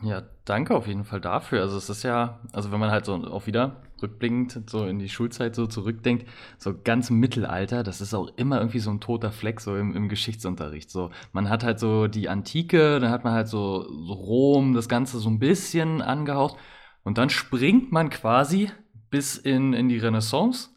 Ja, 0.01 0.23
danke 0.45 0.75
auf 0.75 0.87
jeden 0.87 1.03
Fall 1.05 1.21
dafür. 1.21 1.61
Also 1.61 1.77
es 1.77 1.89
ist 1.89 2.03
ja, 2.03 2.39
also 2.51 2.71
wenn 2.71 2.79
man 2.79 2.89
halt 2.89 3.05
so 3.05 3.13
auch 3.15 3.45
wieder 3.45 3.83
rückblickend 4.01 4.69
so 4.69 4.85
in 4.85 4.97
die 4.99 5.09
Schulzeit 5.09 5.55
so 5.55 5.67
zurückdenkt, 5.67 6.27
so 6.57 6.73
ganz 6.83 7.11
Mittelalter, 7.11 7.83
das 7.83 8.01
ist 8.01 8.13
auch 8.13 8.29
immer 8.35 8.57
irgendwie 8.59 8.79
so 8.79 8.89
ein 8.89 8.99
toter 8.99 9.31
Fleck 9.31 9.61
so 9.61 9.77
im, 9.77 9.95
im 9.95 10.09
Geschichtsunterricht. 10.09 10.89
So, 10.89 11.11
man 11.33 11.49
hat 11.49 11.63
halt 11.63 11.79
so 11.79 12.07
die 12.07 12.29
Antike, 12.29 12.99
dann 12.99 13.11
hat 13.11 13.23
man 13.23 13.33
halt 13.33 13.47
so, 13.47 13.83
so 13.83 14.13
Rom, 14.13 14.73
das 14.73 14.89
Ganze 14.89 15.19
so 15.19 15.29
ein 15.29 15.39
bisschen 15.39 16.01
angehaucht 16.01 16.57
und 17.03 17.17
dann 17.19 17.29
springt 17.29 17.91
man 17.91 18.09
quasi 18.09 18.71
bis 19.11 19.37
in, 19.37 19.73
in 19.73 19.87
die 19.87 19.99
Renaissance 19.99 20.69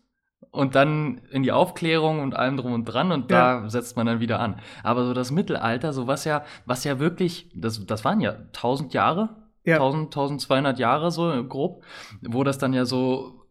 und 0.50 0.74
dann 0.74 1.20
in 1.30 1.42
die 1.42 1.52
Aufklärung 1.52 2.20
und 2.20 2.34
allem 2.34 2.56
drum 2.56 2.72
und 2.72 2.84
dran 2.84 3.12
und 3.12 3.30
ja. 3.30 3.60
da 3.60 3.68
setzt 3.68 3.96
man 3.96 4.06
dann 4.06 4.20
wieder 4.20 4.40
an. 4.40 4.56
Aber 4.82 5.04
so 5.04 5.14
das 5.14 5.30
Mittelalter, 5.30 5.92
so 5.92 6.06
was 6.06 6.24
ja, 6.24 6.44
was 6.66 6.84
ja 6.84 6.98
wirklich, 6.98 7.50
das, 7.54 7.84
das 7.86 8.04
waren 8.04 8.20
ja 8.20 8.32
1000 8.32 8.94
Jahre, 8.94 9.36
ja. 9.64 9.76
1000, 9.76 10.06
1200 10.06 10.78
Jahre 10.78 11.10
so 11.10 11.44
grob, 11.44 11.84
wo 12.22 12.44
das 12.44 12.58
dann 12.58 12.72
ja 12.72 12.84
so, 12.84 13.46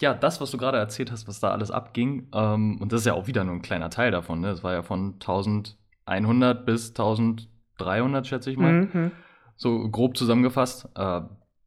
ja, 0.00 0.12
das, 0.12 0.40
was 0.40 0.50
du 0.50 0.58
gerade 0.58 0.78
erzählt 0.78 1.10
hast, 1.10 1.28
was 1.28 1.40
da 1.40 1.50
alles 1.50 1.70
abging, 1.70 2.28
ähm, 2.34 2.78
und 2.80 2.92
das 2.92 3.00
ist 3.00 3.06
ja 3.06 3.14
auch 3.14 3.26
wieder 3.26 3.44
nur 3.44 3.54
ein 3.54 3.62
kleiner 3.62 3.90
Teil 3.90 4.10
davon, 4.10 4.40
ne? 4.40 4.48
Das 4.48 4.64
war 4.64 4.72
ja 4.72 4.82
von 4.82 5.14
1100 5.14 6.66
bis 6.66 6.90
1300, 6.90 8.26
schätze 8.26 8.50
ich 8.50 8.58
mal. 8.58 8.72
Mhm. 8.72 9.12
So 9.56 9.88
grob 9.88 10.16
zusammengefasst. 10.16 10.88
Äh, 10.96 11.20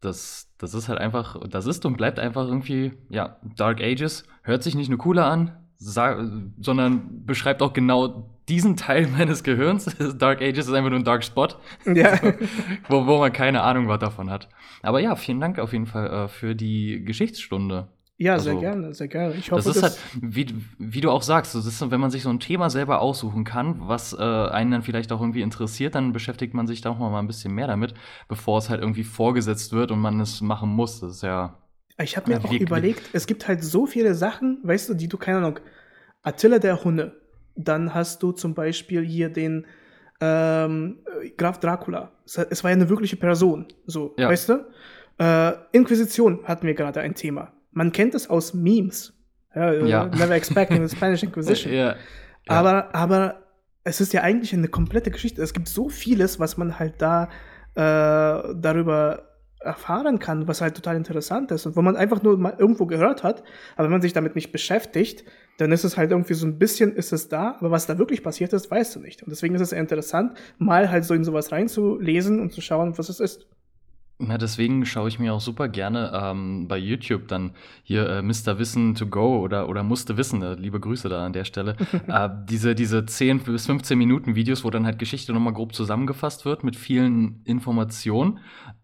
das, 0.07 0.49
das 0.57 0.73
ist 0.73 0.89
halt 0.89 0.99
einfach, 0.99 1.39
das 1.47 1.65
ist 1.65 1.85
und 1.85 1.97
bleibt 1.97 2.19
einfach 2.19 2.47
irgendwie, 2.47 2.93
ja, 3.09 3.37
Dark 3.55 3.81
Ages. 3.81 4.23
Hört 4.41 4.63
sich 4.63 4.75
nicht 4.75 4.89
nur 4.89 4.97
cooler 4.97 5.25
an, 5.27 5.51
sondern 5.77 7.25
beschreibt 7.25 7.61
auch 7.61 7.73
genau 7.73 8.29
diesen 8.49 8.75
Teil 8.75 9.07
meines 9.17 9.43
Gehirns. 9.43 9.85
Dark 10.17 10.41
Ages 10.41 10.67
ist 10.67 10.73
einfach 10.73 10.89
nur 10.89 10.99
ein 10.99 11.05
Dark 11.05 11.23
Spot, 11.23 11.49
ja. 11.85 12.19
wo, 12.89 13.05
wo 13.05 13.19
man 13.19 13.33
keine 13.33 13.61
Ahnung 13.61 13.87
was 13.87 13.99
davon 13.99 14.29
hat. 14.29 14.49
Aber 14.81 14.99
ja, 14.99 15.15
vielen 15.15 15.39
Dank 15.39 15.59
auf 15.59 15.73
jeden 15.73 15.85
Fall 15.87 16.07
äh, 16.07 16.27
für 16.27 16.55
die 16.55 17.03
Geschichtsstunde. 17.03 17.87
Ja, 18.19 18.33
also, 18.33 18.45
sehr 18.45 18.59
gerne, 18.59 18.93
sehr 18.95 19.07
gerne. 19.07 19.35
Ich 19.35 19.51
hoffe, 19.51 19.63
das 19.63 19.75
ist 19.75 19.83
halt, 19.83 19.99
wie, 20.21 20.47
wie 20.79 21.01
du 21.01 21.11
auch 21.11 21.21
sagst, 21.21 21.53
das 21.53 21.67
ist, 21.67 21.91
wenn 21.91 21.99
man 21.99 22.09
sich 22.09 22.23
so 22.23 22.29
ein 22.29 22.39
Thema 22.39 22.71
selber 22.71 22.99
aussuchen 22.99 23.43
kann, 23.43 23.75
was 23.81 24.13
äh, 24.13 24.17
einen 24.17 24.71
dann 24.71 24.81
vielleicht 24.81 25.11
auch 25.11 25.21
irgendwie 25.21 25.43
interessiert, 25.43 25.93
dann 25.93 26.13
beschäftigt 26.13 26.55
man 26.55 26.65
sich 26.65 26.81
da 26.81 26.89
auch 26.89 26.97
mal 26.97 27.17
ein 27.19 27.27
bisschen 27.27 27.53
mehr 27.53 27.67
damit, 27.67 27.93
bevor 28.27 28.57
es 28.57 28.69
halt 28.71 28.81
irgendwie 28.81 29.03
vorgesetzt 29.03 29.71
wird 29.71 29.91
und 29.91 29.99
man 29.99 30.19
es 30.19 30.41
machen 30.41 30.69
muss. 30.69 30.99
Das 30.99 31.17
ist 31.17 31.23
ja. 31.23 31.59
Ich 31.99 32.17
habe 32.17 32.31
mir 32.31 32.43
auch 32.43 32.51
überlegt, 32.51 33.09
es 33.13 33.27
gibt 33.27 33.47
halt 33.47 33.63
so 33.63 33.85
viele 33.85 34.15
Sachen, 34.15 34.61
weißt 34.63 34.89
du, 34.89 34.93
die 34.95 35.07
du, 35.07 35.17
keine 35.17 35.37
Ahnung, 35.37 35.59
Attila 36.23 36.57
der 36.57 36.83
Hunde, 36.83 37.21
dann 37.55 37.93
hast 37.93 38.23
du 38.23 38.31
zum 38.31 38.55
Beispiel 38.55 39.05
hier 39.05 39.29
den 39.29 39.67
ähm, 40.21 40.99
Graf 41.37 41.59
Dracula. 41.59 42.11
Es 42.25 42.63
war 42.63 42.71
ja 42.71 42.75
eine 42.75 42.89
wirkliche 42.89 43.15
Person, 43.15 43.67
so, 43.85 44.15
ja. 44.17 44.27
weißt 44.29 44.49
du? 44.49 44.65
Äh, 45.19 45.53
Inquisition 45.71 46.39
hatten 46.45 46.65
wir 46.65 46.73
gerade 46.73 47.01
ein 47.01 47.15
Thema 47.15 47.51
man 47.77 47.91
kennt 47.91 48.15
es 48.15 48.29
aus 48.29 48.53
Memes. 48.53 49.13
Ja, 49.55 49.71
äh, 49.71 49.87
ja. 49.87 50.05
Never 50.05 50.35
expecting 50.35 50.85
the 50.85 50.95
Spanish 50.95 51.23
Inquisition. 51.23 51.73
ja. 51.73 51.95
Aber, 52.47 52.93
aber 52.95 53.43
es 53.83 54.01
ist 54.01 54.13
ja 54.13 54.21
eigentlich 54.21 54.53
eine 54.53 54.67
komplette 54.67 55.11
Geschichte. 55.11 55.41
Es 55.41 55.53
gibt 55.53 55.67
so 55.67 55.89
vieles, 55.89 56.39
was 56.39 56.57
man 56.57 56.79
halt 56.79 56.95
da 57.01 57.29
äh, 57.75 58.55
darüber 58.55 59.23
erfahren 59.59 60.19
kann, 60.19 60.47
was 60.47 60.61
halt 60.61 60.75
total 60.75 60.95
interessant 60.95 61.51
ist 61.51 61.65
und 61.65 61.75
wo 61.75 61.81
man 61.81 61.95
einfach 61.95 62.21
nur 62.21 62.37
mal 62.37 62.55
irgendwo 62.57 62.85
gehört 62.85 63.23
hat, 63.23 63.43
aber 63.75 63.85
wenn 63.85 63.91
man 63.91 64.01
sich 64.01 64.13
damit 64.13 64.35
nicht 64.35 64.51
beschäftigt, 64.51 65.25
dann 65.57 65.71
ist 65.71 65.83
es 65.83 65.97
halt 65.97 66.11
irgendwie 66.11 66.35
so 66.35 66.45
ein 66.45 66.59
bisschen 66.59 66.95
ist 66.95 67.11
es 67.11 67.27
da, 67.27 67.55
aber 67.59 67.71
was 67.71 67.87
da 67.87 67.97
wirklich 67.97 68.23
passiert 68.23 68.53
ist, 68.53 68.69
weißt 68.69 68.95
du 68.95 68.99
nicht. 68.99 69.23
Und 69.23 69.31
deswegen 69.31 69.55
ist 69.55 69.61
es 69.61 69.71
interessant, 69.71 70.37
mal 70.59 70.91
halt 70.91 71.05
so 71.05 71.15
in 71.15 71.23
sowas 71.23 71.51
reinzulesen 71.51 72.39
und 72.39 72.53
zu 72.53 72.61
schauen, 72.61 72.97
was 72.97 73.09
es 73.09 73.19
ist. 73.19 73.47
Na, 74.19 74.39
deswegen 74.39 74.83
schaue 74.87 75.09
ich 75.09 75.19
mir 75.19 75.31
auch 75.31 75.41
super 75.41 75.67
gerne 75.67 76.11
ähm, 76.11 76.67
bei 76.67 76.77
YouTube 76.77 77.27
dann 77.27 77.51
hier 77.83 78.09
äh, 78.09 78.21
Mr. 78.23 78.57
Wissen 78.57 78.95
to 78.95 79.05
go 79.05 79.39
oder, 79.39 79.69
oder 79.69 79.83
musste 79.83 80.17
wissen, 80.17 80.41
äh, 80.41 80.55
liebe 80.55 80.79
Grüße 80.79 81.07
da 81.07 81.23
an 81.23 81.33
der 81.33 81.43
Stelle. 81.43 81.75
äh, 82.07 82.27
diese, 82.49 82.73
diese 82.73 83.05
10 83.05 83.39
bis 83.39 83.67
15 83.67 83.95
Minuten 83.95 84.33
Videos, 84.33 84.63
wo 84.63 84.71
dann 84.71 84.87
halt 84.87 84.97
Geschichte 84.97 85.33
nochmal 85.33 85.53
grob 85.53 85.75
zusammengefasst 85.75 86.45
wird 86.45 86.63
mit 86.63 86.75
vielen 86.75 87.41
Informationen, 87.45 88.39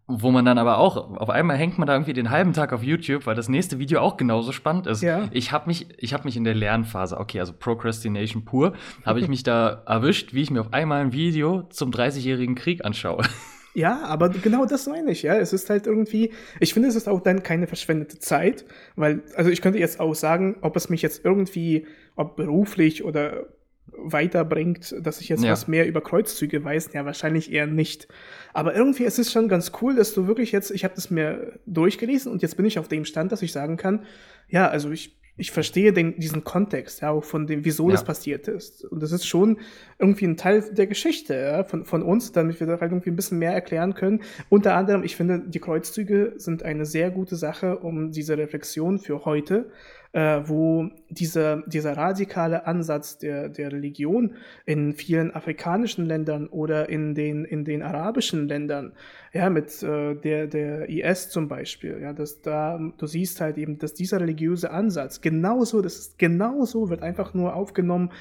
wo 0.05 0.29
man 0.29 0.45
dann 0.45 0.59
aber 0.59 0.77
auch, 0.77 0.97
auf 1.17 1.31
einmal 1.31 1.57
hängt 1.57 1.79
man 1.79 1.87
da 1.87 1.93
irgendwie 1.93 2.13
den 2.13 2.29
halben 2.29 2.53
Tag 2.53 2.71
auf 2.71 2.83
YouTube, 2.83 3.25
weil 3.25 3.35
das 3.35 3.49
nächste 3.49 3.79
Video 3.79 4.01
auch 4.01 4.17
genauso 4.17 4.51
spannend 4.51 4.85
ist. 4.85 5.01
Ja. 5.01 5.29
Ich 5.31 5.51
habe 5.51 5.65
mich, 5.65 5.87
ich 5.97 6.13
hab 6.13 6.25
mich 6.25 6.37
in 6.37 6.43
der 6.43 6.53
Lernphase, 6.53 7.19
okay, 7.19 7.39
also 7.39 7.53
Procrastination 7.53 8.45
pur, 8.45 8.73
habe 9.03 9.19
ich 9.19 9.27
mich 9.27 9.41
da 9.41 9.81
erwischt, 9.87 10.35
wie 10.35 10.41
ich 10.41 10.51
mir 10.51 10.61
auf 10.61 10.73
einmal 10.73 11.01
ein 11.01 11.11
Video 11.11 11.63
zum 11.71 11.89
30-jährigen 11.89 12.53
Krieg 12.53 12.85
anschaue. 12.85 13.23
Ja, 13.73 14.03
aber 14.03 14.29
genau 14.29 14.65
das 14.65 14.87
meine 14.87 15.11
ich, 15.11 15.23
ja. 15.23 15.35
Es 15.37 15.51
ist 15.51 15.69
halt 15.69 15.87
irgendwie, 15.87 16.31
ich 16.59 16.73
finde, 16.73 16.89
es 16.89 16.95
ist 16.95 17.09
auch 17.09 17.21
dann 17.21 17.41
keine 17.41 17.67
verschwendete 17.67 18.19
Zeit, 18.19 18.65
weil, 18.95 19.23
also 19.35 19.49
ich 19.49 19.61
könnte 19.61 19.79
jetzt 19.79 19.99
auch 19.99 20.13
sagen, 20.13 20.57
ob 20.61 20.75
es 20.75 20.89
mich 20.89 21.01
jetzt 21.01 21.25
irgendwie, 21.25 21.87
ob 22.15 22.35
beruflich 22.35 23.03
oder 23.03 23.47
weiterbringt, 23.95 24.95
dass 25.01 25.21
ich 25.21 25.29
jetzt 25.29 25.43
ja. 25.43 25.51
was 25.51 25.67
mehr 25.67 25.87
über 25.87 26.01
Kreuzzüge 26.01 26.63
weiß, 26.63 26.89
ja, 26.93 27.05
wahrscheinlich 27.05 27.51
eher 27.51 27.67
nicht. 27.67 28.07
Aber 28.53 28.75
irgendwie 28.75 29.03
ist 29.03 29.19
es 29.19 29.31
schon 29.31 29.47
ganz 29.47 29.71
cool, 29.81 29.95
dass 29.95 30.13
du 30.13 30.27
wirklich 30.27 30.51
jetzt, 30.51 30.71
ich 30.71 30.83
habe 30.83 30.95
das 30.95 31.09
mir 31.09 31.59
durchgelesen 31.65 32.31
und 32.31 32.41
jetzt 32.41 32.57
bin 32.57 32.65
ich 32.65 32.79
auf 32.79 32.87
dem 32.87 33.05
Stand, 33.05 33.31
dass 33.31 33.41
ich 33.41 33.51
sagen 33.51 33.77
kann, 33.77 34.05
ja, 34.47 34.67
also 34.67 34.91
ich 34.91 35.19
ich 35.35 35.51
verstehe 35.51 35.93
den, 35.93 36.19
diesen 36.19 36.43
Kontext, 36.43 37.01
ja, 37.01 37.09
auch 37.09 37.23
von 37.23 37.47
dem, 37.47 37.65
wieso 37.65 37.87
ja. 37.87 37.93
das 37.93 38.03
passiert 38.03 38.47
ist. 38.47 38.85
Und 38.85 39.01
das 39.01 39.11
ist 39.11 39.25
schon 39.25 39.59
irgendwie 39.97 40.25
ein 40.25 40.37
Teil 40.37 40.61
der 40.73 40.85
Geschichte 40.85 41.33
ja, 41.33 41.63
von, 41.63 41.85
von 41.85 42.03
uns, 42.03 42.31
damit 42.31 42.59
wir 42.59 42.67
da 42.67 42.79
halt 42.79 42.91
irgendwie 42.91 43.09
ein 43.09 43.15
bisschen 43.15 43.39
mehr 43.39 43.51
erklären 43.51 43.95
können. 43.95 44.21
Unter 44.49 44.75
anderem, 44.75 45.03
ich 45.03 45.15
finde, 45.15 45.39
die 45.39 45.59
Kreuzzüge 45.59 46.33
sind 46.37 46.61
eine 46.61 46.85
sehr 46.85 47.09
gute 47.09 47.35
Sache, 47.35 47.79
um 47.79 48.11
diese 48.11 48.37
Reflexion 48.37 48.99
für 48.99 49.25
heute 49.25 49.71
äh, 50.13 50.41
wo 50.45 50.89
dieser, 51.09 51.63
dieser 51.67 51.97
radikale 51.97 52.67
Ansatz 52.67 53.17
der, 53.17 53.49
der 53.49 53.71
Religion 53.71 54.35
in 54.65 54.93
vielen 54.93 55.33
afrikanischen 55.33 56.05
Ländern 56.05 56.47
oder 56.47 56.87
in 56.87 57.15
den, 57.15 57.45
in 57.45 57.65
den 57.65 57.81
arabischen 57.81 58.47
Ländern, 58.47 58.93
ja, 59.33 59.49
mit 59.49 59.81
äh, 59.81 60.15
der, 60.15 60.47
der 60.47 60.87
IS 60.87 61.29
zum 61.29 61.47
Beispiel, 61.47 61.99
ja, 61.99 62.13
dass 62.13 62.41
da, 62.41 62.79
du 62.97 63.07
siehst 63.07 63.41
halt 63.41 63.57
eben, 63.57 63.79
dass 63.79 63.95
dieser 63.95 64.21
religiöse 64.21 64.69
Ansatz 64.69 65.19
genauso, 65.19 65.81
das 65.81 65.97
ist 65.97 66.19
genauso, 66.19 66.89
wird 66.89 67.01
einfach 67.01 67.33
nur 67.33 67.55
aufgenommen, 67.55 68.11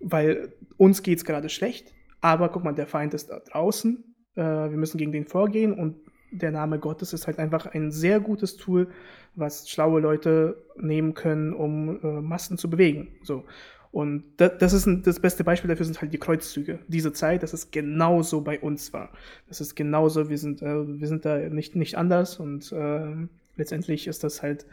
weil 0.00 0.52
uns 0.76 1.04
geht 1.04 1.18
es 1.18 1.24
gerade 1.24 1.48
schlecht, 1.48 1.94
aber 2.20 2.48
guck 2.48 2.64
mal, 2.64 2.72
der 2.72 2.88
Feind 2.88 3.14
ist 3.14 3.30
da 3.30 3.38
draußen, 3.38 4.16
äh, 4.34 4.42
wir 4.42 4.76
müssen 4.76 4.98
gegen 4.98 5.12
den 5.12 5.26
vorgehen 5.26 5.72
und 5.72 5.96
der 6.38 6.50
Name 6.50 6.78
Gottes 6.78 7.12
ist 7.12 7.26
halt 7.26 7.38
einfach 7.38 7.66
ein 7.66 7.90
sehr 7.90 8.20
gutes 8.20 8.56
Tool, 8.56 8.88
was 9.34 9.68
schlaue 9.68 10.00
Leute 10.00 10.56
nehmen 10.76 11.14
können, 11.14 11.52
um 11.52 12.00
äh, 12.02 12.20
Massen 12.20 12.58
zu 12.58 12.70
bewegen. 12.70 13.08
So. 13.22 13.44
Und 13.92 14.24
das, 14.36 14.52
das 14.58 14.72
ist 14.72 14.86
ein, 14.86 15.02
das 15.02 15.20
beste 15.20 15.42
Beispiel 15.44 15.68
dafür 15.68 15.86
sind 15.86 16.00
halt 16.00 16.12
die 16.12 16.18
Kreuzzüge. 16.18 16.80
Diese 16.88 17.12
Zeit, 17.12 17.42
dass 17.42 17.52
es 17.52 17.70
genauso 17.70 18.42
bei 18.42 18.60
uns 18.60 18.92
war. 18.92 19.10
Das 19.48 19.60
ist 19.60 19.74
genauso, 19.74 20.28
wir 20.28 20.38
sind, 20.38 20.62
äh, 20.62 21.00
wir 21.00 21.08
sind 21.08 21.24
da 21.24 21.38
nicht, 21.38 21.76
nicht 21.76 21.96
anders 21.96 22.38
und 22.38 22.72
äh, 22.72 23.26
letztendlich 23.56 24.06
ist 24.06 24.24
das 24.24 24.42
halt 24.42 24.66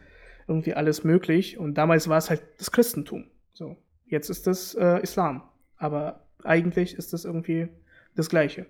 irgendwie 0.47 0.73
alles 0.73 1.03
möglich. 1.03 1.57
Und 1.57 1.75
damals 1.77 2.09
war 2.09 2.17
es 2.17 2.29
halt 2.29 2.41
das 2.57 2.71
Christentum. 2.71 3.25
So. 3.53 3.77
Jetzt 4.05 4.29
ist 4.29 4.45
das 4.47 4.75
äh, 4.75 5.01
Islam. 5.01 5.43
Aber 5.77 6.25
eigentlich 6.43 6.95
ist 6.95 7.13
das 7.13 7.25
irgendwie 7.25 7.69
das 8.15 8.29
Gleiche. 8.29 8.65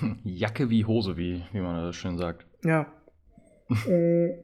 Jacke 0.24 0.70
wie 0.70 0.84
Hose, 0.84 1.16
wie, 1.16 1.42
wie 1.52 1.60
man 1.60 1.76
das 1.76 1.96
schön 1.96 2.18
sagt. 2.18 2.46
Ja. 2.64 2.86
äh, 3.88 4.34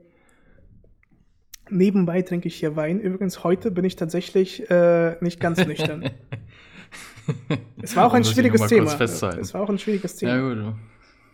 nebenbei 1.70 2.22
trinke 2.22 2.48
ich 2.48 2.56
hier 2.56 2.76
Wein. 2.76 3.00
Übrigens, 3.00 3.44
heute 3.44 3.70
bin 3.70 3.84
ich 3.84 3.96
tatsächlich 3.96 4.68
äh, 4.70 5.16
nicht 5.20 5.40
ganz 5.40 5.64
nüchtern. 5.64 6.10
es 7.82 7.96
war 7.96 8.06
auch 8.06 8.14
ein 8.14 8.24
schwieriges 8.24 8.66
Thema. 8.66 8.92
Es 9.00 9.54
war 9.54 9.62
auch 9.62 9.70
ein 9.70 9.78
schwieriges 9.78 10.16
Thema. 10.16 10.34
Ja 10.34 10.40
gut. 10.40 10.74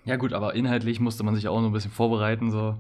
ja, 0.04 0.16
gut, 0.16 0.32
aber 0.32 0.54
inhaltlich 0.54 1.00
musste 1.00 1.24
man 1.24 1.34
sich 1.34 1.48
auch 1.48 1.60
noch 1.60 1.68
ein 1.68 1.72
bisschen 1.72 1.90
vorbereiten, 1.90 2.50
so. 2.50 2.76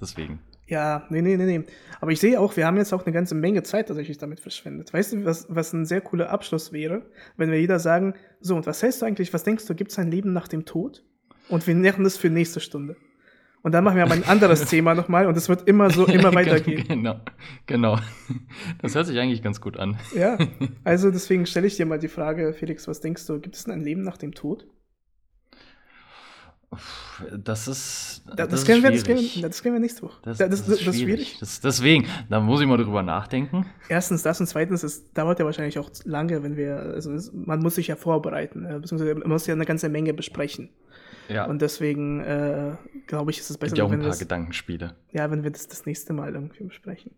Deswegen. 0.00 0.38
Ja, 0.66 1.06
nee, 1.10 1.20
nee, 1.20 1.36
nee, 1.36 1.58
nee. 1.58 1.64
Aber 2.00 2.10
ich 2.10 2.20
sehe 2.20 2.40
auch, 2.40 2.56
wir 2.56 2.66
haben 2.66 2.76
jetzt 2.76 2.92
auch 2.92 3.04
eine 3.04 3.12
ganze 3.12 3.34
Menge 3.34 3.62
Zeit 3.62 3.88
tatsächlich 3.88 4.18
damit 4.18 4.40
verschwendet. 4.40 4.92
Weißt 4.92 5.12
du, 5.12 5.24
was, 5.24 5.46
was 5.48 5.72
ein 5.72 5.84
sehr 5.84 6.00
cooler 6.00 6.30
Abschluss 6.30 6.72
wäre, 6.72 7.02
wenn 7.36 7.50
wir 7.50 7.60
jeder 7.60 7.78
sagen, 7.78 8.14
so, 8.40 8.56
und 8.56 8.66
was 8.66 8.82
hältst 8.82 9.02
du 9.02 9.06
eigentlich, 9.06 9.34
was 9.34 9.44
denkst 9.44 9.66
du, 9.66 9.74
gibt 9.74 9.90
es 9.90 9.98
ein 9.98 10.10
Leben 10.10 10.32
nach 10.32 10.48
dem 10.48 10.64
Tod? 10.64 11.04
Und 11.48 11.66
wir 11.66 11.74
nähren 11.74 12.04
das 12.04 12.16
für 12.16 12.30
nächste 12.30 12.60
Stunde. 12.60 12.96
Und 13.64 13.72
dann 13.72 13.82
machen 13.82 13.96
wir 13.96 14.02
aber 14.04 14.12
ein 14.12 14.24
anderes 14.24 14.64
Thema 14.70 14.94
nochmal 14.94 15.26
und 15.26 15.36
es 15.36 15.48
wird 15.48 15.66
immer 15.66 15.90
so, 15.90 16.06
immer 16.06 16.34
weitergehen. 16.34 16.84
genau, 16.86 17.20
genau. 17.66 17.98
Das 18.82 18.94
hört 18.94 19.06
sich 19.06 19.18
eigentlich 19.18 19.42
ganz 19.42 19.60
gut 19.60 19.78
an. 19.78 19.98
Ja, 20.14 20.38
also 20.84 21.10
deswegen 21.10 21.46
stelle 21.46 21.66
ich 21.66 21.76
dir 21.76 21.86
mal 21.86 21.98
die 21.98 22.08
Frage, 22.08 22.52
Felix, 22.52 22.86
was 22.88 23.00
denkst 23.00 23.26
du, 23.26 23.40
gibt 23.40 23.56
es 23.56 23.64
denn 23.64 23.72
ein 23.72 23.80
Leben 23.80 24.02
nach 24.02 24.18
dem 24.18 24.34
Tod? 24.34 24.66
Das 27.38 27.68
ist. 27.68 28.22
Das, 28.36 28.48
das, 28.48 28.64
können, 28.64 28.82
wir, 28.82 28.90
das, 28.90 29.06
wir, 29.06 29.42
das 29.42 29.62
können 29.62 29.74
wir 29.74 29.80
nächste 29.80 30.02
Woche. 30.02 30.18
Das, 30.22 30.38
das, 30.38 30.48
das, 30.48 30.68
ist 30.68 30.82
schwierig. 30.82 31.02
schwierig. 31.02 31.36
Das, 31.40 31.60
deswegen, 31.60 32.06
da 32.28 32.40
muss 32.40 32.60
ich 32.60 32.66
mal 32.66 32.76
drüber 32.76 33.02
nachdenken. 33.02 33.66
Erstens 33.88 34.22
das 34.22 34.40
und 34.40 34.46
zweitens, 34.46 34.82
es 34.82 35.12
dauert 35.12 35.38
ja 35.38 35.44
wahrscheinlich 35.44 35.78
auch 35.78 35.90
lange, 36.04 36.42
wenn 36.42 36.56
wir. 36.56 36.76
Also 36.76 37.10
man 37.32 37.60
muss 37.60 37.76
sich 37.76 37.88
ja 37.88 37.96
vorbereiten, 37.96 38.66
beziehungsweise 38.80 39.14
man 39.14 39.28
muss 39.28 39.46
ja 39.46 39.54
eine 39.54 39.66
ganze 39.66 39.88
Menge 39.88 40.14
besprechen. 40.14 40.70
Ja. 41.28 41.46
Und 41.46 41.62
deswegen 41.62 42.20
äh, 42.20 42.72
glaube 43.06 43.30
ich, 43.30 43.38
ist 43.38 43.50
es 43.50 43.58
besser, 43.58 43.74
Gibt 43.74 43.78
ja 43.78 43.84
auch 43.84 43.92
ein 43.92 44.00
paar 44.00 44.16
Gedankenspiele. 44.16 44.94
Ja, 45.12 45.30
wenn 45.30 45.42
wir 45.42 45.50
das 45.50 45.68
das 45.68 45.86
nächste 45.86 46.12
Mal 46.12 46.34
irgendwie 46.34 46.64
besprechen. 46.64 47.12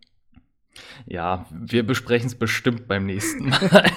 Ja, 1.05 1.45
wir 1.51 1.85
besprechen 1.85 2.27
es 2.27 2.35
bestimmt 2.35 2.87
beim 2.87 3.05
nächsten 3.05 3.49
Mal. 3.49 3.91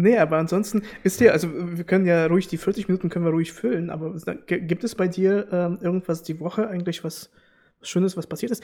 Nee, 0.00 0.16
aber 0.16 0.36
ansonsten 0.36 0.82
ist 1.02 1.18
dir, 1.18 1.32
also 1.32 1.48
wir 1.52 1.82
können 1.82 2.06
ja 2.06 2.26
ruhig 2.26 2.46
die 2.46 2.56
40 2.56 2.86
Minuten 2.86 3.08
können 3.08 3.24
wir 3.24 3.32
ruhig 3.32 3.52
füllen, 3.52 3.90
aber 3.90 4.14
gibt 4.46 4.84
es 4.84 4.94
bei 4.94 5.08
dir 5.08 5.48
ähm, 5.50 5.78
irgendwas 5.80 6.22
die 6.22 6.38
Woche 6.38 6.68
eigentlich, 6.68 7.02
was, 7.02 7.30
was 7.80 7.88
Schönes, 7.88 8.16
was 8.16 8.28
passiert 8.28 8.52
ist? 8.52 8.62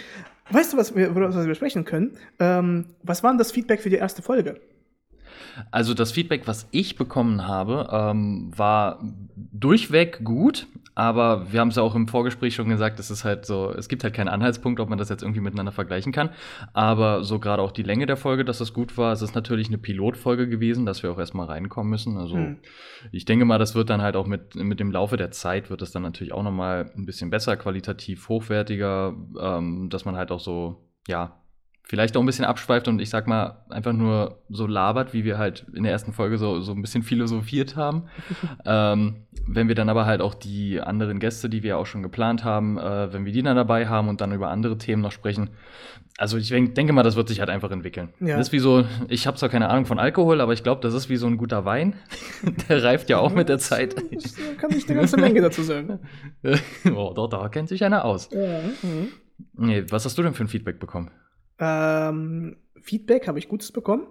Weißt 0.51 0.73
du, 0.73 0.77
was 0.77 0.95
wir, 0.95 1.13
was 1.13 1.35
wir 1.35 1.45
besprechen 1.47 1.85
können? 1.85 2.13
Ähm, 2.39 2.87
was 3.03 3.25
war 3.25 3.33
denn 3.33 3.39
das 3.39 3.51
Feedback 3.51 3.81
für 3.81 3.91
die 3.91 3.97
erste 3.97 4.23
Folge? 4.23 4.61
Also 5.71 5.95
das 5.95 6.13
Feedback, 6.13 6.47
was 6.47 6.69
ich 6.71 6.97
bekommen 6.97 7.47
habe, 7.47 7.89
ähm, 7.93 8.51
war 8.57 9.01
durchweg 9.37 10.25
gut, 10.25 10.67
aber 10.95 11.53
wir 11.53 11.61
haben 11.61 11.69
es 11.69 11.77
ja 11.77 11.83
auch 11.83 11.95
im 11.95 12.07
Vorgespräch 12.07 12.55
schon 12.55 12.69
gesagt, 12.69 13.01
es 13.01 13.11
ist 13.11 13.25
halt 13.25 13.47
so, 13.47 13.73
es 13.73 13.89
gibt 13.89 14.05
halt 14.05 14.15
keinen 14.15 14.29
Anhaltspunkt, 14.29 14.79
ob 14.79 14.89
man 14.89 14.99
das 14.99 15.09
jetzt 15.09 15.23
irgendwie 15.23 15.41
miteinander 15.41 15.73
vergleichen 15.73 16.13
kann. 16.13 16.31
Aber 16.73 17.25
so 17.25 17.41
gerade 17.41 17.63
auch 17.63 17.73
die 17.73 17.83
Länge 17.83 18.07
der 18.07 18.17
Folge, 18.17 18.45
dass 18.45 18.59
das 18.59 18.73
gut 18.73 18.97
war, 18.97 19.13
es 19.13 19.23
ist 19.23 19.35
natürlich 19.35 19.69
eine 19.69 19.79
Pilotfolge 19.79 20.49
gewesen, 20.49 20.87
dass 20.87 21.03
wir 21.03 21.11
auch 21.11 21.19
erstmal 21.19 21.47
reinkommen 21.47 21.91
müssen. 21.91 22.17
Also 22.17 22.37
hm. 22.37 22.59
ich 23.11 23.25
denke 23.25 23.45
mal, 23.45 23.59
das 23.59 23.75
wird 23.75 23.91
dann 23.91 24.03
halt 24.03 24.15
auch 24.15 24.27
mit, 24.27 24.55
mit 24.55 24.79
dem 24.79 24.93
Laufe 24.93 25.17
der 25.17 25.33
Zeit 25.33 25.71
wird 25.71 25.83
es 25.83 25.91
dann 25.91 26.03
natürlich 26.03 26.33
auch 26.33 26.43
nochmal 26.43 26.91
ein 26.97 27.07
bisschen 27.07 27.31
besser, 27.31 27.57
qualitativ 27.57 28.29
hochwertiger, 28.29 29.15
ähm, 29.41 29.89
dass 29.91 30.05
man 30.05 30.17
halt 30.17 30.31
auch 30.31 30.41
so, 30.41 30.89
ja, 31.09 31.44
vielleicht 31.87 32.17
auch 32.17 32.23
ein 32.23 32.27
bisschen 32.27 32.47
abschweift 32.47 32.89
und 32.89 33.01
ich 33.01 33.11
sag 33.11 33.27
mal, 33.27 33.59
einfach 33.69 33.93
nur 33.93 34.39
so 34.49 34.67
labert, 34.67 35.13
wie 35.13 35.25
wir 35.25 35.37
halt 35.37 35.67
in 35.75 35.83
der 35.83 35.93
ersten 35.93 36.13
Folge 36.13 36.39
so, 36.39 36.61
so 36.61 36.73
ein 36.73 36.81
bisschen 36.81 37.03
philosophiert 37.03 37.77
haben. 37.77 38.05
ähm, 38.65 39.27
wenn 39.47 39.69
wir 39.69 39.75
dann 39.75 39.91
aber 39.91 40.07
halt 40.07 40.23
auch 40.23 40.33
die 40.33 40.81
anderen 40.81 41.21
Gäste, 41.21 41.51
die 41.51 41.63
wir 41.63 41.77
auch 41.77 41.85
schon 41.85 42.03
geplant 42.03 42.43
haben, 42.43 42.79
äh, 42.79 43.13
wenn 43.13 43.27
wir 43.27 43.33
die 43.33 43.43
dann 43.43 43.57
dabei 43.57 43.87
haben 43.87 44.09
und 44.09 44.23
dann 44.23 44.33
über 44.33 44.49
andere 44.49 44.79
Themen 44.79 45.03
noch 45.03 45.13
sprechen. 45.13 45.51
Also 46.17 46.39
ich 46.39 46.49
denke 46.49 46.93
mal, 46.93 47.03
das 47.03 47.17
wird 47.17 47.29
sich 47.29 47.41
halt 47.41 47.51
einfach 47.51 47.71
entwickeln. 47.71 48.15
Ja. 48.21 48.39
Das 48.39 48.49
ist 48.49 48.53
wie 48.53 48.61
so, 48.61 48.87
ich 49.09 49.27
habe 49.27 49.37
zwar 49.37 49.51
keine 49.51 49.69
Ahnung 49.69 49.85
von 49.85 49.99
Alkohol, 49.99 50.41
aber 50.41 50.55
ich 50.55 50.63
glaube, 50.63 50.81
das 50.81 50.95
ist 50.95 51.11
wie 51.11 51.17
so 51.17 51.27
ein 51.27 51.37
guter 51.37 51.67
Wein. 51.67 51.97
der 52.69 52.83
reift 52.83 53.11
ja 53.11 53.19
auch 53.19 53.35
mit 53.35 53.49
der 53.49 53.59
Zeit. 53.59 53.95
Das 54.15 54.37
kann 54.59 54.71
ich 54.71 54.89
eine 54.89 55.01
ganze 55.01 55.17
Menge 55.17 55.41
dazu 55.41 55.63
sagen. 55.63 55.99
oh, 56.95 57.13
doch, 57.15 57.29
da 57.29 57.49
kennt 57.49 57.69
sich 57.69 57.85
einer 57.85 58.05
aus. 58.05 58.31
Ja. 58.33 58.61
Mhm. 58.83 59.09
Nee, 59.55 59.85
was 59.91 60.05
hast 60.05 60.17
du 60.17 60.23
denn 60.23 60.35
für 60.35 60.45
ein 60.45 60.49
Feedback 60.49 60.79
bekommen? 60.79 61.11
Ähm, 61.59 62.57
Feedback 62.81 63.29
habe 63.29 63.39
ich 63.39 63.49
Gutes 63.49 63.73
bekommen. 63.73 64.07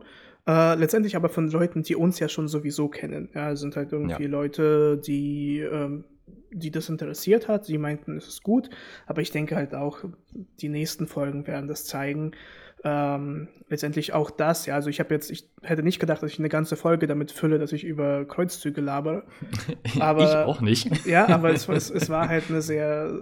Äh, 0.48 0.76
letztendlich 0.76 1.16
aber 1.16 1.30
von 1.30 1.50
Leuten, 1.50 1.84
die 1.84 1.96
uns 1.96 2.20
ja 2.20 2.28
schon 2.28 2.48
sowieso 2.48 2.90
kennen. 2.90 3.30
Ja, 3.34 3.56
sind 3.56 3.76
halt 3.76 3.92
irgendwie 3.92 4.24
ja. 4.24 4.30
Leute, 4.30 4.98
die, 4.98 5.60
ähm, 5.60 6.04
die 6.52 6.72
das 6.72 6.90
interessiert 6.90 7.48
hat. 7.48 7.68
Die 7.68 7.78
meinten, 7.78 8.18
es 8.18 8.28
ist 8.28 8.44
gut. 8.44 8.70
Aber 9.06 9.22
ich 9.22 9.32
denke 9.32 9.56
halt 9.56 9.74
auch, 9.74 10.00
die 10.34 10.70
nächsten 10.70 11.08
Folgen 11.08 11.48
werden 11.48 11.68
das 11.68 11.86
zeigen 11.86 12.32
ähm, 12.86 13.48
letztendlich 13.70 14.14
auch 14.14 14.30
das, 14.30 14.66
ja, 14.66 14.76
also 14.76 14.90
ich 14.90 15.00
habe 15.00 15.14
jetzt, 15.14 15.32
ich 15.32 15.50
hätte 15.62 15.84
nicht 15.84 16.00
gedacht, 16.00 16.22
dass 16.22 16.32
ich 16.32 16.40
eine 16.40 16.50
ganze 16.50 16.76
Folge 16.76 17.08
damit 17.08 17.32
fülle, 17.32 17.58
dass 17.58 17.72
ich 17.72 17.86
über 17.86 18.26
Kreuzzüge 18.26 18.82
labere. 18.82 19.24
Aber, 20.00 20.24
ich 20.24 20.36
auch 20.36 20.62
nicht. 20.62 20.90
Ja, 21.06 21.28
aber 21.30 21.52
es, 21.52 21.68
es, 21.68 21.90
es 21.90 22.10
war 22.10 22.28
halt 22.28 22.46
eine 22.50 22.62
sehr, 22.62 23.14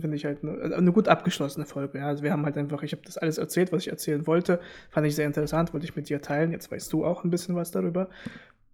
finde 0.00 0.16
ich 0.16 0.24
halt, 0.24 0.42
eine, 0.42 0.74
eine, 0.74 0.92
gut 0.92 1.08
abgeschlossene 1.08 1.66
Folge. 1.66 1.98
Ja. 1.98 2.06
Also 2.06 2.22
wir 2.22 2.32
haben 2.32 2.44
halt 2.44 2.56
einfach, 2.56 2.82
ich 2.82 2.92
habe 2.92 3.02
das 3.04 3.18
alles 3.18 3.38
erzählt, 3.38 3.72
was 3.72 3.82
ich 3.82 3.88
erzählen 3.88 4.26
wollte, 4.26 4.60
fand 4.90 5.06
ich 5.06 5.14
sehr 5.14 5.26
interessant, 5.26 5.72
wollte 5.72 5.86
ich 5.86 5.96
mit 5.96 6.08
dir 6.08 6.22
teilen. 6.22 6.52
Jetzt 6.52 6.70
weißt 6.70 6.92
du 6.92 7.04
auch 7.04 7.24
ein 7.24 7.30
bisschen 7.30 7.54
was 7.54 7.70
darüber. 7.70 8.08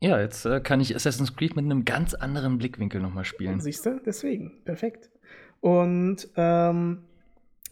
Ja, 0.01 0.21
jetzt 0.21 0.45
äh, 0.45 0.61
kann 0.61 0.81
ich 0.81 0.95
Assassin's 0.95 1.35
Creed 1.35 1.57
mit 1.57 1.65
einem 1.65 1.85
ganz 1.85 2.15
anderen 2.15 2.59
Blickwinkel 2.59 3.01
nochmal 3.01 3.25
spielen. 3.25 3.61
Siehst 3.61 3.87
du? 3.87 4.01
Deswegen. 4.05 4.53
Perfekt. 4.65 5.11
Und 5.61 6.29
ähm, 6.37 7.05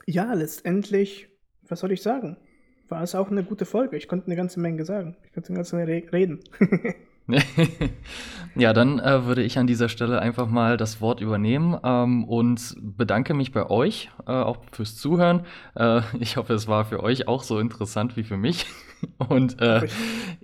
ja, 0.06 0.32
letztendlich, 0.32 1.28
was 1.72 1.80
soll 1.80 1.90
ich 1.92 2.02
sagen? 2.02 2.36
War 2.88 3.02
es 3.02 3.14
auch 3.14 3.30
eine 3.30 3.42
gute 3.42 3.64
Folge. 3.64 3.96
Ich 3.96 4.06
konnte 4.06 4.26
eine 4.26 4.36
ganze 4.36 4.60
Menge 4.60 4.84
sagen. 4.84 5.16
Ich 5.24 5.32
konnte 5.32 5.48
eine 5.48 5.56
ganze 5.56 5.76
Menge 5.76 6.12
reden. 6.12 6.40
ja, 8.54 8.72
dann 8.74 8.98
äh, 8.98 9.24
würde 9.24 9.42
ich 9.42 9.58
an 9.58 9.66
dieser 9.66 9.88
Stelle 9.88 10.20
einfach 10.20 10.48
mal 10.48 10.76
das 10.76 11.00
Wort 11.00 11.20
übernehmen 11.20 11.78
ähm, 11.82 12.24
und 12.24 12.76
bedanke 12.78 13.32
mich 13.32 13.52
bei 13.52 13.70
euch 13.70 14.10
äh, 14.26 14.32
auch 14.32 14.58
fürs 14.70 14.96
Zuhören. 14.96 15.46
Äh, 15.74 16.02
ich 16.20 16.36
hoffe, 16.36 16.52
es 16.52 16.68
war 16.68 16.84
für 16.84 17.02
euch 17.02 17.26
auch 17.26 17.42
so 17.42 17.58
interessant 17.58 18.16
wie 18.16 18.24
für 18.24 18.36
mich. 18.36 18.66
Und 19.28 19.60
äh, 19.60 19.88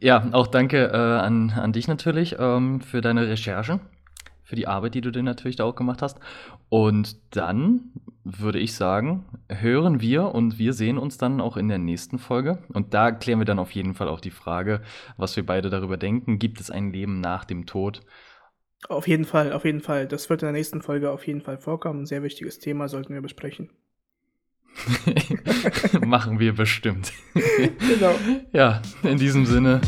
ja, 0.00 0.30
auch 0.32 0.48
danke 0.48 0.86
äh, 0.86 0.96
an, 0.96 1.50
an 1.50 1.72
dich 1.72 1.86
natürlich 1.86 2.36
ähm, 2.40 2.80
für 2.80 3.00
deine 3.00 3.28
Recherchen 3.28 3.78
für 4.48 4.56
die 4.56 4.66
Arbeit, 4.66 4.94
die 4.94 5.02
du 5.02 5.10
dir 5.10 5.22
natürlich 5.22 5.56
da 5.56 5.64
auch 5.64 5.74
gemacht 5.74 6.00
hast. 6.00 6.18
Und 6.70 7.18
dann 7.36 7.92
würde 8.24 8.58
ich 8.58 8.72
sagen, 8.74 9.26
hören 9.50 10.00
wir 10.00 10.34
und 10.34 10.58
wir 10.58 10.72
sehen 10.72 10.96
uns 10.96 11.18
dann 11.18 11.42
auch 11.42 11.58
in 11.58 11.68
der 11.68 11.76
nächsten 11.76 12.18
Folge. 12.18 12.58
Und 12.72 12.94
da 12.94 13.12
klären 13.12 13.40
wir 13.40 13.44
dann 13.44 13.58
auf 13.58 13.72
jeden 13.72 13.92
Fall 13.94 14.08
auch 14.08 14.20
die 14.20 14.30
Frage, 14.30 14.80
was 15.18 15.36
wir 15.36 15.44
beide 15.44 15.68
darüber 15.68 15.98
denken. 15.98 16.38
Gibt 16.38 16.60
es 16.60 16.70
ein 16.70 16.92
Leben 16.92 17.20
nach 17.20 17.44
dem 17.44 17.66
Tod? 17.66 18.00
Auf 18.88 19.06
jeden 19.06 19.26
Fall, 19.26 19.52
auf 19.52 19.66
jeden 19.66 19.82
Fall. 19.82 20.06
Das 20.06 20.30
wird 20.30 20.40
in 20.42 20.46
der 20.46 20.54
nächsten 20.54 20.80
Folge 20.80 21.10
auf 21.10 21.26
jeden 21.26 21.42
Fall 21.42 21.58
vorkommen. 21.58 22.02
Ein 22.02 22.06
sehr 22.06 22.22
wichtiges 22.22 22.58
Thema 22.58 22.88
sollten 22.88 23.12
wir 23.12 23.20
besprechen. 23.20 23.68
Machen 26.06 26.38
wir 26.40 26.54
bestimmt. 26.54 27.12
genau. 27.34 28.14
Ja, 28.52 28.80
in 29.02 29.18
diesem 29.18 29.44
Sinne, 29.44 29.82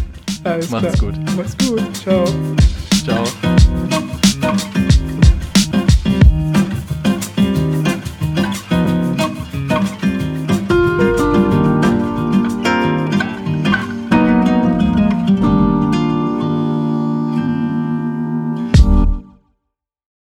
Alles 0.44 0.68
macht's 0.68 0.98
klar. 0.98 1.12
gut. 1.12 1.36
Macht's 1.36 1.56
gut. 1.66 1.96
Ciao. 1.96 2.26
Ciao. 3.04 3.24